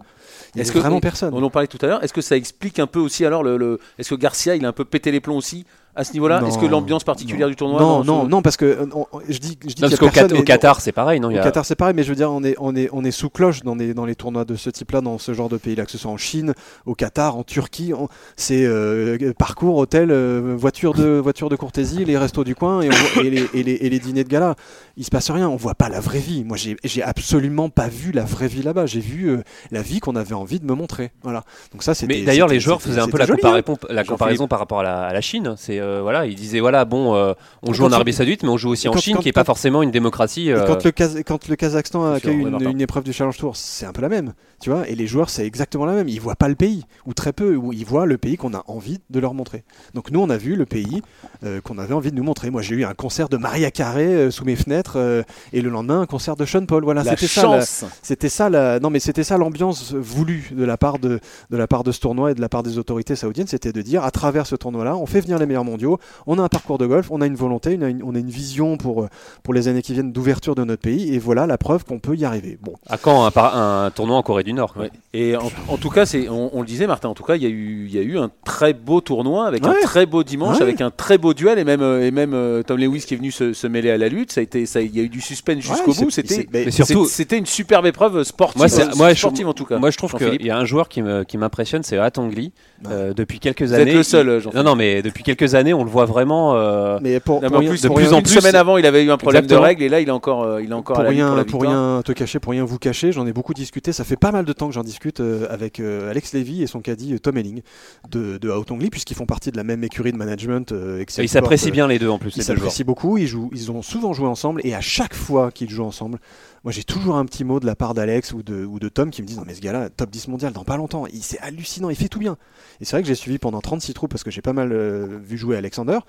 Il 0.53 0.59
y 0.59 0.61
Est-ce 0.61 0.69
avait 0.69 0.79
que- 0.79 0.83
vraiment 0.83 0.99
personne. 0.99 1.33
On 1.33 1.41
en 1.41 1.49
parlait 1.49 1.67
tout 1.67 1.79
à 1.81 1.87
l'heure. 1.87 2.03
Est-ce 2.03 2.13
que 2.13 2.21
ça 2.21 2.37
explique 2.37 2.77
un 2.77 2.85
peu 2.87 2.99
aussi 2.99 3.25
alors 3.25 3.41
le, 3.43 3.57
le- 3.57 3.79
Est-ce 3.97 4.11
que 4.11 4.15
Garcia 4.19 4.55
il 4.55 4.63
a 4.65 4.67
un 4.67 4.73
peu 4.73 4.85
pété 4.85 5.11
les 5.11 5.19
plombs 5.19 5.37
aussi 5.37 5.65
à 5.95 6.03
ce 6.03 6.13
niveau-là 6.13 6.41
Non. 6.41 6.47
Est-ce 6.47 6.57
que 6.57 6.65
l'ambiance 6.65 7.03
particulière 7.03 7.47
du 7.47 7.55
tournoi 7.55 7.79
Non, 7.79 8.03
non, 8.03 8.23
ce- 8.23 8.29
non, 8.29 8.41
parce 8.41 8.57
que 8.57 8.65
euh, 8.65 8.85
on- 8.93 9.05
on- 9.11 9.19
je 9.29 9.37
dis, 9.37 9.57
je 9.61 9.73
dis 9.73 9.81
Non, 9.81 9.87
y 9.89 9.93
a 9.93 9.97
personne, 9.97 10.31
au 10.33 10.35
mais- 10.37 10.43
Qatar, 10.43 10.81
c'est 10.81 10.91
pareil, 10.91 11.19
non 11.19 11.29
il 11.29 11.35
y 11.35 11.37
Au 11.37 11.41
a- 11.41 11.43
Qatar, 11.43 11.65
c'est 11.65 11.75
pareil, 11.75 11.93
mais 11.95 12.03
je 12.03 12.09
veux 12.09 12.15
dire, 12.15 12.31
on 12.31 12.43
est, 12.43 12.55
on 12.59 12.75
est, 12.75 12.89
on 12.91 13.03
est 13.03 13.11
sous 13.11 13.29
cloche 13.29 13.61
dans 13.63 13.75
les, 13.75 13.93
dans 13.93 14.05
les 14.05 14.15
tournois 14.15 14.45
de 14.45 14.55
ce 14.55 14.69
type-là, 14.69 15.01
dans 15.01 15.17
ce 15.17 15.33
genre 15.33 15.49
de 15.49 15.57
pays-là, 15.57 15.85
que 15.85 15.91
ce 15.91 15.97
soit 15.97 16.11
en 16.11 16.17
Chine, 16.17 16.53
au 16.85 16.95
Qatar, 16.95 17.37
en 17.37 17.43
Turquie. 17.43 17.93
C'est 18.35 18.65
euh, 18.65 19.33
parcours, 19.37 19.77
hôtel, 19.77 20.09
euh, 20.11 20.55
voiture, 20.57 20.93
de, 20.93 21.17
voiture 21.19 21.49
de 21.49 21.55
courtésie, 21.55 22.05
les 22.05 22.17
restos 22.17 22.43
du 22.43 22.55
coin 22.55 22.81
et, 22.81 22.89
on 22.89 22.91
voit- 22.91 23.23
et 23.23 23.29
les, 23.29 23.49
et 23.53 23.63
les- 23.63 23.73
et 23.73 23.89
les 23.89 23.99
dîners 23.99 24.23
de 24.23 24.29
gala. 24.29 24.55
Il 24.97 25.03
se 25.05 25.09
passe 25.11 25.29
rien, 25.31 25.47
on 25.49 25.55
voit 25.55 25.75
pas 25.75 25.89
la 25.89 25.99
vraie 25.99 26.19
vie. 26.19 26.43
Moi, 26.43 26.57
j'ai 26.57 26.77
j'ai 26.83 27.03
absolument 27.03 27.69
pas 27.69 27.87
vu 27.87 28.11
la 28.11 28.23
vraie 28.23 28.47
vie 28.47 28.61
là-bas. 28.63 28.85
J'ai 28.85 28.99
vu 28.99 29.29
euh, 29.29 29.41
la 29.71 29.81
vie 29.81 29.99
qu'on 29.99 30.15
avait 30.15 30.33
envie 30.35 30.59
de 30.59 30.65
me 30.65 30.73
montrer. 30.73 31.11
Voilà. 31.23 31.43
Donc 31.71 31.83
ça. 31.83 31.93
Mais 32.07 32.21
d'ailleurs, 32.23 32.47
les 32.47 32.59
joueurs 32.59 32.81
faisaient 32.81 32.99
un 32.99 33.07
peu 33.07 33.17
la, 33.17 33.25
joli, 33.25 33.39
hein. 33.43 33.61
comparaison, 33.61 33.77
la 33.89 34.03
comparaison 34.03 34.47
par 34.47 34.59
rapport 34.59 34.79
à 34.79 34.83
la, 34.83 35.01
à 35.03 35.13
la 35.13 35.21
Chine. 35.21 35.55
C'est 35.57 35.79
euh, 35.83 35.99
voilà, 36.01 36.25
ils 36.25 36.35
disaient 36.35 36.59
voilà, 36.59 36.85
bon, 36.85 37.15
euh, 37.15 37.33
on 37.61 37.73
joue 37.73 37.83
Quand 37.83 37.89
en 37.89 37.93
Arabie 37.93 38.13
Saoudite, 38.13 38.43
mais 38.43 38.49
on 38.49 38.57
joue 38.57 38.69
aussi 38.69 38.87
en 38.87 38.97
Chine, 38.97 39.15
quand- 39.15 39.21
qui 39.21 39.29
est 39.29 39.33
pas 39.33 39.43
forcément 39.43 39.83
une 39.83 39.91
démocratie. 39.91 40.51
Euh, 40.51 40.65
quand, 40.65 40.83
le 40.83 40.91
Kaz- 40.91 41.23
quand 41.23 41.47
le 41.47 41.55
Kazakhstan 41.55 42.01
Sûr, 42.05 42.13
accueille 42.15 42.45
ouais, 42.45 42.71
une, 42.71 42.81
épreuve 42.81 43.03
du 43.03 43.13
Challenge 43.13 43.37
Tour, 43.37 43.55
c'est 43.55 43.85
un 43.85 43.91
peu 43.91 44.01
la 44.01 44.09
même, 44.09 44.33
tu 44.61 44.69
vois. 44.69 44.87
Et 44.87 44.95
les 44.95 45.05
joueurs, 45.07 45.29
c'est 45.29 45.45
exactement 45.45 45.85
la 45.85 45.93
même. 45.93 46.07
Ils 46.09 46.19
voient 46.21 46.35
pas 46.35 46.47
le 46.47 46.55
pays, 46.55 46.85
ou 47.05 47.13
très 47.13 47.33
peu, 47.33 47.55
ou 47.55 47.73
ils 47.73 47.85
voient 47.85 48.05
le 48.05 48.17
pays 48.17 48.37
qu'on 48.37 48.53
a 48.53 48.63
envie 48.67 48.99
de 49.09 49.19
leur 49.19 49.33
montrer. 49.33 49.63
Donc 49.93 50.09
nous, 50.11 50.19
on 50.21 50.29
a 50.29 50.37
vu 50.37 50.55
le 50.55 50.65
pays 50.65 51.01
euh, 51.43 51.61
qu'on 51.61 51.77
avait 51.77 51.93
envie 51.93 52.11
de 52.11 52.15
nous 52.15 52.23
montrer. 52.23 52.49
Moi, 52.49 52.61
j'ai 52.61 52.75
eu 52.75 52.85
un 52.85 52.93
concert 52.93 53.29
de 53.29 53.37
Maria 53.37 53.69
Carré 53.71 54.05
euh, 54.05 54.31
sous 54.31 54.45
mes 54.45 54.55
fenêtres, 54.55 54.93
euh, 54.97 55.23
et 55.51 55.61
le 55.61 55.69
lendemain, 55.69 56.01
un 56.01 56.05
concert 56.05 56.35
de 56.35 56.45
Sean 56.45 56.65
Paul. 56.65 56.83
Voilà, 56.83 57.03
c'était 57.03 57.27
ça. 57.27 57.59
C'était 58.01 58.29
ça, 58.29 58.49
la... 58.49 58.79
non 58.79 58.89
mais 58.89 58.99
c'était 58.99 59.23
ça 59.23 59.37
l'ambiance 59.37 59.93
voulue 59.93 60.51
de 60.55 60.63
la 60.63 60.77
part 60.77 60.99
de, 60.99 61.19
de 61.49 61.57
la 61.57 61.67
part 61.67 61.83
de 61.83 61.91
ce 61.91 61.99
tournoi 61.99 62.31
et 62.31 62.35
de 62.35 62.41
la 62.41 62.49
part 62.49 62.63
des 62.63 62.77
autorités 62.77 63.15
saoudiennes, 63.15 63.47
c'était 63.47 63.71
de 63.73 63.81
dire 63.81 64.03
à 64.03 64.11
travers 64.11 64.45
ce 64.47 64.55
tournoi-là, 64.55 64.95
on 64.95 65.05
fait 65.05 65.21
venir 65.21 65.37
les 65.39 65.45
meilleurs 65.45 65.63
mondiaux, 65.73 65.99
on 66.27 66.39
a 66.39 66.41
un 66.43 66.47
parcours 66.49 66.77
de 66.77 66.85
golf, 66.85 67.07
on 67.11 67.21
a 67.21 67.25
une 67.25 67.35
volonté, 67.35 67.77
on 67.79 67.83
a 67.83 67.89
une, 67.89 68.01
on 68.03 68.15
a 68.15 68.19
une 68.19 68.29
vision 68.29 68.77
pour 68.77 69.03
euh, 69.03 69.07
pour 69.43 69.53
les 69.53 69.67
années 69.67 69.81
qui 69.81 69.93
viennent 69.93 70.11
d'ouverture 70.11 70.55
de 70.55 70.63
notre 70.63 70.81
pays, 70.81 71.13
et 71.13 71.19
voilà 71.19 71.45
la 71.47 71.57
preuve 71.57 71.83
qu'on 71.85 71.99
peut 71.99 72.15
y 72.15 72.25
arriver. 72.25 72.57
Bon, 72.61 72.73
à 72.89 72.97
quand 72.97 73.25
un, 73.25 73.85
un 73.85 73.91
tournoi 73.91 74.15
en 74.17 74.21
Corée 74.23 74.43
du 74.43 74.53
Nord. 74.53 74.73
Ouais. 74.77 74.91
Et 75.13 75.35
en, 75.35 75.51
en 75.67 75.77
tout 75.77 75.89
cas, 75.89 76.05
c'est, 76.05 76.29
on, 76.29 76.55
on 76.55 76.61
le 76.61 76.67
disait, 76.67 76.87
Martin. 76.87 77.09
En 77.09 77.13
tout 77.13 77.23
cas, 77.23 77.35
il 77.35 77.43
y 77.43 77.45
a 77.45 77.49
eu, 77.49 77.85
il 77.87 77.93
y 77.93 77.99
a 77.99 78.01
eu 78.01 78.17
un 78.17 78.29
très 78.45 78.73
beau 78.73 79.01
tournoi 79.01 79.45
avec 79.47 79.65
un 79.65 79.73
très 79.83 80.05
beau 80.05 80.23
dimanche, 80.23 80.57
Ouais. 80.57 80.63
avec 80.63 80.81
un 80.81 80.91
très 80.91 81.17
beau 81.17 81.33
duel, 81.33 81.57
et 81.59 81.63
même, 81.63 81.81
euh, 81.81 82.05
et 82.05 82.11
même 82.11 82.33
euh, 82.33 82.63
Tom 82.63 82.77
Lewis 82.79 83.01
qui 83.07 83.13
est 83.13 83.17
venu 83.17 83.31
se, 83.31 83.53
se 83.53 83.67
mêler 83.67 83.89
à 83.91 83.97
la 83.97 84.07
lutte. 84.09 84.31
Ça 84.31 84.39
a 84.41 84.43
été, 84.43 84.65
ça, 84.65 84.81
il 84.81 84.95
y 84.95 84.99
a 84.99 85.03
eu 85.03 85.09
du 85.09 85.21
suspense 85.21 85.59
jusqu'au 85.61 85.91
Ouais, 85.93 86.03
bout. 86.05 86.09
C'était, 86.11 86.33
c'est- 86.35 86.47
mais 86.53 86.65
Mais 86.65 86.71
surtout, 86.71 87.05
c'était 87.05 87.37
une 87.37 87.45
superbe 87.45 87.85
épreuve 87.85 88.23
sportive. 88.23 88.57
Moi, 88.59 88.69
c'est- 88.69 88.95
moi, 88.95 89.13
je- 89.13 89.19
sportive 89.19 89.47
en 89.47 89.53
tout 89.53 89.65
cas. 89.65 89.77
moi 89.79 89.89
je 89.91 89.97
trouve 89.97 90.13
qu'il 90.15 90.45
y 90.45 90.49
a 90.49 90.57
un 90.57 90.65
joueur 90.65 90.89
qui 90.89 91.01
me- 91.01 91.23
qui 91.23 91.37
m'impressionne, 91.37 91.83
c'est 91.83 91.97
Atangli. 91.97 92.51
Euh, 92.89 93.13
depuis 93.13 93.39
quelques 93.39 93.61
Vous 93.61 93.73
années. 93.73 93.91
êtes 93.91 93.97
le 93.97 94.03
seul, 94.03 94.41
il-. 94.43 94.55
Non, 94.57 94.63
non, 94.63 94.75
mais 94.75 95.01
depuis 95.01 95.23
quelques 95.23 95.55
années, 95.55 95.62
on 95.71 95.83
le 95.83 95.89
voit 95.89 96.05
vraiment. 96.05 96.55
euh, 96.55 96.97
mais 97.01 97.19
pour, 97.19 97.35
Non, 97.35 97.41
mais 97.43 97.47
pour 97.49 97.57
en 97.57 97.59
rien, 97.59 97.69
plus, 97.69 97.81
de 97.83 97.87
pour 97.87 97.95
plus 97.95 98.07
une 98.07 98.13
en 98.15 98.21
plus, 98.21 98.33
semaine 98.33 98.55
avant, 98.55 98.77
il 98.77 98.85
avait 98.85 99.03
eu 99.05 99.11
un 99.11 99.17
problème 99.17 99.43
Exactement. 99.43 99.61
de 99.61 99.65
règles, 99.67 99.83
et 99.83 99.89
là, 99.89 100.01
il 100.01 100.07
est 100.09 100.11
encore, 100.11 100.43
euh, 100.43 100.61
il 100.63 100.71
est 100.71 100.73
encore 100.73 100.95
pour 100.95 101.01
à 101.01 101.03
la 101.03 101.11
lutte 101.11 101.19
rien, 101.19 101.27
pour 101.27 101.37
la 101.37 101.45
pour 101.45 101.61
victoire. 101.61 101.93
rien 101.95 102.01
te 102.01 102.11
cacher, 102.11 102.39
pour 102.39 102.51
rien 102.51 102.65
vous 102.65 102.79
cacher, 102.79 103.11
j'en 103.11 103.27
ai 103.27 103.31
beaucoup 103.33 103.53
discuté. 103.53 103.93
Ça 103.93 104.03
fait 104.03 104.17
pas 104.17 104.31
mal 104.31 104.43
de 104.45 104.51
temps 104.53 104.67
que 104.67 104.73
j'en 104.73 104.83
discute 104.83 105.19
euh, 105.19 105.45
avec 105.49 105.79
euh, 105.79 106.09
Alex 106.09 106.33
Lévy 106.33 106.63
et 106.63 106.67
son 106.67 106.81
caddie 106.81 107.13
euh, 107.13 107.19
Tom 107.19 107.37
Elling 107.37 107.61
de, 108.09 108.37
de 108.37 108.49
puisqu'ils 108.89 109.15
font 109.15 109.25
partie 109.25 109.51
de 109.51 109.57
la 109.57 109.63
même 109.63 109.83
écurie 109.83 110.11
de 110.11 110.17
management. 110.17 110.71
euh, 110.71 110.99
Excel 110.99 111.25
ils 111.25 111.29
s'apprécient 111.29 111.71
bien 111.71 111.87
les 111.87 111.99
deux 111.99 112.09
en 112.09 112.17
plus. 112.17 112.35
Ils 112.35 112.43
s'apprécient 112.43 112.85
beaucoup, 112.85 113.17
ils, 113.17 113.27
jouent, 113.27 113.49
ils 113.53 113.71
ont 113.71 113.81
souvent 113.81 114.13
joué 114.13 114.27
ensemble 114.27 114.61
et 114.63 114.73
à 114.73 114.81
chaque 114.81 115.13
fois 115.13 115.51
qu'ils 115.51 115.69
jouent 115.69 115.85
ensemble, 115.85 116.17
moi 116.63 116.71
j'ai 116.71 116.83
toujours 116.83 117.17
un 117.17 117.25
petit 117.25 117.43
mot 117.43 117.59
de 117.59 117.65
la 117.65 117.75
part 117.75 117.93
d'Alex 117.93 118.31
ou 118.33 118.41
de, 118.43 118.89
Tom 118.89 119.11
qui 119.11 119.21
me 119.21 119.27
disent 119.27 119.37
Non, 119.37 119.43
mais 119.45 119.55
ce 119.55 119.61
gars-là, 119.61 119.89
top 119.89 120.09
10 120.09 120.29
mondial 120.29 120.53
dans 120.53 120.63
pas 120.63 120.77
longtemps, 120.77 121.05
il 121.07 121.23
c'est 121.23 121.39
hallucinant, 121.39 121.89
il 121.89 121.95
fait 121.95 122.09
tout 122.09 122.19
bien. 122.19 122.37
Et 122.79 122.85
c'est 122.85 122.95
vrai 122.95 123.01
que 123.01 123.07
j'ai 123.07 123.15
suivi 123.15 123.37
pendant 123.37 123.61
36 123.61 123.93
trous 123.93 124.07
parce 124.07 124.23
que 124.23 124.31
j'ai 124.31 124.41
pas 124.41 124.53
mal 124.53 124.71
euh, 124.71 125.19
vu 125.21 125.37
jouer 125.37 125.57
Alexander. 125.57 125.99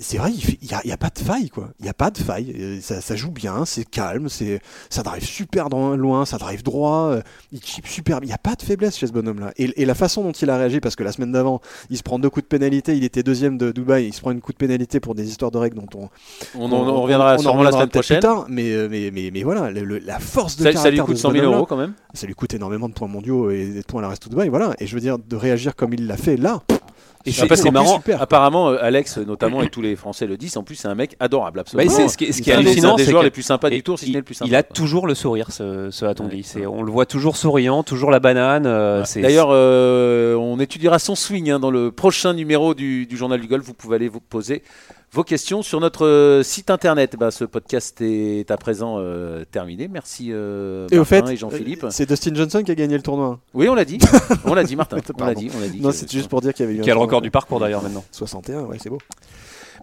C'est 0.00 0.18
vrai, 0.18 0.32
il 0.32 0.66
n'y 0.68 0.74
a, 0.74 0.80
il 0.84 0.90
y 0.90 0.92
a 0.92 0.96
pas 0.96 1.10
de 1.10 1.18
faille, 1.18 1.48
quoi. 1.48 1.68
Il 1.78 1.84
n'y 1.84 1.88
a 1.88 1.94
pas 1.94 2.10
de 2.10 2.18
faille. 2.18 2.80
Ça, 2.82 3.00
ça 3.00 3.14
joue 3.14 3.30
bien, 3.30 3.64
c'est 3.64 3.84
calme, 3.88 4.28
c'est, 4.28 4.60
ça 4.90 5.02
drive 5.04 5.24
super 5.24 5.68
loin, 5.68 6.26
ça 6.26 6.38
drive 6.38 6.62
droit, 6.64 7.10
euh, 7.12 7.22
il 7.52 7.60
chip 7.62 7.86
super. 7.86 8.18
Il 8.22 8.26
n'y 8.26 8.32
a 8.32 8.38
pas 8.38 8.54
de 8.56 8.62
faiblesse 8.62 8.96
chez 8.96 9.06
ce 9.06 9.12
bonhomme-là. 9.12 9.52
Et, 9.56 9.80
et 9.80 9.84
la 9.84 9.94
façon 9.94 10.24
dont 10.24 10.32
il 10.32 10.50
a 10.50 10.56
réagi, 10.56 10.80
parce 10.80 10.96
que 10.96 11.04
la 11.04 11.12
semaine 11.12 11.30
d'avant, 11.30 11.60
il 11.90 11.96
se 11.96 12.02
prend 12.02 12.18
deux 12.18 12.30
coups 12.30 12.44
de 12.44 12.48
pénalité, 12.48 12.96
il 12.96 13.04
était 13.04 13.22
deuxième 13.22 13.56
de 13.56 13.70
Dubaï, 13.70 14.06
il 14.08 14.12
se 14.12 14.20
prend 14.20 14.32
une 14.32 14.40
coup 14.40 14.52
de 14.52 14.56
pénalité 14.58 14.98
pour 14.98 15.14
des 15.14 15.28
histoires 15.28 15.52
de 15.52 15.58
règles 15.58 15.76
dont 15.76 15.86
on, 15.94 16.08
On, 16.58 16.72
en- 16.72 16.88
on 16.88 17.02
reviendra 17.02 17.34
on 17.34 17.36
en 17.36 17.38
sûrement 17.38 17.62
la 17.62 17.70
semaine 17.70 17.88
peut-être 17.88 18.06
plus 18.06 18.16
prochaine. 18.16 18.20
tard, 18.20 18.46
mais, 18.48 18.72
euh, 18.72 18.88
mais, 18.90 19.10
mais, 19.12 19.30
mais 19.32 19.42
voilà, 19.44 19.70
le- 19.70 19.84
le- 19.84 19.98
la 19.98 20.18
force 20.18 20.56
de 20.56 20.64
Ça, 20.64 20.72
ça 20.72 20.90
lui 20.90 20.98
coûte 20.98 21.10
de 21.10 21.14
ce 21.16 21.22
100 21.22 21.28
000 21.30 21.40
bonhomme-là, 21.42 21.56
euros 21.58 21.66
quand 21.66 21.76
même. 21.76 21.92
ça 22.12 22.26
lui 22.26 22.34
coûte 22.34 22.54
énormément 22.54 22.88
de 22.88 22.94
points 22.94 23.08
mondiaux 23.08 23.50
et 23.50 23.66
des 23.66 23.82
points 23.82 24.00
à 24.00 24.02
la 24.02 24.08
reste 24.08 24.24
de 24.24 24.30
Dubaï, 24.30 24.48
voilà. 24.48 24.74
Et 24.80 24.86
je 24.88 24.94
veux 24.94 25.00
dire, 25.00 25.18
de 25.18 25.36
réagir 25.36 25.76
comme 25.76 25.94
il 25.94 26.06
l'a 26.08 26.16
fait 26.16 26.36
là. 26.36 26.62
Et 27.26 27.32
c'est- 27.32 27.70
marrant. 27.70 27.96
super. 27.96 28.20
Apparemment, 28.20 28.68
euh, 28.70 28.76
Alex, 28.80 29.18
notamment, 29.18 29.62
et 29.62 29.68
tous 29.68 29.80
les 29.80 29.96
Français 29.96 30.26
le 30.26 30.36
disent, 30.36 30.56
en 30.56 30.62
plus, 30.62 30.74
c'est 30.74 30.88
un 30.88 30.94
mec 30.94 31.16
adorable, 31.20 31.56
Bah, 31.56 31.60
absolument. 31.62 31.90
c'est- 31.90 32.08
ce 32.08 32.18
qui 32.18 32.32
ce 32.32 32.40
est 32.40 32.44
des- 32.44 32.52
hallucinant, 32.52 32.96
joueurs 32.98 33.22
les 33.22 33.30
plus 33.30 33.42
sympas 33.42 33.70
du 33.70 33.82
tour, 33.82 33.98
si 33.98 34.06
ce 34.06 34.10
n'est 34.10 34.18
le 34.18 34.22
plus 34.22 34.34
sympa. 34.34 34.48
il 34.48 34.54
a 34.54 34.62
toujours 34.62 35.06
le 35.06 35.14
sourire, 35.14 35.50
ce, 35.50 35.90
ce 35.90 36.04
Atongli. 36.04 36.42
C'est- 36.42 36.66
On 36.66 36.82
le 36.82 36.92
voit 36.92 37.06
toujours 37.06 37.36
souriant, 37.36 37.82
toujours 37.82 38.10
la 38.10 38.20
banane. 38.20 38.66
euh, 38.66 39.04
D'ailleurs, 39.16 39.48
euh, 39.52 40.34
on 40.36 40.58
étudiera 40.60 40.98
son 40.98 41.14
swing 41.14 41.50
hein, 41.50 41.58
dans 41.58 41.70
le 41.70 41.90
prochain 41.90 42.34
numéro 42.34 42.74
du, 42.74 43.06
du 43.06 43.16
Journal 43.16 43.40
du 43.40 43.46
Golf. 43.46 43.64
Vous 43.64 43.74
pouvez 43.74 43.96
aller 43.96 44.08
vous 44.08 44.20
poser 44.20 44.62
vos 45.14 45.22
questions 45.22 45.62
sur 45.62 45.80
notre 45.80 46.06
euh, 46.06 46.42
site 46.42 46.70
internet. 46.70 47.16
Bah, 47.16 47.30
ce 47.30 47.44
podcast 47.44 48.00
est 48.00 48.50
à 48.50 48.56
présent 48.56 48.96
euh, 48.98 49.44
terminé. 49.44 49.88
Merci 49.88 50.30
euh, 50.32 50.88
Et 50.90 50.98
au 50.98 51.04
fait, 51.04 51.26
et 51.28 51.36
Jean-Philippe. 51.36 51.86
c'est 51.90 52.06
Dustin 52.06 52.34
Johnson 52.34 52.62
qui 52.64 52.72
a 52.72 52.74
gagné 52.74 52.96
le 52.96 53.02
tournoi. 53.02 53.38
Oui, 53.54 53.68
on 53.68 53.74
l'a 53.74 53.84
dit. 53.84 53.98
On 54.44 54.54
l'a 54.54 54.64
dit, 54.64 54.76
Martin. 54.76 54.98
On 55.18 55.24
l'a 55.24 55.34
dit. 55.34 55.50
On 55.56 55.60
l'a 55.60 55.68
dit 55.68 55.80
Non, 55.80 55.92
c'est 55.92 56.10
juste 56.10 56.28
pour 56.28 56.40
dire 56.40 56.52
qu'il 56.52 56.66
y 56.66 56.68
avait 56.68 56.78
eu 56.78 56.80
qui 56.80 56.90
a 56.90 56.94
le 56.94 57.00
record 57.00 57.22
du 57.22 57.30
parcours 57.30 57.60
d'ailleurs 57.60 57.82
maintenant. 57.82 58.04
61, 58.10 58.62
ouais, 58.62 58.76
c'est 58.80 58.90
beau. 58.90 58.98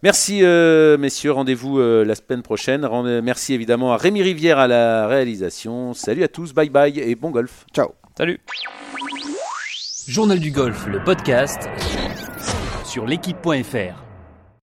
Merci 0.03 0.39
euh, 0.43 0.97
messieurs, 0.97 1.31
rendez-vous 1.31 1.79
euh, 1.79 2.03
la 2.03 2.15
semaine 2.15 2.41
prochaine. 2.41 2.87
Merci 3.21 3.53
évidemment 3.53 3.93
à 3.93 3.97
Rémi 3.97 4.23
Rivière 4.23 4.57
à 4.57 4.67
la 4.67 5.07
réalisation. 5.07 5.93
Salut 5.93 6.23
à 6.23 6.27
tous, 6.27 6.53
bye 6.53 6.69
bye 6.69 6.99
et 6.99 7.15
bon 7.15 7.29
golf. 7.29 7.65
Ciao. 7.73 7.91
Salut. 8.17 8.39
Journal 10.07 10.39
du 10.39 10.51
golf, 10.51 10.87
le 10.87 11.03
podcast 11.03 11.69
sur 12.83 13.05
l'équipe.fr. 13.05 14.10